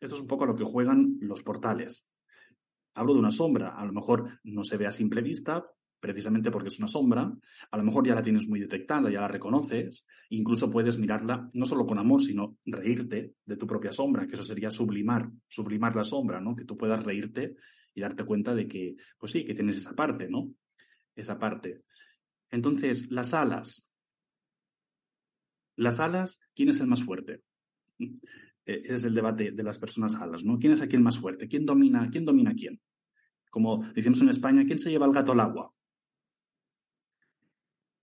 Esto 0.00 0.16
es 0.16 0.20
un 0.20 0.26
poco 0.26 0.44
a 0.44 0.46
lo 0.46 0.56
que 0.56 0.64
juegan 0.64 1.18
los 1.20 1.42
portales. 1.42 2.10
Hablo 2.94 3.14
de 3.14 3.20
una 3.20 3.30
sombra, 3.30 3.76
a 3.76 3.84
lo 3.84 3.92
mejor 3.92 4.40
no 4.42 4.64
se 4.64 4.76
ve 4.76 4.86
a 4.86 4.92
simple 4.92 5.22
vista, 5.22 5.64
precisamente 6.00 6.50
porque 6.50 6.68
es 6.68 6.78
una 6.78 6.88
sombra, 6.88 7.30
a 7.70 7.76
lo 7.76 7.84
mejor 7.84 8.06
ya 8.06 8.14
la 8.14 8.22
tienes 8.22 8.48
muy 8.48 8.58
detectada, 8.58 9.10
ya 9.10 9.20
la 9.20 9.28
reconoces, 9.28 10.06
incluso 10.30 10.70
puedes 10.70 10.98
mirarla 10.98 11.48
no 11.52 11.66
solo 11.66 11.86
con 11.86 11.98
amor, 11.98 12.22
sino 12.22 12.56
reírte 12.64 13.34
de 13.44 13.56
tu 13.56 13.66
propia 13.66 13.92
sombra, 13.92 14.26
que 14.26 14.34
eso 14.34 14.42
sería 14.42 14.70
sublimar, 14.70 15.30
sublimar 15.48 15.94
la 15.94 16.04
sombra, 16.04 16.40
¿no? 16.40 16.56
Que 16.56 16.64
tú 16.64 16.76
puedas 16.76 17.04
reírte 17.04 17.56
y 17.94 18.00
darte 18.00 18.24
cuenta 18.24 18.54
de 18.54 18.66
que, 18.66 18.96
pues 19.18 19.32
sí, 19.32 19.44
que 19.44 19.54
tienes 19.54 19.76
esa 19.76 19.94
parte, 19.94 20.28
¿no? 20.28 20.54
Esa 21.14 21.38
parte. 21.38 21.84
Entonces, 22.50 23.10
las 23.10 23.34
alas, 23.34 23.90
Las 25.80 25.98
alas, 25.98 26.46
¿quién 26.54 26.68
es 26.68 26.80
el 26.80 26.88
más 26.88 27.04
fuerte? 27.04 27.40
Eh, 28.70 28.82
ese 28.84 28.94
es 28.94 29.04
el 29.04 29.14
debate 29.14 29.50
de 29.50 29.62
las 29.64 29.80
personas 29.80 30.14
alas, 30.14 30.44
¿no? 30.44 30.56
¿Quién 30.60 30.72
es 30.72 30.80
aquí 30.80 30.94
el 30.94 31.02
más 31.02 31.18
fuerte? 31.18 31.48
¿Quién 31.48 31.66
domina, 31.66 32.08
quién 32.08 32.24
domina 32.24 32.54
quién? 32.54 32.80
Como 33.50 33.78
decimos 33.94 34.22
en 34.22 34.28
España, 34.28 34.64
¿quién 34.64 34.78
se 34.78 34.90
lleva 34.90 35.06
el 35.06 35.12
gato 35.12 35.32
al 35.32 35.40
agua? 35.40 35.74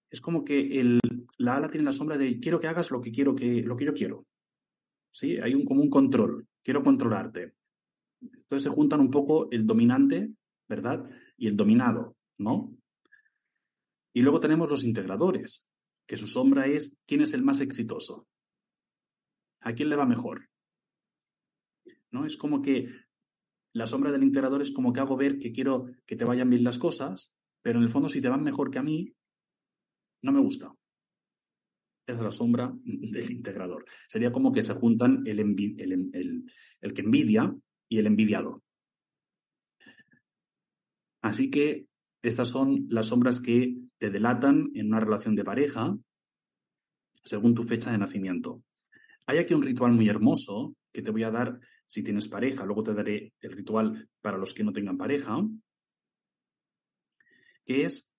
Es 0.09 0.19
como 0.19 0.43
que 0.43 0.79
el, 0.81 0.99
la 1.37 1.55
ala 1.55 1.69
tiene 1.69 1.85
la 1.85 1.93
sombra 1.93 2.17
de 2.17 2.37
quiero 2.41 2.59
que 2.59 2.67
hagas 2.67 2.91
lo 2.91 2.99
que 2.99 3.11
quiero 3.11 3.33
que, 3.33 3.61
lo 3.61 3.77
que 3.77 3.85
yo 3.85 3.93
quiero. 3.93 4.27
¿Sí? 5.09 5.37
Hay 5.37 5.55
un, 5.55 5.63
como 5.63 5.81
un 5.81 5.89
control. 5.89 6.45
Quiero 6.61 6.83
controlarte. 6.83 7.53
Entonces 8.21 8.63
se 8.63 8.69
juntan 8.69 8.99
un 8.99 9.09
poco 9.09 9.49
el 9.51 9.65
dominante, 9.65 10.33
¿verdad? 10.67 11.09
Y 11.37 11.47
el 11.47 11.55
dominado, 11.55 12.17
¿no? 12.37 12.77
Y 14.11 14.21
luego 14.21 14.41
tenemos 14.41 14.69
los 14.69 14.83
integradores, 14.83 15.69
que 16.05 16.17
su 16.17 16.27
sombra 16.27 16.65
es 16.65 16.97
quién 17.05 17.21
es 17.21 17.33
el 17.33 17.43
más 17.43 17.61
exitoso. 17.61 18.27
¿A 19.61 19.71
quién 19.73 19.87
le 19.87 19.95
va 19.95 20.05
mejor? 20.05 20.49
¿No? 22.11 22.25
Es 22.25 22.37
como 22.37 22.61
que 22.61 22.87
la 23.73 23.87
sombra 23.87 24.11
del 24.11 24.23
integrador 24.23 24.61
es 24.61 24.71
como 24.71 24.93
que 24.93 24.99
hago 24.99 25.17
ver 25.17 25.37
que 25.37 25.51
quiero 25.51 25.85
que 26.05 26.15
te 26.15 26.25
vayan 26.25 26.49
bien 26.49 26.63
las 26.63 26.79
cosas, 26.79 27.33
pero 27.61 27.79
en 27.79 27.83
el 27.83 27.89
fondo 27.89 28.09
si 28.09 28.21
te 28.21 28.29
van 28.29 28.43
mejor 28.43 28.71
que 28.71 28.79
a 28.79 28.83
mí, 28.83 29.13
no 30.23 30.31
me 30.31 30.39
gusta. 30.39 30.73
Es 32.07 32.17
la 32.19 32.31
sombra 32.31 32.73
del 32.83 33.31
integrador. 33.31 33.85
Sería 34.07 34.31
como 34.31 34.51
que 34.51 34.63
se 34.63 34.73
juntan 34.73 35.23
el, 35.25 35.39
el 35.39 36.93
que 36.93 37.01
envidia 37.01 37.55
y 37.89 37.97
el 37.97 38.07
envidiado. 38.07 38.63
Así 41.21 41.49
que 41.49 41.87
estas 42.21 42.49
son 42.49 42.87
las 42.89 43.07
sombras 43.07 43.41
que 43.41 43.77
te 43.97 44.09
delatan 44.09 44.71
en 44.73 44.87
una 44.87 44.99
relación 44.99 45.35
de 45.35 45.43
pareja 45.43 45.97
según 47.23 47.53
tu 47.53 47.63
fecha 47.63 47.91
de 47.91 47.97
nacimiento. 47.97 48.63
Hay 49.29 49.39
aquí 49.39 49.53
un 49.53 49.61
ritual 49.61 49.91
muy 49.91 50.07
hermoso 50.07 50.75
que 50.93 51.01
te 51.01 51.11
voy 51.11 51.23
a 51.23 51.31
dar 51.31 51.59
si 51.85 52.01
tienes 52.01 52.29
pareja. 52.29 52.65
Luego 52.65 52.83
te 52.83 52.93
daré 52.93 53.33
el 53.41 53.51
ritual 53.51 54.09
para 54.21 54.37
los 54.37 54.53
que 54.53 54.63
no 54.63 54.71
tengan 54.71 54.97
pareja, 54.97 55.45
que 57.65 57.83
es 57.83 58.15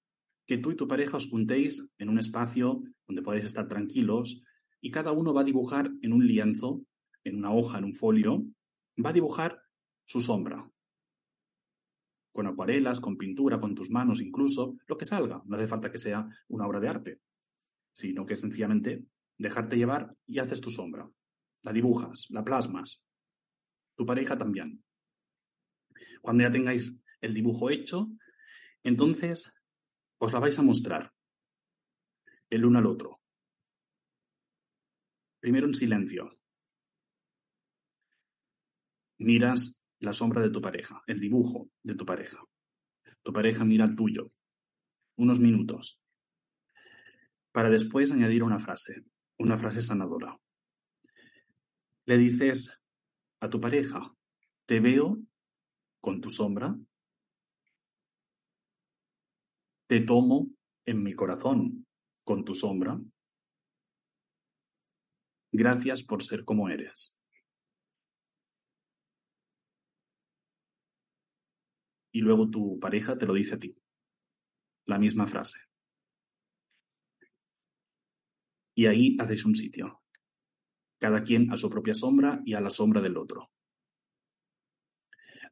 que 0.46 0.58
tú 0.58 0.70
y 0.70 0.76
tu 0.76 0.86
pareja 0.86 1.16
os 1.16 1.28
juntéis 1.28 1.94
en 1.96 2.10
un 2.10 2.18
espacio 2.18 2.82
donde 3.06 3.22
podáis 3.22 3.46
estar 3.46 3.68
tranquilos 3.68 4.44
y 4.82 4.90
cada 4.90 5.12
uno 5.12 5.32
va 5.32 5.40
a 5.40 5.44
dibujar 5.44 5.90
en 6.02 6.12
un 6.12 6.26
lienzo, 6.26 6.82
en 7.24 7.38
una 7.38 7.52
hoja, 7.52 7.78
en 7.78 7.84
un 7.84 7.94
folio, 7.94 8.44
va 9.02 9.10
a 9.10 9.14
dibujar 9.14 9.62
su 10.04 10.20
sombra. 10.20 10.70
Con 12.32 12.46
acuarelas, 12.46 13.00
con 13.00 13.16
pintura, 13.16 13.58
con 13.58 13.74
tus 13.74 13.90
manos 13.90 14.20
incluso, 14.20 14.76
lo 14.86 14.98
que 14.98 15.06
salga. 15.06 15.42
No 15.46 15.56
hace 15.56 15.66
falta 15.66 15.90
que 15.90 15.98
sea 15.98 16.28
una 16.48 16.66
obra 16.66 16.80
de 16.80 16.88
arte, 16.88 17.20
sino 17.92 18.26
que 18.26 18.36
sencillamente 18.36 19.06
dejarte 19.38 19.76
llevar 19.76 20.14
y 20.26 20.40
haces 20.40 20.60
tu 20.60 20.70
sombra. 20.70 21.10
La 21.62 21.72
dibujas, 21.72 22.26
la 22.30 22.44
plasmas. 22.44 23.04
Tu 23.96 24.04
pareja 24.04 24.36
también. 24.36 24.84
Cuando 26.20 26.42
ya 26.42 26.50
tengáis 26.50 27.02
el 27.20 27.34
dibujo 27.34 27.70
hecho, 27.70 28.08
entonces 28.82 29.54
os 30.18 30.32
la 30.32 30.40
vais 30.40 30.58
a 30.58 30.62
mostrar 30.62 31.12
el 32.50 32.64
uno 32.64 32.78
al 32.78 32.86
otro. 32.86 33.20
Primero 35.40 35.66
en 35.66 35.74
silencio. 35.74 36.38
Miras 39.18 39.84
la 40.00 40.12
sombra 40.12 40.42
de 40.42 40.50
tu 40.50 40.60
pareja, 40.60 41.02
el 41.06 41.20
dibujo 41.20 41.70
de 41.82 41.94
tu 41.94 42.06
pareja. 42.06 42.44
Tu 43.22 43.32
pareja 43.32 43.64
mira 43.64 43.84
el 43.84 43.96
tuyo. 43.96 44.32
Unos 45.16 45.40
minutos. 45.40 46.04
Para 47.50 47.70
después 47.70 48.12
añadir 48.12 48.44
una 48.44 48.60
frase 48.60 49.04
una 49.38 49.56
frase 49.56 49.80
sanadora. 49.80 50.38
Le 52.06 52.16
dices 52.16 52.82
a 53.40 53.48
tu 53.48 53.60
pareja, 53.60 54.14
te 54.66 54.80
veo 54.80 55.18
con 56.00 56.20
tu 56.20 56.30
sombra, 56.30 56.76
te 59.86 60.00
tomo 60.00 60.48
en 60.86 61.02
mi 61.02 61.14
corazón 61.14 61.86
con 62.24 62.44
tu 62.44 62.54
sombra. 62.54 63.00
Gracias 65.52 66.02
por 66.02 66.22
ser 66.22 66.44
como 66.44 66.68
eres. 66.68 67.16
Y 72.12 72.20
luego 72.20 72.50
tu 72.50 72.78
pareja 72.80 73.16
te 73.16 73.26
lo 73.26 73.34
dice 73.34 73.54
a 73.54 73.58
ti. 73.58 73.76
La 74.86 74.98
misma 74.98 75.26
frase. 75.26 75.58
Y 78.78 78.86
ahí 78.86 79.16
hacéis 79.18 79.44
un 79.44 79.56
sitio. 79.56 80.02
Cada 81.00 81.24
quien 81.24 81.50
a 81.50 81.56
su 81.56 81.68
propia 81.68 81.94
sombra 81.94 82.40
y 82.44 82.54
a 82.54 82.60
la 82.60 82.70
sombra 82.70 83.00
del 83.00 83.16
otro. 83.16 83.50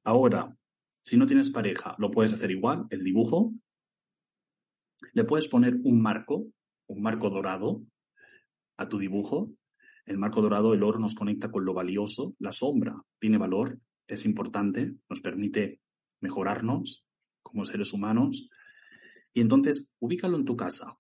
Ahora, 0.05 0.57
si 1.03 1.17
no 1.17 1.27
tienes 1.27 1.51
pareja, 1.51 1.97
lo 1.99 2.13
puedes 2.13 2.33
hacer 2.33 2.53
igual, 2.53 2.87
el 2.89 3.03
dibujo. 3.03 3.53
Le 5.13 5.25
puedes 5.25 5.49
poner 5.49 5.75
un 5.83 6.01
marco, 6.01 6.47
un 6.87 7.03
marco 7.03 7.29
dorado 7.29 7.83
a 8.77 8.89
tu 8.89 8.97
dibujo. 8.97 9.51
El 10.05 10.19
marco 10.19 10.41
dorado, 10.41 10.73
el 10.73 10.85
oro 10.85 11.01
nos 11.01 11.17
conecta 11.17 11.51
con 11.51 11.65
lo 11.65 11.75
valioso. 11.75 12.37
La 12.39 12.53
sombra 12.53 12.95
tiene 13.19 13.39
valor, 13.39 13.81
es 14.07 14.25
importante, 14.25 14.95
nos 15.09 15.21
permite 15.21 15.81
mejorarnos 16.21 17.09
como 17.43 17.65
seres 17.65 17.93
humanos. 17.93 18.51
Y 19.35 19.41
entonces, 19.41 19.91
ubícalo 19.99 20.37
en 20.37 20.45
tu 20.45 20.55
casa 20.55 20.97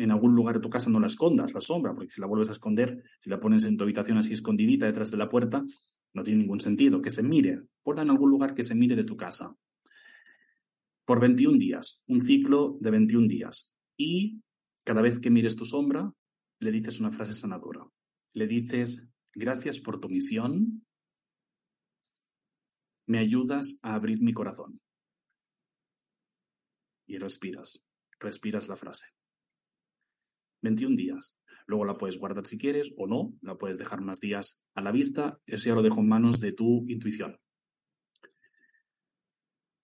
en 0.00 0.10
algún 0.10 0.34
lugar 0.34 0.56
de 0.56 0.60
tu 0.60 0.70
casa 0.70 0.88
no 0.88 0.98
la 0.98 1.06
escondas, 1.06 1.52
la 1.52 1.60
sombra, 1.60 1.94
porque 1.94 2.10
si 2.10 2.20
la 2.20 2.26
vuelves 2.26 2.48
a 2.48 2.52
esconder, 2.52 3.02
si 3.18 3.28
la 3.28 3.38
pones 3.38 3.64
en 3.64 3.76
tu 3.76 3.84
habitación 3.84 4.16
así 4.16 4.32
escondidita 4.32 4.86
detrás 4.86 5.10
de 5.10 5.18
la 5.18 5.28
puerta, 5.28 5.62
no 6.14 6.22
tiene 6.24 6.40
ningún 6.40 6.60
sentido. 6.60 7.02
Que 7.02 7.10
se 7.10 7.22
mire, 7.22 7.62
ponla 7.82 8.02
en 8.02 8.10
algún 8.10 8.30
lugar 8.30 8.54
que 8.54 8.62
se 8.62 8.74
mire 8.74 8.96
de 8.96 9.04
tu 9.04 9.16
casa. 9.16 9.54
Por 11.04 11.20
21 11.20 11.58
días, 11.58 12.02
un 12.06 12.22
ciclo 12.22 12.78
de 12.80 12.90
21 12.90 13.28
días. 13.28 13.74
Y 13.96 14.40
cada 14.84 15.02
vez 15.02 15.20
que 15.20 15.30
mires 15.30 15.54
tu 15.54 15.64
sombra, 15.64 16.12
le 16.60 16.72
dices 16.72 17.00
una 17.00 17.10
frase 17.10 17.34
sanadora. 17.34 17.84
Le 18.32 18.46
dices, 18.46 19.12
gracias 19.34 19.80
por 19.80 20.00
tu 20.00 20.08
misión, 20.08 20.86
me 23.06 23.18
ayudas 23.18 23.78
a 23.82 23.94
abrir 23.94 24.22
mi 24.22 24.32
corazón. 24.32 24.80
Y 27.06 27.18
respiras, 27.18 27.84
respiras 28.20 28.68
la 28.68 28.76
frase. 28.76 29.19
21 30.62 30.96
días. 30.96 31.38
Luego 31.66 31.84
la 31.84 31.96
puedes 31.96 32.18
guardar 32.18 32.46
si 32.46 32.58
quieres 32.58 32.92
o 32.96 33.06
no, 33.06 33.32
la 33.42 33.56
puedes 33.56 33.78
dejar 33.78 34.00
unos 34.00 34.20
días 34.20 34.64
a 34.74 34.80
la 34.80 34.92
vista. 34.92 35.38
Eso 35.46 35.68
ya 35.68 35.74
lo 35.74 35.82
dejo 35.82 36.00
en 36.00 36.08
manos 36.08 36.40
de 36.40 36.52
tu 36.52 36.84
intuición. 36.88 37.38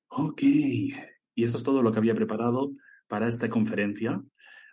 Ok, 0.09 0.43
y 0.43 0.93
esto 1.37 1.59
es 1.59 1.63
todo 1.63 1.83
lo 1.83 1.93
que 1.93 1.99
había 1.99 2.15
preparado 2.15 2.73
para 3.07 3.29
esta 3.29 3.49
conferencia. 3.49 4.23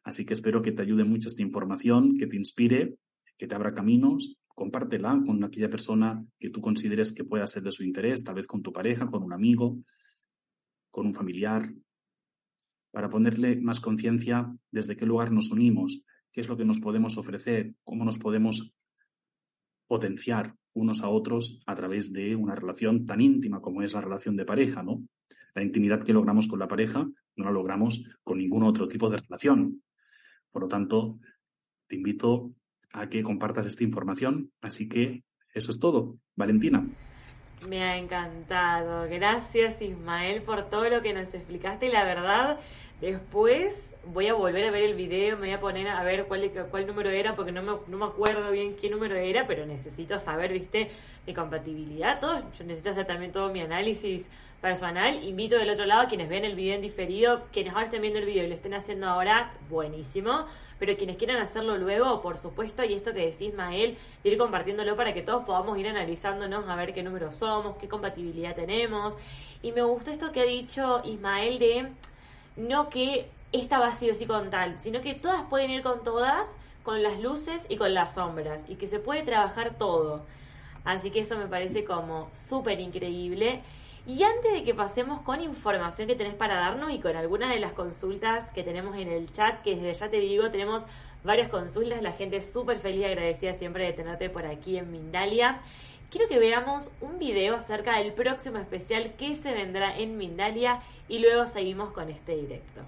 Así 0.04 0.26
que 0.26 0.34
espero 0.34 0.62
que 0.62 0.72
te 0.72 0.82
ayude 0.82 1.04
mucho 1.04 1.28
esta 1.28 1.42
información, 1.42 2.16
que 2.16 2.28
te 2.28 2.36
inspire, 2.36 2.98
que 3.38 3.48
te 3.48 3.56
abra 3.56 3.74
caminos. 3.74 4.44
Compártela 4.48 5.22
con 5.26 5.44
aquella 5.44 5.70
persona 5.70 6.24
que 6.40 6.50
tú 6.50 6.62
consideres 6.62 7.12
que 7.12 7.24
pueda 7.24 7.48
ser 7.48 7.64
de 7.64 7.72
su 7.72 7.84
interés, 7.84 8.24
tal 8.24 8.36
vez 8.36 8.48
con 8.48 8.62
tu 8.62 8.72
pareja, 8.72 9.08
con 9.08 9.24
un 9.24 9.34
amigo, 9.34 9.80
con 10.92 11.08
un 11.08 11.14
familiar, 11.14 11.74
para 12.94 13.10
ponerle 13.10 13.60
más 13.60 13.80
conciencia 13.80 14.56
desde 14.70 14.96
qué 14.96 15.08
lugar 15.08 15.32
nos 15.32 15.50
unimos, 15.50 16.06
qué 16.32 16.42
es 16.42 16.48
lo 16.48 16.56
que 16.56 16.64
nos 16.64 16.80
podemos 16.80 17.18
ofrecer, 17.18 17.74
cómo 17.84 18.06
nos 18.06 18.20
podemos 18.20 18.78
potenciar 19.88 20.56
unos 20.74 21.02
a 21.02 21.10
otros 21.10 21.64
a 21.66 21.74
través 21.74 22.14
de 22.14 22.36
una 22.36 22.54
relación 22.54 23.08
tan 23.08 23.20
íntima 23.20 23.62
como 23.62 23.82
es 23.82 23.94
la 23.94 24.02
relación 24.02 24.38
de 24.38 24.46
pareja, 24.46 24.84
¿no? 24.84 25.04
La 25.56 25.64
intimidad 25.64 26.04
que 26.04 26.14
logramos 26.14 26.48
con 26.48 26.60
la 26.60 26.68
pareja 26.68 27.08
no 27.36 27.46
la 27.46 27.52
logramos 27.52 28.08
con 28.24 28.38
ningún 28.38 28.62
otro 28.62 28.88
tipo 28.88 29.10
de 29.10 29.18
relación. 29.18 29.82
Por 30.52 30.62
lo 30.62 30.68
tanto, 30.68 31.20
te 31.88 31.96
invito 31.96 32.54
a 32.92 33.10
que 33.10 33.24
compartas 33.24 33.66
esta 33.66 33.84
información. 33.84 34.52
Así 34.62 34.88
que 34.88 35.24
eso 35.52 35.72
es 35.72 35.80
todo. 35.80 36.20
Valentina. 36.36 36.88
Me 37.68 37.82
ha 37.84 37.98
encantado. 37.98 39.08
Gracias 39.10 39.82
Ismael 39.82 40.42
por 40.42 40.70
todo 40.70 40.90
lo 40.90 41.02
que 41.02 41.14
nos 41.14 41.34
explicaste. 41.34 41.90
La 41.90 42.04
verdad, 42.04 42.60
después 43.12 43.96
voy 44.06 44.28
a 44.28 44.34
volver 44.34 44.66
a 44.66 44.72
ver 44.72 44.84
el 44.84 44.96
video, 44.96 45.38
me 45.38 45.48
voy 45.48 45.52
a 45.52 45.60
poner 45.60 45.88
a 45.88 46.04
ver 46.04 46.26
cuál, 46.26 46.88
número 46.88 47.10
era, 47.10 47.36
porque 47.36 47.52
no 47.52 47.62
me, 47.62 47.74
no 47.88 47.98
me 47.98 48.06
acuerdo 48.06 48.52
bien 48.52 48.76
qué 48.76 48.90
número 48.90 49.16
era, 49.16 49.48
pero 49.48 49.66
necesito 49.66 50.20
saber, 50.20 50.52
viste, 50.52 50.92
mi 51.26 51.34
compatibilidad, 51.34 52.20
todo. 52.20 52.44
Yo 52.58 52.66
necesito 52.66 52.90
hacer 52.90 53.06
también 53.06 53.32
todo 53.32 53.52
mi 53.52 53.62
análisis 53.62 54.26
personal. 54.62 55.24
Invito 55.24 55.58
del 55.58 55.70
otro 55.70 55.86
lado 55.86 56.02
a 56.02 56.08
quienes 56.08 56.30
ven 56.30 56.46
el 56.46 56.56
video 56.56 56.76
en 56.76 56.82
diferido, 56.82 57.44
quienes 57.52 57.74
ahora 57.74 57.86
estén 57.86 58.02
viendo 58.02 58.20
el 58.20 58.26
video 58.26 58.44
y 58.44 58.48
lo 58.48 58.56
estén 58.56 58.74
haciendo 58.74 59.08
ahora, 59.08 59.54
buenísimo 59.70 60.46
pero 60.80 60.98
quienes 60.98 61.16
quieran 61.16 61.38
hacerlo 61.38 61.78
luego, 61.78 62.22
por 62.22 62.38
supuesto, 62.38 62.84
y 62.84 62.94
esto 62.94 63.14
que 63.14 63.28
decís, 63.28 63.54
Mael, 63.54 63.98
ir 64.26 64.38
compartiéndolo 64.38 64.98
para 64.98 65.14
que 65.14 65.22
todos 65.22 65.46
podamos 65.46 65.78
ir 65.78 65.88
analizándonos 65.88 66.68
a 66.68 66.76
ver 66.76 66.94
qué 66.94 67.04
número 67.04 67.32
somos, 67.32 67.78
qué 67.78 67.88
compatibilidad 67.88 68.54
tenemos. 68.54 69.18
Y 69.62 69.72
me 69.72 69.82
gustó 69.82 70.12
esto 70.12 70.34
que 70.34 70.42
ha 70.42 70.46
dicho 70.46 71.02
Ismael 71.06 71.58
de 71.58 71.88
no 72.56 72.90
que 72.90 73.30
esta 73.52 73.80
va 73.80 73.94
sí 73.94 74.10
o 74.10 74.14
sí 74.14 74.26
con 74.26 74.50
tal, 74.50 74.80
sino 74.80 75.02
que 75.02 75.14
todas 75.14 75.44
pueden 75.44 75.70
ir 75.70 75.84
con 75.84 76.04
todas, 76.04 76.56
con 76.84 77.04
las 77.04 77.20
luces 77.20 77.66
y 77.70 77.78
con 77.78 77.94
las 77.94 78.16
sombras 78.16 78.66
y 78.68 78.76
que 78.76 78.88
se 78.88 79.00
puede 79.00 79.24
trabajar 79.24 79.78
todo. 79.78 80.26
Así 80.84 81.12
que 81.12 81.22
eso 81.22 81.38
me 81.38 81.48
parece 81.48 81.86
como 81.86 82.30
súper 82.34 82.80
increíble. 82.80 83.62
Y 84.06 84.22
antes 84.24 84.52
de 84.52 84.64
que 84.64 84.74
pasemos 84.74 85.22
con 85.22 85.42
información 85.42 86.08
que 86.08 86.16
tenés 86.16 86.34
para 86.34 86.56
darnos 86.56 86.92
y 86.92 87.00
con 87.00 87.16
algunas 87.16 87.52
de 87.52 87.60
las 87.60 87.72
consultas 87.72 88.52
que 88.52 88.64
tenemos 88.64 88.98
en 88.98 89.08
el 89.08 89.32
chat, 89.32 89.62
que 89.62 89.78
desde 89.78 89.94
ya 89.94 90.10
te 90.10 90.20
digo, 90.20 90.52
tenemos 90.52 90.86
varias 91.24 91.48
consultas, 91.48 92.02
la 92.02 92.12
gente 92.12 92.38
es 92.38 92.52
súper 92.52 92.80
feliz 92.80 93.02
y 93.02 93.06
agradecida 93.06 93.54
siempre 93.54 93.86
de 93.86 93.94
tenerte 93.94 94.30
por 94.30 94.46
aquí 94.46 94.78
en 94.78 94.92
Mindalia. 94.92 95.62
Quiero 96.10 96.28
que 96.28 96.38
veamos 96.38 96.92
un 97.00 97.18
video 97.18 97.56
acerca 97.56 97.98
del 97.98 98.12
próximo 98.12 98.58
especial 98.58 99.14
que 99.18 99.36
se 99.36 99.54
vendrá 99.54 99.98
en 99.98 100.18
Mindalia 100.18 100.82
y 101.14 101.20
luego 101.20 101.46
seguimos 101.46 101.92
con 101.92 102.10
este 102.10 102.36
directo. 102.36 102.82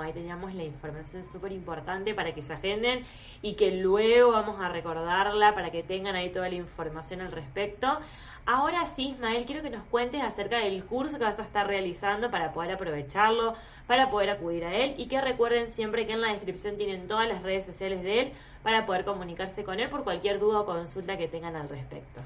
Ahí 0.00 0.12
teníamos 0.12 0.54
la 0.54 0.64
información 0.64 1.24
súper 1.24 1.52
importante 1.52 2.14
para 2.14 2.34
que 2.34 2.42
se 2.42 2.52
agenden 2.52 3.04
y 3.42 3.54
que 3.54 3.72
luego 3.72 4.32
vamos 4.32 4.60
a 4.60 4.68
recordarla 4.68 5.54
para 5.54 5.70
que 5.70 5.82
tengan 5.82 6.14
ahí 6.14 6.30
toda 6.30 6.48
la 6.48 6.54
información 6.54 7.20
al 7.20 7.32
respecto. 7.32 7.98
Ahora 8.46 8.86
sí, 8.86 9.10
Ismael, 9.10 9.46
quiero 9.46 9.62
que 9.62 9.70
nos 9.70 9.84
cuentes 9.84 10.22
acerca 10.22 10.58
del 10.58 10.84
curso 10.84 11.18
que 11.18 11.24
vas 11.24 11.38
a 11.38 11.42
estar 11.42 11.66
realizando 11.66 12.30
para 12.30 12.52
poder 12.52 12.72
aprovecharlo, 12.72 13.54
para 13.86 14.10
poder 14.10 14.30
acudir 14.30 14.64
a 14.64 14.74
él 14.74 14.94
y 14.98 15.06
que 15.06 15.20
recuerden 15.20 15.68
siempre 15.68 16.06
que 16.06 16.12
en 16.12 16.20
la 16.20 16.32
descripción 16.32 16.76
tienen 16.76 17.06
todas 17.06 17.28
las 17.28 17.42
redes 17.42 17.66
sociales 17.66 18.02
de 18.02 18.20
él 18.20 18.32
para 18.62 18.86
poder 18.86 19.04
comunicarse 19.04 19.64
con 19.64 19.80
él 19.80 19.90
por 19.90 20.04
cualquier 20.04 20.38
duda 20.38 20.60
o 20.60 20.66
consulta 20.66 21.16
que 21.16 21.28
tengan 21.28 21.56
al 21.56 21.68
respecto. 21.68 22.20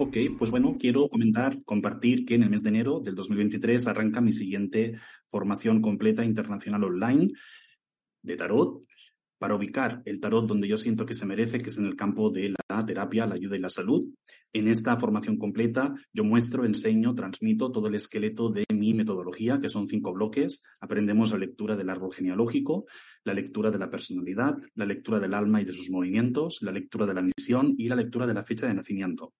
Ok, 0.00 0.16
pues 0.38 0.52
bueno, 0.52 0.76
quiero 0.78 1.08
comentar, 1.08 1.60
compartir 1.64 2.24
que 2.24 2.36
en 2.36 2.44
el 2.44 2.50
mes 2.50 2.62
de 2.62 2.68
enero 2.68 3.00
del 3.00 3.16
2023 3.16 3.88
arranca 3.88 4.20
mi 4.20 4.30
siguiente 4.30 4.94
formación 5.26 5.82
completa 5.82 6.24
internacional 6.24 6.84
online 6.84 7.32
de 8.22 8.36
tarot 8.36 8.84
para 9.38 9.56
ubicar 9.56 10.00
el 10.04 10.20
tarot 10.20 10.46
donde 10.46 10.68
yo 10.68 10.78
siento 10.78 11.04
que 11.04 11.14
se 11.14 11.26
merece, 11.26 11.60
que 11.60 11.70
es 11.70 11.78
en 11.78 11.86
el 11.86 11.96
campo 11.96 12.30
de 12.30 12.50
la 12.50 12.86
terapia, 12.86 13.26
la 13.26 13.34
ayuda 13.34 13.56
y 13.56 13.58
la 13.58 13.70
salud. 13.70 14.08
En 14.52 14.68
esta 14.68 14.96
formación 15.00 15.36
completa 15.36 15.92
yo 16.12 16.22
muestro, 16.22 16.64
enseño, 16.64 17.16
transmito 17.16 17.72
todo 17.72 17.88
el 17.88 17.96
esqueleto 17.96 18.50
de 18.50 18.66
mi 18.72 18.94
metodología, 18.94 19.58
que 19.58 19.68
son 19.68 19.88
cinco 19.88 20.12
bloques. 20.12 20.62
Aprendemos 20.80 21.32
la 21.32 21.38
lectura 21.38 21.74
del 21.74 21.90
árbol 21.90 22.12
genealógico, 22.12 22.86
la 23.24 23.34
lectura 23.34 23.72
de 23.72 23.78
la 23.80 23.90
personalidad, 23.90 24.58
la 24.76 24.86
lectura 24.86 25.18
del 25.18 25.34
alma 25.34 25.60
y 25.60 25.64
de 25.64 25.72
sus 25.72 25.90
movimientos, 25.90 26.60
la 26.62 26.70
lectura 26.70 27.04
de 27.04 27.14
la 27.14 27.22
misión 27.22 27.74
y 27.76 27.88
la 27.88 27.96
lectura 27.96 28.28
de 28.28 28.34
la 28.34 28.44
fecha 28.44 28.68
de 28.68 28.74
nacimiento. 28.74 29.34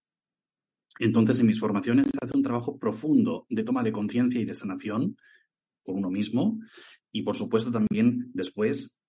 Entonces, 0.98 1.40
en 1.40 1.46
mis 1.46 1.60
formaciones 1.60 2.06
se 2.10 2.18
hace 2.20 2.36
un 2.36 2.42
trabajo 2.42 2.78
profundo 2.78 3.46
de 3.48 3.64
toma 3.64 3.82
de 3.82 3.92
conciencia 3.92 4.40
y 4.40 4.44
de 4.44 4.54
sanación 4.54 5.16
con 5.84 5.96
uno 5.96 6.10
mismo 6.10 6.58
y, 7.12 7.22
por 7.22 7.36
supuesto, 7.36 7.70
también 7.70 8.30
después 8.34 9.00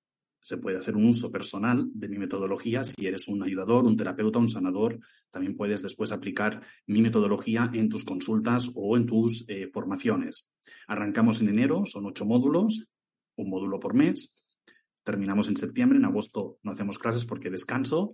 se 0.42 0.58
puede 0.58 0.78
hacer 0.78 0.96
un 0.96 1.06
uso 1.06 1.32
personal 1.32 1.90
de 1.94 2.10
mi 2.10 2.18
metodología. 2.18 2.84
Si 2.84 3.06
eres 3.06 3.28
un 3.28 3.44
ayudador, 3.44 3.86
un 3.86 3.98
terapeuta, 3.98 4.40
un 4.40 4.50
sanador, 4.50 5.00
también 5.30 5.56
puedes 5.56 5.82
después 5.82 6.12
aplicar 6.12 6.62
mi 6.88 7.02
metodología 7.02 7.70
en 7.74 7.90
tus 7.90 8.06
consultas 8.06 8.72
o 8.76 8.98
en 8.98 9.06
tus 9.06 9.48
eh, 9.50 9.70
formaciones. 9.72 10.48
Arrancamos 10.88 11.42
en 11.42 11.50
enero, 11.50 11.84
son 11.86 12.06
ocho 12.06 12.26
módulos, 12.26 12.94
un 13.36 13.50
módulo 13.50 13.80
por 13.80 13.94
mes. 13.94 14.36
Terminamos 15.04 15.50
en 15.50 15.58
septiembre, 15.58 15.98
en 15.98 16.06
agosto 16.06 16.58
no 16.64 16.72
hacemos 16.72 17.00
clases 17.00 17.26
porque 17.26 17.50
descanso 17.50 18.14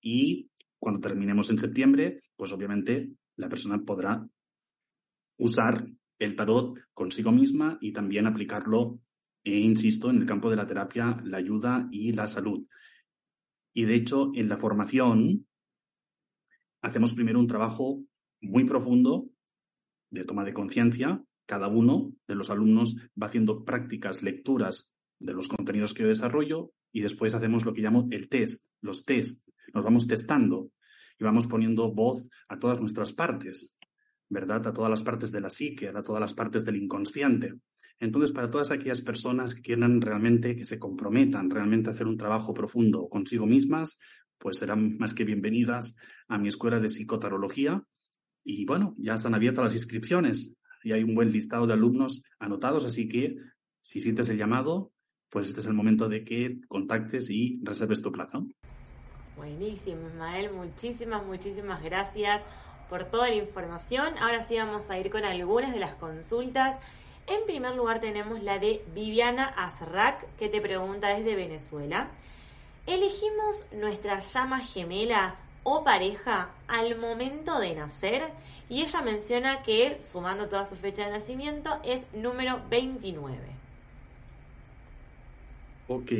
y 0.00 0.50
cuando 0.86 1.00
terminemos 1.00 1.50
en 1.50 1.58
septiembre, 1.58 2.20
pues 2.36 2.52
obviamente 2.52 3.10
la 3.34 3.48
persona 3.48 3.82
podrá 3.84 4.24
usar 5.36 5.84
el 6.20 6.36
tarot 6.36 6.78
consigo 6.94 7.32
misma 7.32 7.76
y 7.80 7.92
también 7.92 8.28
aplicarlo, 8.28 9.00
e 9.42 9.58
insisto, 9.58 10.10
en 10.10 10.18
el 10.18 10.26
campo 10.26 10.48
de 10.48 10.54
la 10.54 10.64
terapia, 10.64 11.16
la 11.24 11.38
ayuda 11.38 11.88
y 11.90 12.12
la 12.12 12.28
salud. 12.28 12.68
Y 13.74 13.82
de 13.86 13.96
hecho, 13.96 14.30
en 14.36 14.48
la 14.48 14.58
formación 14.58 15.48
hacemos 16.82 17.14
primero 17.14 17.40
un 17.40 17.48
trabajo 17.48 18.04
muy 18.40 18.62
profundo 18.62 19.28
de 20.12 20.24
toma 20.24 20.44
de 20.44 20.54
conciencia. 20.54 21.20
Cada 21.46 21.66
uno 21.66 22.12
de 22.28 22.36
los 22.36 22.48
alumnos 22.48 22.94
va 23.20 23.26
haciendo 23.26 23.64
prácticas, 23.64 24.22
lecturas 24.22 24.94
de 25.18 25.34
los 25.34 25.48
contenidos 25.48 25.94
que 25.94 26.04
yo 26.04 26.08
desarrollo 26.08 26.70
y 26.92 27.00
después 27.00 27.34
hacemos 27.34 27.64
lo 27.64 27.74
que 27.74 27.82
llamo 27.82 28.06
el 28.12 28.28
test, 28.28 28.68
los 28.80 29.04
test 29.04 29.46
nos 29.74 29.84
vamos 29.84 30.06
testando 30.06 30.70
y 31.18 31.24
vamos 31.24 31.46
poniendo 31.46 31.92
voz 31.92 32.28
a 32.48 32.58
todas 32.58 32.80
nuestras 32.80 33.12
partes, 33.12 33.78
¿verdad? 34.28 34.66
A 34.66 34.72
todas 34.72 34.90
las 34.90 35.02
partes 35.02 35.32
de 35.32 35.40
la 35.40 35.50
psique, 35.50 35.88
a 35.88 36.02
todas 36.02 36.20
las 36.20 36.34
partes 36.34 36.64
del 36.64 36.76
inconsciente. 36.76 37.54
Entonces, 37.98 38.32
para 38.32 38.50
todas 38.50 38.70
aquellas 38.70 39.00
personas 39.00 39.54
que 39.54 39.62
quieran 39.62 40.00
realmente, 40.00 40.54
que 40.54 40.64
se 40.64 40.78
comprometan 40.78 41.50
realmente 41.50 41.90
hacer 41.90 42.06
un 42.06 42.18
trabajo 42.18 42.52
profundo 42.52 43.08
consigo 43.08 43.46
mismas, 43.46 43.98
pues 44.38 44.58
serán 44.58 44.98
más 44.98 45.14
que 45.14 45.24
bienvenidas 45.24 45.96
a 46.28 46.38
mi 46.38 46.48
escuela 46.48 46.78
de 46.78 46.90
psicotarología. 46.90 47.82
Y 48.44 48.66
bueno, 48.66 48.94
ya 48.98 49.14
están 49.14 49.34
abiertas 49.34 49.64
las 49.64 49.74
inscripciones 49.74 50.56
y 50.84 50.92
hay 50.92 51.02
un 51.02 51.14
buen 51.14 51.32
listado 51.32 51.66
de 51.66 51.72
alumnos 51.72 52.22
anotados, 52.38 52.84
así 52.84 53.08
que 53.08 53.36
si 53.80 54.00
sientes 54.00 54.28
el 54.28 54.36
llamado, 54.36 54.92
pues 55.30 55.48
este 55.48 55.60
es 55.60 55.66
el 55.66 55.74
momento 55.74 56.08
de 56.08 56.22
que 56.22 56.60
contactes 56.68 57.30
y 57.30 57.58
reserves 57.62 58.02
tu 58.02 58.12
plazo. 58.12 58.46
Buenísimo, 59.36 60.08
Ismael. 60.08 60.50
Muchísimas, 60.50 61.24
muchísimas 61.24 61.82
gracias 61.82 62.42
por 62.88 63.04
toda 63.04 63.28
la 63.28 63.34
información. 63.34 64.16
Ahora 64.18 64.42
sí 64.42 64.56
vamos 64.56 64.88
a 64.90 64.98
ir 64.98 65.10
con 65.10 65.24
algunas 65.24 65.72
de 65.72 65.78
las 65.78 65.94
consultas. 65.96 66.78
En 67.26 67.44
primer 67.44 67.74
lugar 67.74 68.00
tenemos 68.00 68.42
la 68.42 68.58
de 68.58 68.82
Viviana 68.94 69.48
Azrak, 69.56 70.24
que 70.36 70.48
te 70.48 70.60
pregunta 70.60 71.08
desde 71.08 71.34
Venezuela. 71.34 72.08
¿Elegimos 72.86 73.66
nuestra 73.72 74.20
llama 74.20 74.60
gemela 74.60 75.34
o 75.64 75.82
pareja 75.84 76.50
al 76.68 76.96
momento 76.96 77.58
de 77.58 77.74
nacer? 77.74 78.30
Y 78.68 78.82
ella 78.82 79.02
menciona 79.02 79.62
que, 79.62 80.00
sumando 80.02 80.48
toda 80.48 80.64
su 80.64 80.76
fecha 80.76 81.04
de 81.04 81.10
nacimiento, 81.10 81.78
es 81.84 82.06
número 82.14 82.62
29. 82.70 83.36
Ok. 85.88 86.12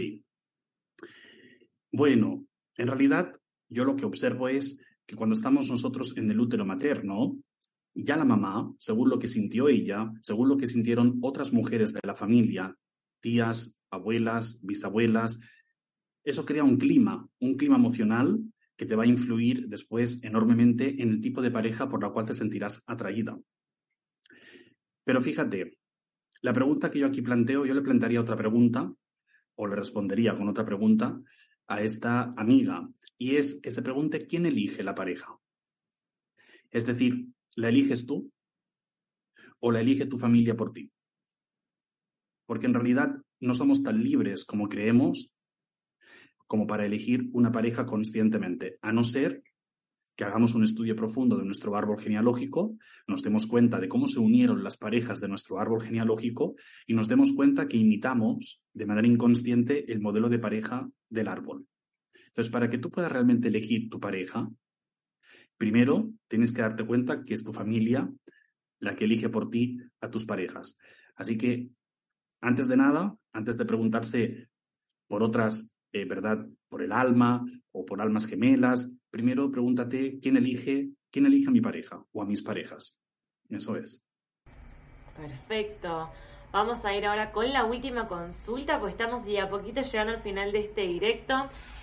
Bueno, 1.93 2.45
en 2.77 2.89
realidad, 2.89 3.33
yo 3.68 3.85
lo 3.85 3.97
que 3.97 4.05
observo 4.05 4.49
es 4.49 4.85
que 5.07 5.16
cuando 5.16 5.35
estamos 5.35 5.70
nosotros 5.70 6.16
en 6.16 6.31
el 6.31 6.41
útero 6.41 6.64
materno, 6.64 7.39
ya 7.95 8.16
la 8.16 8.24
mamá, 8.24 8.74
según 8.79 9.09
lo 9.09 9.18
que 9.18 9.29
sintió 9.29 9.68
ella, 9.68 10.12
según 10.20 10.49
lo 10.49 10.57
que 10.57 10.66
sintieron 10.66 11.18
otras 11.22 11.53
mujeres 11.53 11.93
de 11.93 12.01
la 12.05 12.14
familia, 12.14 12.77
tías, 13.20 13.81
abuelas, 13.91 14.61
bisabuelas, 14.62 15.41
eso 16.22 16.45
crea 16.45 16.64
un 16.64 16.77
clima, 16.77 17.29
un 17.41 17.55
clima 17.55 17.77
emocional 17.77 18.41
que 18.77 18.85
te 18.85 18.97
va 18.97 19.05
a 19.05 19.07
influir 19.07 19.68
después 19.68 20.22
enormemente 20.22 21.03
en 21.03 21.11
el 21.11 21.20
tipo 21.20 21.41
de 21.41 21.51
pareja 21.51 21.89
por 21.89 22.03
la 22.03 22.11
cual 22.11 22.27
te 22.27 22.35
sentirás 22.35 22.83
atraída. 22.87 23.39
Pero 25.05 25.22
fíjate, 25.22 25.79
la 26.43 26.53
pregunta 26.53 26.91
que 26.91 26.99
yo 26.99 27.07
aquí 27.07 27.22
planteo, 27.22 27.64
yo 27.64 27.74
le 27.74 27.81
plantearía 27.81 28.20
otra 28.20 28.37
pregunta, 28.37 28.93
o 29.55 29.66
le 29.66 29.77
respondería 29.77 30.35
con 30.35 30.49
otra 30.49 30.64
pregunta, 30.64 31.18
a 31.69 31.83
esta 31.83 32.35
amiga 32.37 32.89
y 33.19 33.37
es 33.37 33.61
que 33.61 33.71
se 33.71 33.83
pregunte 33.83 34.27
quién 34.27 34.47
elige 34.47 34.83
la 34.83 34.95
pareja. 34.95 35.39
Es 36.71 36.87
decir, 36.87 37.29
¿la 37.55 37.69
eliges 37.69 38.07
tú 38.07 38.31
o 39.61 39.73
la 39.73 39.81
elige 39.81 40.07
tu 40.07 40.19
familia 40.19 40.57
por 40.57 40.73
ti? 40.73 40.93
Porque 42.47 42.67
en 42.67 42.75
realidad 42.75 43.09
no 43.41 43.55
somos 43.55 43.83
tan 43.83 44.03
libres 44.03 44.45
como 44.45 44.69
creemos 44.69 45.33
como 46.47 46.67
para 46.67 46.87
elegir 46.87 47.29
una 47.33 47.51
pareja 47.51 47.87
conscientemente, 47.87 48.79
a 48.81 48.93
no 48.93 49.03
ser 49.03 49.43
que 50.17 50.25
hagamos 50.25 50.55
un 50.55 50.64
estudio 50.64 50.97
profundo 50.97 51.37
de 51.37 51.45
nuestro 51.45 51.77
árbol 51.77 51.99
genealógico, 51.99 52.77
nos 53.07 53.23
demos 53.23 53.47
cuenta 53.47 53.79
de 53.79 53.89
cómo 53.89 54.07
se 54.07 54.19
unieron 54.19 54.64
las 54.64 54.79
parejas 54.79 55.21
de 55.21 55.29
nuestro 55.29 55.61
árbol 55.61 55.83
genealógico 55.83 56.57
y 56.87 56.95
nos 56.95 57.09
demos 57.09 57.33
cuenta 57.33 57.69
que 57.69 57.77
imitamos 57.77 58.64
de 58.73 58.87
manera 58.87 59.07
inconsciente 59.07 59.93
el 59.93 60.01
modelo 60.01 60.31
de 60.31 60.39
pareja 60.39 60.89
del 61.11 61.29
árbol. 61.29 61.67
Entonces, 62.29 62.51
para 62.51 62.71
que 62.71 62.79
tú 62.79 62.91
puedas 62.91 63.12
realmente 63.12 63.49
elegir 63.49 63.91
tu 63.91 64.01
pareja, 64.01 64.51
primero 65.59 66.11
tienes 66.29 66.53
que 66.53 66.62
darte 66.62 66.87
cuenta 66.87 67.23
que 67.25 67.35
es 67.35 67.45
tu 67.45 67.53
familia 67.53 68.11
la 68.79 68.97
que 68.97 69.05
elige 69.05 69.29
por 69.29 69.51
ti 69.51 69.79
a 70.01 70.11
tus 70.11 70.25
parejas. 70.25 70.79
Así 71.14 71.37
que, 71.37 71.69
antes 72.41 72.69
de 72.69 72.77
nada, 72.77 73.17
antes 73.33 73.57
de 73.59 73.64
preguntarse 73.64 74.49
por 75.09 75.23
otras 75.23 75.76
eh, 75.97 76.05
¿verdad? 76.05 76.47
Por 76.69 76.83
el 76.83 76.93
alma 76.93 77.45
o 77.73 77.85
por 77.87 78.01
almas 78.01 78.27
gemelas. 78.27 78.95
Primero 79.11 79.51
pregúntate 79.51 80.19
quién 80.21 80.37
elige, 80.37 80.91
quién 81.11 81.27
elige 81.27 81.49
a 81.49 81.53
mi 81.53 81.61
pareja 81.61 82.05
o 82.13 82.23
a 82.23 82.27
mis 82.27 82.43
parejas. 82.43 83.01
Eso 83.49 83.77
es. 83.77 84.07
Perfecto. 85.17 86.11
Vamos 86.53 86.85
a 86.85 86.95
ir 86.95 87.07
ahora 87.07 87.33
con 87.33 87.53
la 87.53 87.65
última 87.65 88.09
consulta, 88.09 88.79
pues 88.79 88.93
estamos 88.93 89.25
de 89.25 89.41
a 89.41 89.49
poquito 89.49 89.83
llegando 89.83 90.13
al 90.13 90.23
final 90.23 90.53
de 90.53 90.61
este 90.61 90.83
directo. 90.83 91.35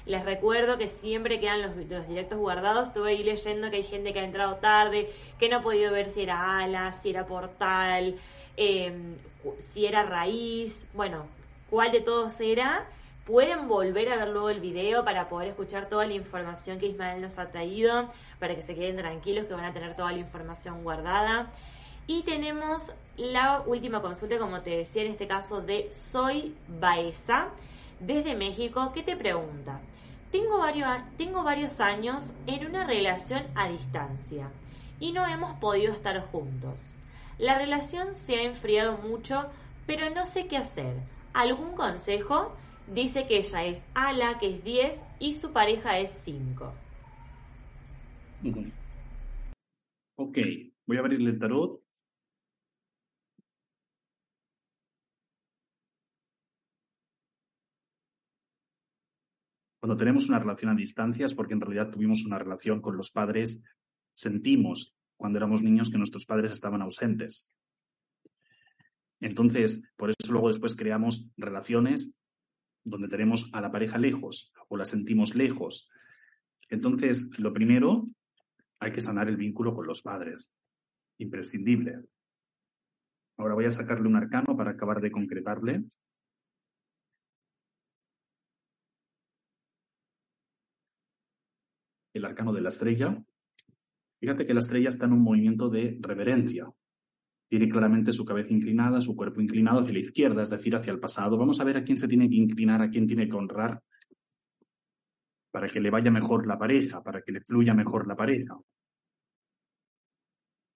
Les 0.05 0.23
recuerdo 0.25 0.77
que 0.77 0.87
siempre 0.87 1.39
quedan 1.39 1.61
los, 1.61 2.07
directos 2.07 2.37
guardados. 2.37 2.89
Estuve 2.89 3.11
ahí 3.11 3.23
leyendo 3.23 3.69
que 3.69 3.77
hay 3.77 3.83
gente 3.83 4.13
que 4.13 4.19
ha 4.19 4.25
entrado 4.25 4.55
tarde, 4.55 5.09
que 5.39 5.49
no 5.49 5.57
ha 5.57 5.61
podido 5.61 5.91
ver 5.91 6.09
si 6.09 6.21
era 6.21 6.59
ala, 6.59 6.91
si 6.91 7.09
era 7.09 7.25
portal, 7.25 8.17
em, 8.57 9.15
si 9.59 9.85
era 9.85 10.03
raíz, 10.03 10.87
bueno, 10.93 11.25
cuál 11.69 11.91
de 11.91 12.01
todos 12.01 12.39
era. 12.39 12.87
Pueden 13.25 13.69
volver 13.69 14.11
a 14.11 14.17
ver 14.17 14.29
luego 14.29 14.49
el 14.49 14.59
video 14.59 15.05
para 15.05 15.29
poder 15.29 15.49
escuchar 15.49 15.87
toda 15.87 16.05
la 16.05 16.13
información 16.13 16.77
que 16.77 16.87
Ismael 16.87 17.21
nos 17.21 17.39
ha 17.39 17.49
traído, 17.49 18.11
para 18.39 18.53
que 18.53 18.61
se 18.61 18.75
queden 18.75 18.97
tranquilos 18.97 19.45
que 19.45 19.53
van 19.53 19.63
a 19.63 19.73
tener 19.73 19.95
toda 19.95 20.11
la 20.11 20.17
información 20.17 20.83
guardada. 20.83 21.49
Y 22.05 22.23
tenemos 22.23 22.91
la 23.15 23.61
última 23.65 24.01
consulta, 24.01 24.37
como 24.37 24.59
te 24.61 24.71
decía, 24.71 25.03
en 25.03 25.11
este 25.11 25.25
caso 25.27 25.61
de 25.61 25.89
Soy 25.91 26.53
Baeza, 26.67 27.47
desde 28.01 28.35
México, 28.35 28.91
que 28.93 29.03
te 29.03 29.15
pregunta, 29.15 29.79
tengo 30.33 30.57
varios, 30.57 30.89
tengo 31.15 31.43
varios 31.43 31.79
años 31.79 32.33
en 32.47 32.65
una 32.65 32.85
relación 32.85 33.43
a 33.55 33.69
distancia 33.69 34.49
y 34.99 35.13
no 35.13 35.25
hemos 35.25 35.57
podido 35.59 35.93
estar 35.93 36.19
juntos. 36.31 36.79
La 37.37 37.57
relación 37.57 38.15
se 38.15 38.35
ha 38.35 38.41
enfriado 38.41 38.97
mucho, 38.97 39.45
pero 39.85 40.09
no 40.09 40.25
sé 40.25 40.47
qué 40.47 40.57
hacer. 40.57 40.95
¿Algún 41.33 41.75
consejo? 41.75 42.51
Dice 42.87 43.27
que 43.27 43.37
ella 43.37 43.65
es 43.65 43.83
Ala, 43.93 44.39
que 44.39 44.55
es 44.55 44.63
10, 44.63 45.01
y 45.19 45.33
su 45.33 45.51
pareja 45.53 45.99
es 45.99 46.11
5. 46.11 46.73
Ok, 50.15 50.37
voy 50.85 50.97
a 50.97 50.99
abrirle 50.99 51.29
el 51.29 51.39
tarot 51.39 51.83
Cuando 59.83 59.97
tenemos 59.97 60.29
una 60.29 60.39
relación 60.39 60.71
a 60.71 60.75
distancia 60.75 61.25
es 61.25 61.33
porque 61.33 61.55
en 61.55 61.59
realidad 61.59 61.91
tuvimos 61.91 62.23
una 62.23 62.39
relación 62.39 62.79
con 62.79 62.95
los 62.95 63.11
padres, 63.11 63.65
sentimos 64.13 64.97
cuando 65.17 65.39
éramos 65.39 65.61
niños 65.61 65.89
que 65.89 65.97
nuestros 65.97 66.25
padres 66.25 66.53
estaban 66.53 66.81
ausentes. 66.81 67.51
Entonces, 69.19 69.91
por 69.97 70.09
eso 70.09 70.31
luego 70.31 70.47
después 70.47 70.77
creamos 70.77 71.33
relaciones 71.35 72.17
donde 72.83 73.07
tenemos 73.07 73.49
a 73.53 73.61
la 73.61 73.71
pareja 73.71 73.97
lejos 73.97 74.53
o 74.69 74.77
la 74.77 74.85
sentimos 74.85 75.35
lejos. 75.35 75.91
Entonces, 76.69 77.39
lo 77.39 77.53
primero, 77.53 78.05
hay 78.79 78.91
que 78.91 79.01
sanar 79.01 79.27
el 79.29 79.37
vínculo 79.37 79.73
con 79.73 79.87
los 79.87 80.01
padres. 80.01 80.55
Imprescindible. 81.17 82.03
Ahora 83.37 83.55
voy 83.55 83.65
a 83.65 83.71
sacarle 83.71 84.07
un 84.07 84.15
arcano 84.15 84.55
para 84.55 84.71
acabar 84.71 85.01
de 85.01 85.11
concretarle. 85.11 85.83
el 92.13 92.25
arcano 92.25 92.53
de 92.53 92.61
la 92.61 92.69
estrella, 92.69 93.23
fíjate 94.19 94.45
que 94.45 94.53
la 94.53 94.59
estrella 94.59 94.89
está 94.89 95.05
en 95.05 95.13
un 95.13 95.23
movimiento 95.23 95.69
de 95.69 95.97
reverencia. 95.99 96.71
Tiene 97.47 97.69
claramente 97.69 98.11
su 98.11 98.25
cabeza 98.25 98.53
inclinada, 98.53 99.01
su 99.01 99.15
cuerpo 99.15 99.41
inclinado 99.41 99.81
hacia 99.81 99.93
la 99.93 99.99
izquierda, 99.99 100.43
es 100.43 100.49
decir, 100.49 100.75
hacia 100.75 100.91
el 100.91 100.99
pasado. 100.99 101.37
Vamos 101.37 101.59
a 101.59 101.63
ver 101.63 101.77
a 101.77 101.83
quién 101.83 101.97
se 101.97 102.07
tiene 102.07 102.29
que 102.29 102.35
inclinar, 102.35 102.81
a 102.81 102.89
quién 102.89 103.05
tiene 103.05 103.27
que 103.27 103.35
honrar 103.35 103.81
para 105.53 105.67
que 105.67 105.79
le 105.79 105.91
vaya 105.91 106.09
mejor 106.09 106.47
la 106.47 106.57
pareja, 106.57 107.03
para 107.03 107.21
que 107.21 107.31
le 107.31 107.41
fluya 107.41 107.75
mejor 107.75 108.07
la 108.07 108.15
pareja. 108.15 108.57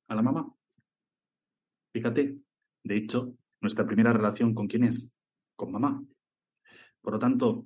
A 0.09 0.15
la 0.15 0.21
mamá. 0.21 0.53
Fíjate, 1.91 2.37
de 2.83 2.95
hecho, 2.95 3.35
nuestra 3.59 3.87
primera 3.87 4.13
relación 4.13 4.53
con 4.53 4.67
quién 4.67 4.83
es? 4.83 5.15
Con 5.55 5.71
mamá. 5.71 6.05
Por 7.01 7.13
lo 7.13 7.17
tanto, 7.17 7.65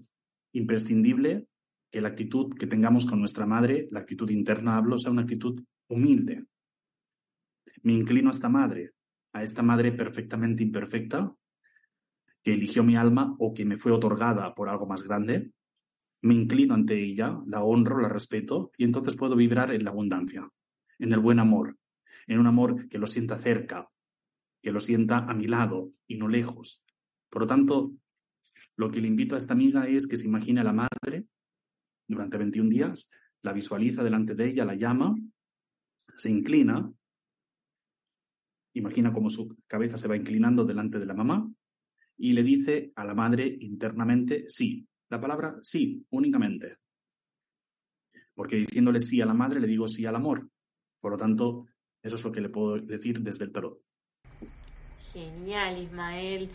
imprescindible 0.53 1.49
que 1.91 1.99
la 1.99 2.07
actitud 2.07 2.55
que 2.57 2.65
tengamos 2.65 3.05
con 3.05 3.19
nuestra 3.19 3.45
madre, 3.45 3.89
la 3.91 3.99
actitud 3.99 4.29
interna 4.29 4.77
hablo, 4.77 4.97
sea 4.97 5.11
una 5.11 5.23
actitud 5.23 5.61
humilde. 5.89 6.45
Me 7.83 7.93
inclino 7.93 8.29
a 8.29 8.31
esta 8.31 8.49
madre, 8.49 8.91
a 9.33 9.43
esta 9.43 9.61
madre 9.63 9.91
perfectamente 9.91 10.63
imperfecta, 10.63 11.33
que 12.43 12.53
eligió 12.53 12.83
mi 12.83 12.95
alma 12.95 13.35
o 13.39 13.53
que 13.53 13.65
me 13.65 13.77
fue 13.77 13.91
otorgada 13.91 14.53
por 14.55 14.69
algo 14.69 14.87
más 14.87 15.03
grande. 15.03 15.51
Me 16.21 16.33
inclino 16.33 16.73
ante 16.73 16.99
ella, 16.99 17.39
la 17.45 17.63
honro, 17.63 17.99
la 17.99 18.09
respeto 18.09 18.71
y 18.77 18.83
entonces 18.83 19.15
puedo 19.15 19.35
vibrar 19.35 19.71
en 19.71 19.83
la 19.83 19.91
abundancia, 19.91 20.47
en 20.99 21.13
el 21.13 21.19
buen 21.19 21.39
amor, 21.39 21.77
en 22.27 22.39
un 22.39 22.47
amor 22.47 22.87
que 22.87 22.97
lo 22.99 23.07
sienta 23.07 23.35
cerca, 23.37 23.89
que 24.61 24.71
lo 24.71 24.79
sienta 24.79 25.19
a 25.19 25.33
mi 25.33 25.47
lado 25.47 25.91
y 26.07 26.17
no 26.17 26.27
lejos. 26.27 26.85
Por 27.29 27.43
lo 27.43 27.47
tanto, 27.47 27.93
lo 28.75 28.91
que 28.91 29.01
le 29.01 29.07
invito 29.07 29.35
a 29.35 29.37
esta 29.37 29.53
amiga 29.53 29.87
es 29.87 30.07
que 30.07 30.17
se 30.17 30.27
imagine 30.27 30.61
a 30.61 30.63
la 30.63 30.73
madre 30.73 31.27
durante 32.07 32.37
21 32.37 32.69
días, 32.69 33.11
la 33.41 33.53
visualiza 33.53 34.03
delante 34.03 34.35
de 34.35 34.47
ella, 34.47 34.65
la 34.65 34.75
llama, 34.75 35.15
se 36.17 36.29
inclina, 36.29 36.91
imagina 38.73 39.11
cómo 39.11 39.29
su 39.29 39.57
cabeza 39.67 39.97
se 39.97 40.07
va 40.07 40.15
inclinando 40.15 40.65
delante 40.65 40.99
de 40.99 41.05
la 41.05 41.13
mamá 41.13 41.51
y 42.17 42.33
le 42.33 42.43
dice 42.43 42.91
a 42.95 43.05
la 43.05 43.13
madre 43.13 43.57
internamente 43.61 44.45
sí. 44.47 44.87
La 45.09 45.19
palabra 45.19 45.59
sí, 45.61 46.05
únicamente. 46.11 46.77
Porque 48.33 48.55
diciéndole 48.55 48.99
sí 48.99 49.19
a 49.21 49.25
la 49.25 49.33
madre 49.33 49.59
le 49.59 49.67
digo 49.67 49.87
sí 49.87 50.05
al 50.05 50.15
amor. 50.15 50.49
Por 50.99 51.11
lo 51.11 51.17
tanto, 51.17 51.65
eso 52.01 52.15
es 52.15 52.23
lo 52.23 52.31
que 52.31 52.41
le 52.41 52.49
puedo 52.49 52.77
decir 52.79 53.19
desde 53.21 53.45
el 53.45 53.51
tarot. 53.51 53.81
Genial, 55.11 55.81
Ismael. 55.81 56.49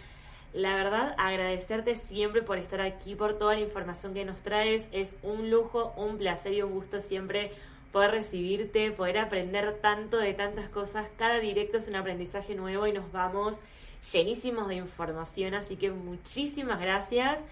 La 0.54 0.74
verdad, 0.74 1.14
agradecerte 1.18 1.96
siempre 1.96 2.42
por 2.42 2.56
estar 2.56 2.80
aquí, 2.80 3.14
por 3.14 3.38
toda 3.38 3.54
la 3.54 3.60
información 3.60 4.14
que 4.14 4.24
nos 4.24 4.40
traes. 4.42 4.86
Es 4.92 5.12
un 5.22 5.50
lujo, 5.50 5.92
un 5.96 6.16
placer 6.16 6.54
y 6.54 6.62
un 6.62 6.72
gusto 6.72 7.00
siempre 7.00 7.50
poder 7.96 8.10
recibirte, 8.10 8.90
poder 8.90 9.16
aprender 9.16 9.78
tanto 9.80 10.18
de 10.18 10.34
tantas 10.34 10.68
cosas. 10.68 11.08
Cada 11.16 11.38
directo 11.40 11.78
es 11.78 11.88
un 11.88 11.96
aprendizaje 11.96 12.54
nuevo 12.54 12.86
y 12.86 12.92
nos 12.92 13.10
vamos 13.10 13.58
llenísimos 14.12 14.68
de 14.68 14.74
información, 14.74 15.54
así 15.54 15.76
que 15.76 15.90
muchísimas 15.90 16.78
gracias. 16.78 17.42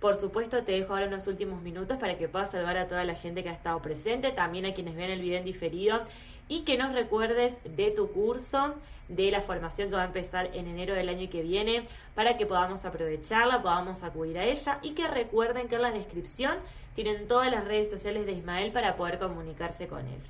Por 0.00 0.14
supuesto, 0.16 0.62
te 0.62 0.72
dejo 0.72 0.92
ahora 0.92 1.06
unos 1.06 1.26
últimos 1.26 1.62
minutos 1.62 1.96
para 1.96 2.18
que 2.18 2.28
puedas 2.28 2.50
salvar 2.50 2.76
a 2.76 2.86
toda 2.86 3.02
la 3.04 3.14
gente 3.14 3.42
que 3.42 3.48
ha 3.48 3.54
estado 3.54 3.80
presente, 3.80 4.30
también 4.32 4.66
a 4.66 4.74
quienes 4.74 4.94
ven 4.94 5.08
el 5.08 5.22
video 5.22 5.38
en 5.38 5.46
diferido 5.46 6.02
y 6.48 6.64
que 6.64 6.76
nos 6.76 6.92
recuerdes 6.92 7.56
de 7.64 7.90
tu 7.90 8.12
curso 8.12 8.74
de 9.08 9.30
la 9.30 9.40
formación 9.40 9.88
que 9.88 9.96
va 9.96 10.02
a 10.02 10.06
empezar 10.06 10.50
en 10.54 10.68
enero 10.68 10.92
del 10.92 11.08
año 11.08 11.30
que 11.30 11.40
viene 11.40 11.86
para 12.14 12.36
que 12.36 12.44
podamos 12.44 12.84
aprovecharla, 12.84 13.62
podamos 13.62 14.02
acudir 14.02 14.38
a 14.38 14.44
ella 14.44 14.80
y 14.82 14.92
que 14.92 15.08
recuerden 15.08 15.66
que 15.68 15.76
en 15.76 15.82
la 15.82 15.92
descripción 15.92 16.58
tienen 16.94 17.26
todas 17.28 17.50
las 17.50 17.64
redes 17.64 17.90
sociales 17.90 18.26
de 18.26 18.32
Ismael 18.32 18.72
para 18.72 18.96
poder 18.96 19.18
comunicarse 19.18 19.88
con 19.88 20.06
él. 20.06 20.20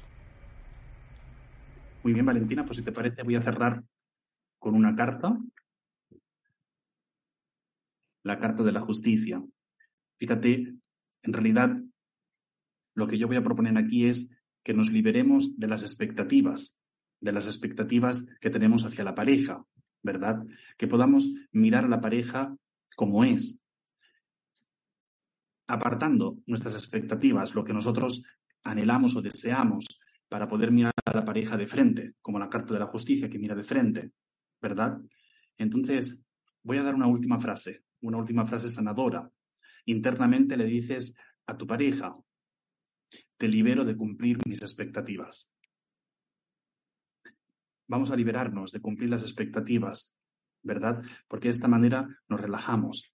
Muy 2.02 2.12
bien, 2.12 2.26
Valentina, 2.26 2.64
pues 2.64 2.78
si 2.78 2.84
te 2.84 2.92
parece 2.92 3.22
voy 3.22 3.36
a 3.36 3.42
cerrar 3.42 3.82
con 4.58 4.74
una 4.74 4.94
carta. 4.94 5.38
La 8.22 8.38
carta 8.38 8.62
de 8.62 8.72
la 8.72 8.80
justicia. 8.80 9.42
Fíjate, 10.16 10.74
en 11.22 11.32
realidad 11.32 11.76
lo 12.94 13.06
que 13.06 13.18
yo 13.18 13.26
voy 13.26 13.36
a 13.36 13.42
proponer 13.42 13.76
aquí 13.76 14.06
es 14.06 14.38
que 14.62 14.72
nos 14.72 14.90
liberemos 14.90 15.58
de 15.58 15.68
las 15.68 15.82
expectativas, 15.82 16.80
de 17.20 17.32
las 17.32 17.46
expectativas 17.46 18.34
que 18.40 18.50
tenemos 18.50 18.84
hacia 18.84 19.04
la 19.04 19.14
pareja, 19.14 19.64
¿verdad? 20.02 20.44
Que 20.78 20.86
podamos 20.86 21.30
mirar 21.52 21.84
a 21.84 21.88
la 21.88 22.00
pareja 22.00 22.56
como 22.96 23.24
es, 23.24 23.63
apartando 25.66 26.38
nuestras 26.46 26.74
expectativas, 26.74 27.54
lo 27.54 27.64
que 27.64 27.72
nosotros 27.72 28.24
anhelamos 28.62 29.16
o 29.16 29.22
deseamos 29.22 29.86
para 30.28 30.48
poder 30.48 30.70
mirar 30.70 30.92
a 31.04 31.16
la 31.16 31.24
pareja 31.24 31.56
de 31.56 31.66
frente, 31.66 32.14
como 32.20 32.38
la 32.38 32.48
carta 32.48 32.74
de 32.74 32.80
la 32.80 32.86
justicia 32.86 33.28
que 33.28 33.38
mira 33.38 33.54
de 33.54 33.62
frente, 33.62 34.12
¿verdad? 34.60 34.98
Entonces, 35.58 36.24
voy 36.62 36.78
a 36.78 36.82
dar 36.82 36.94
una 36.94 37.06
última 37.06 37.38
frase, 37.38 37.84
una 38.00 38.18
última 38.18 38.46
frase 38.46 38.68
sanadora. 38.68 39.30
Internamente 39.86 40.56
le 40.56 40.64
dices 40.64 41.16
a 41.46 41.56
tu 41.56 41.66
pareja, 41.66 42.16
te 43.36 43.48
libero 43.48 43.84
de 43.84 43.96
cumplir 43.96 44.38
mis 44.46 44.62
expectativas. 44.62 45.54
Vamos 47.86 48.10
a 48.10 48.16
liberarnos 48.16 48.72
de 48.72 48.80
cumplir 48.80 49.10
las 49.10 49.22
expectativas, 49.22 50.16
¿verdad? 50.62 51.02
Porque 51.28 51.48
de 51.48 51.52
esta 51.52 51.68
manera 51.68 52.08
nos 52.28 52.40
relajamos. 52.40 53.13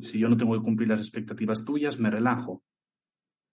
Si 0.00 0.18
yo 0.18 0.28
no 0.28 0.36
tengo 0.36 0.54
que 0.54 0.64
cumplir 0.64 0.88
las 0.88 1.00
expectativas 1.00 1.64
tuyas, 1.64 1.98
me 1.98 2.10
relajo. 2.10 2.62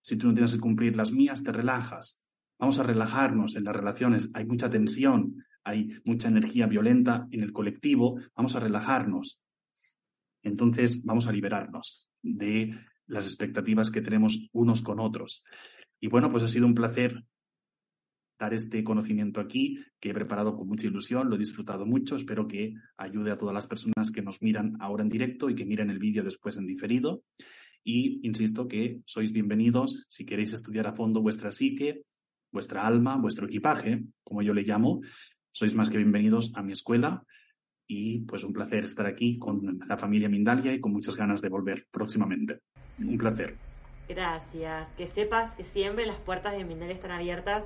Si 0.01 0.17
tú 0.17 0.27
no 0.27 0.33
tienes 0.33 0.53
que 0.53 0.59
cumplir 0.59 0.95
las 0.95 1.11
mías, 1.11 1.43
te 1.43 1.51
relajas. 1.51 2.29
Vamos 2.59 2.79
a 2.79 2.83
relajarnos 2.83 3.55
en 3.55 3.63
las 3.63 3.75
relaciones. 3.75 4.29
Hay 4.33 4.45
mucha 4.45 4.69
tensión, 4.69 5.43
hay 5.63 5.99
mucha 6.05 6.27
energía 6.27 6.67
violenta 6.67 7.27
en 7.31 7.41
el 7.41 7.51
colectivo. 7.51 8.19
Vamos 8.35 8.55
a 8.55 8.59
relajarnos. 8.59 9.43
Entonces 10.43 11.03
vamos 11.03 11.27
a 11.27 11.31
liberarnos 11.31 12.11
de 12.21 12.75
las 13.07 13.25
expectativas 13.25 13.91
que 13.91 14.01
tenemos 14.01 14.49
unos 14.53 14.81
con 14.81 14.99
otros. 14.99 15.43
Y 15.99 16.07
bueno, 16.07 16.31
pues 16.31 16.43
ha 16.43 16.47
sido 16.47 16.67
un 16.67 16.75
placer 16.75 17.25
dar 18.37 18.53
este 18.53 18.83
conocimiento 18.83 19.39
aquí, 19.39 19.77
que 19.99 20.09
he 20.09 20.13
preparado 20.13 20.55
con 20.55 20.67
mucha 20.67 20.87
ilusión, 20.87 21.29
lo 21.29 21.35
he 21.35 21.39
disfrutado 21.39 21.85
mucho, 21.85 22.15
espero 22.15 22.47
que 22.47 22.73
ayude 22.97 23.31
a 23.31 23.37
todas 23.37 23.53
las 23.53 23.67
personas 23.67 24.11
que 24.11 24.21
nos 24.21 24.41
miran 24.41 24.75
ahora 24.79 25.03
en 25.03 25.09
directo 25.09 25.49
y 25.49 25.55
que 25.55 25.65
miren 25.65 25.89
el 25.89 25.99
vídeo 25.99 26.23
después 26.23 26.57
en 26.57 26.65
diferido. 26.65 27.23
Y 27.83 28.19
insisto 28.27 28.67
que 28.67 29.01
sois 29.05 29.31
bienvenidos 29.31 30.05
si 30.09 30.25
queréis 30.25 30.53
estudiar 30.53 30.87
a 30.87 30.95
fondo 30.95 31.21
vuestra 31.21 31.51
psique, 31.51 32.03
vuestra 32.51 32.85
alma, 32.85 33.17
vuestro 33.17 33.45
equipaje, 33.45 34.03
como 34.23 34.41
yo 34.41 34.53
le 34.53 34.63
llamo. 34.63 35.01
Sois 35.51 35.75
más 35.75 35.89
que 35.89 35.97
bienvenidos 35.97 36.51
a 36.55 36.63
mi 36.63 36.71
escuela 36.71 37.23
y 37.87 38.21
pues 38.21 38.43
un 38.43 38.53
placer 38.53 38.83
estar 38.83 39.05
aquí 39.05 39.37
con 39.37 39.79
la 39.87 39.97
familia 39.97 40.29
Mindalia 40.29 40.73
y 40.73 40.81
con 40.81 40.91
muchas 40.91 41.15
ganas 41.15 41.41
de 41.41 41.49
volver 41.49 41.85
próximamente. 41.91 42.61
Un 42.97 43.17
placer. 43.17 43.55
Gracias. 44.09 44.89
Que 44.97 45.07
sepas 45.07 45.55
que 45.55 45.63
siempre 45.63 46.05
las 46.05 46.19
puertas 46.19 46.57
de 46.57 46.65
Mindalia 46.65 46.95
están 46.95 47.11
abiertas 47.11 47.65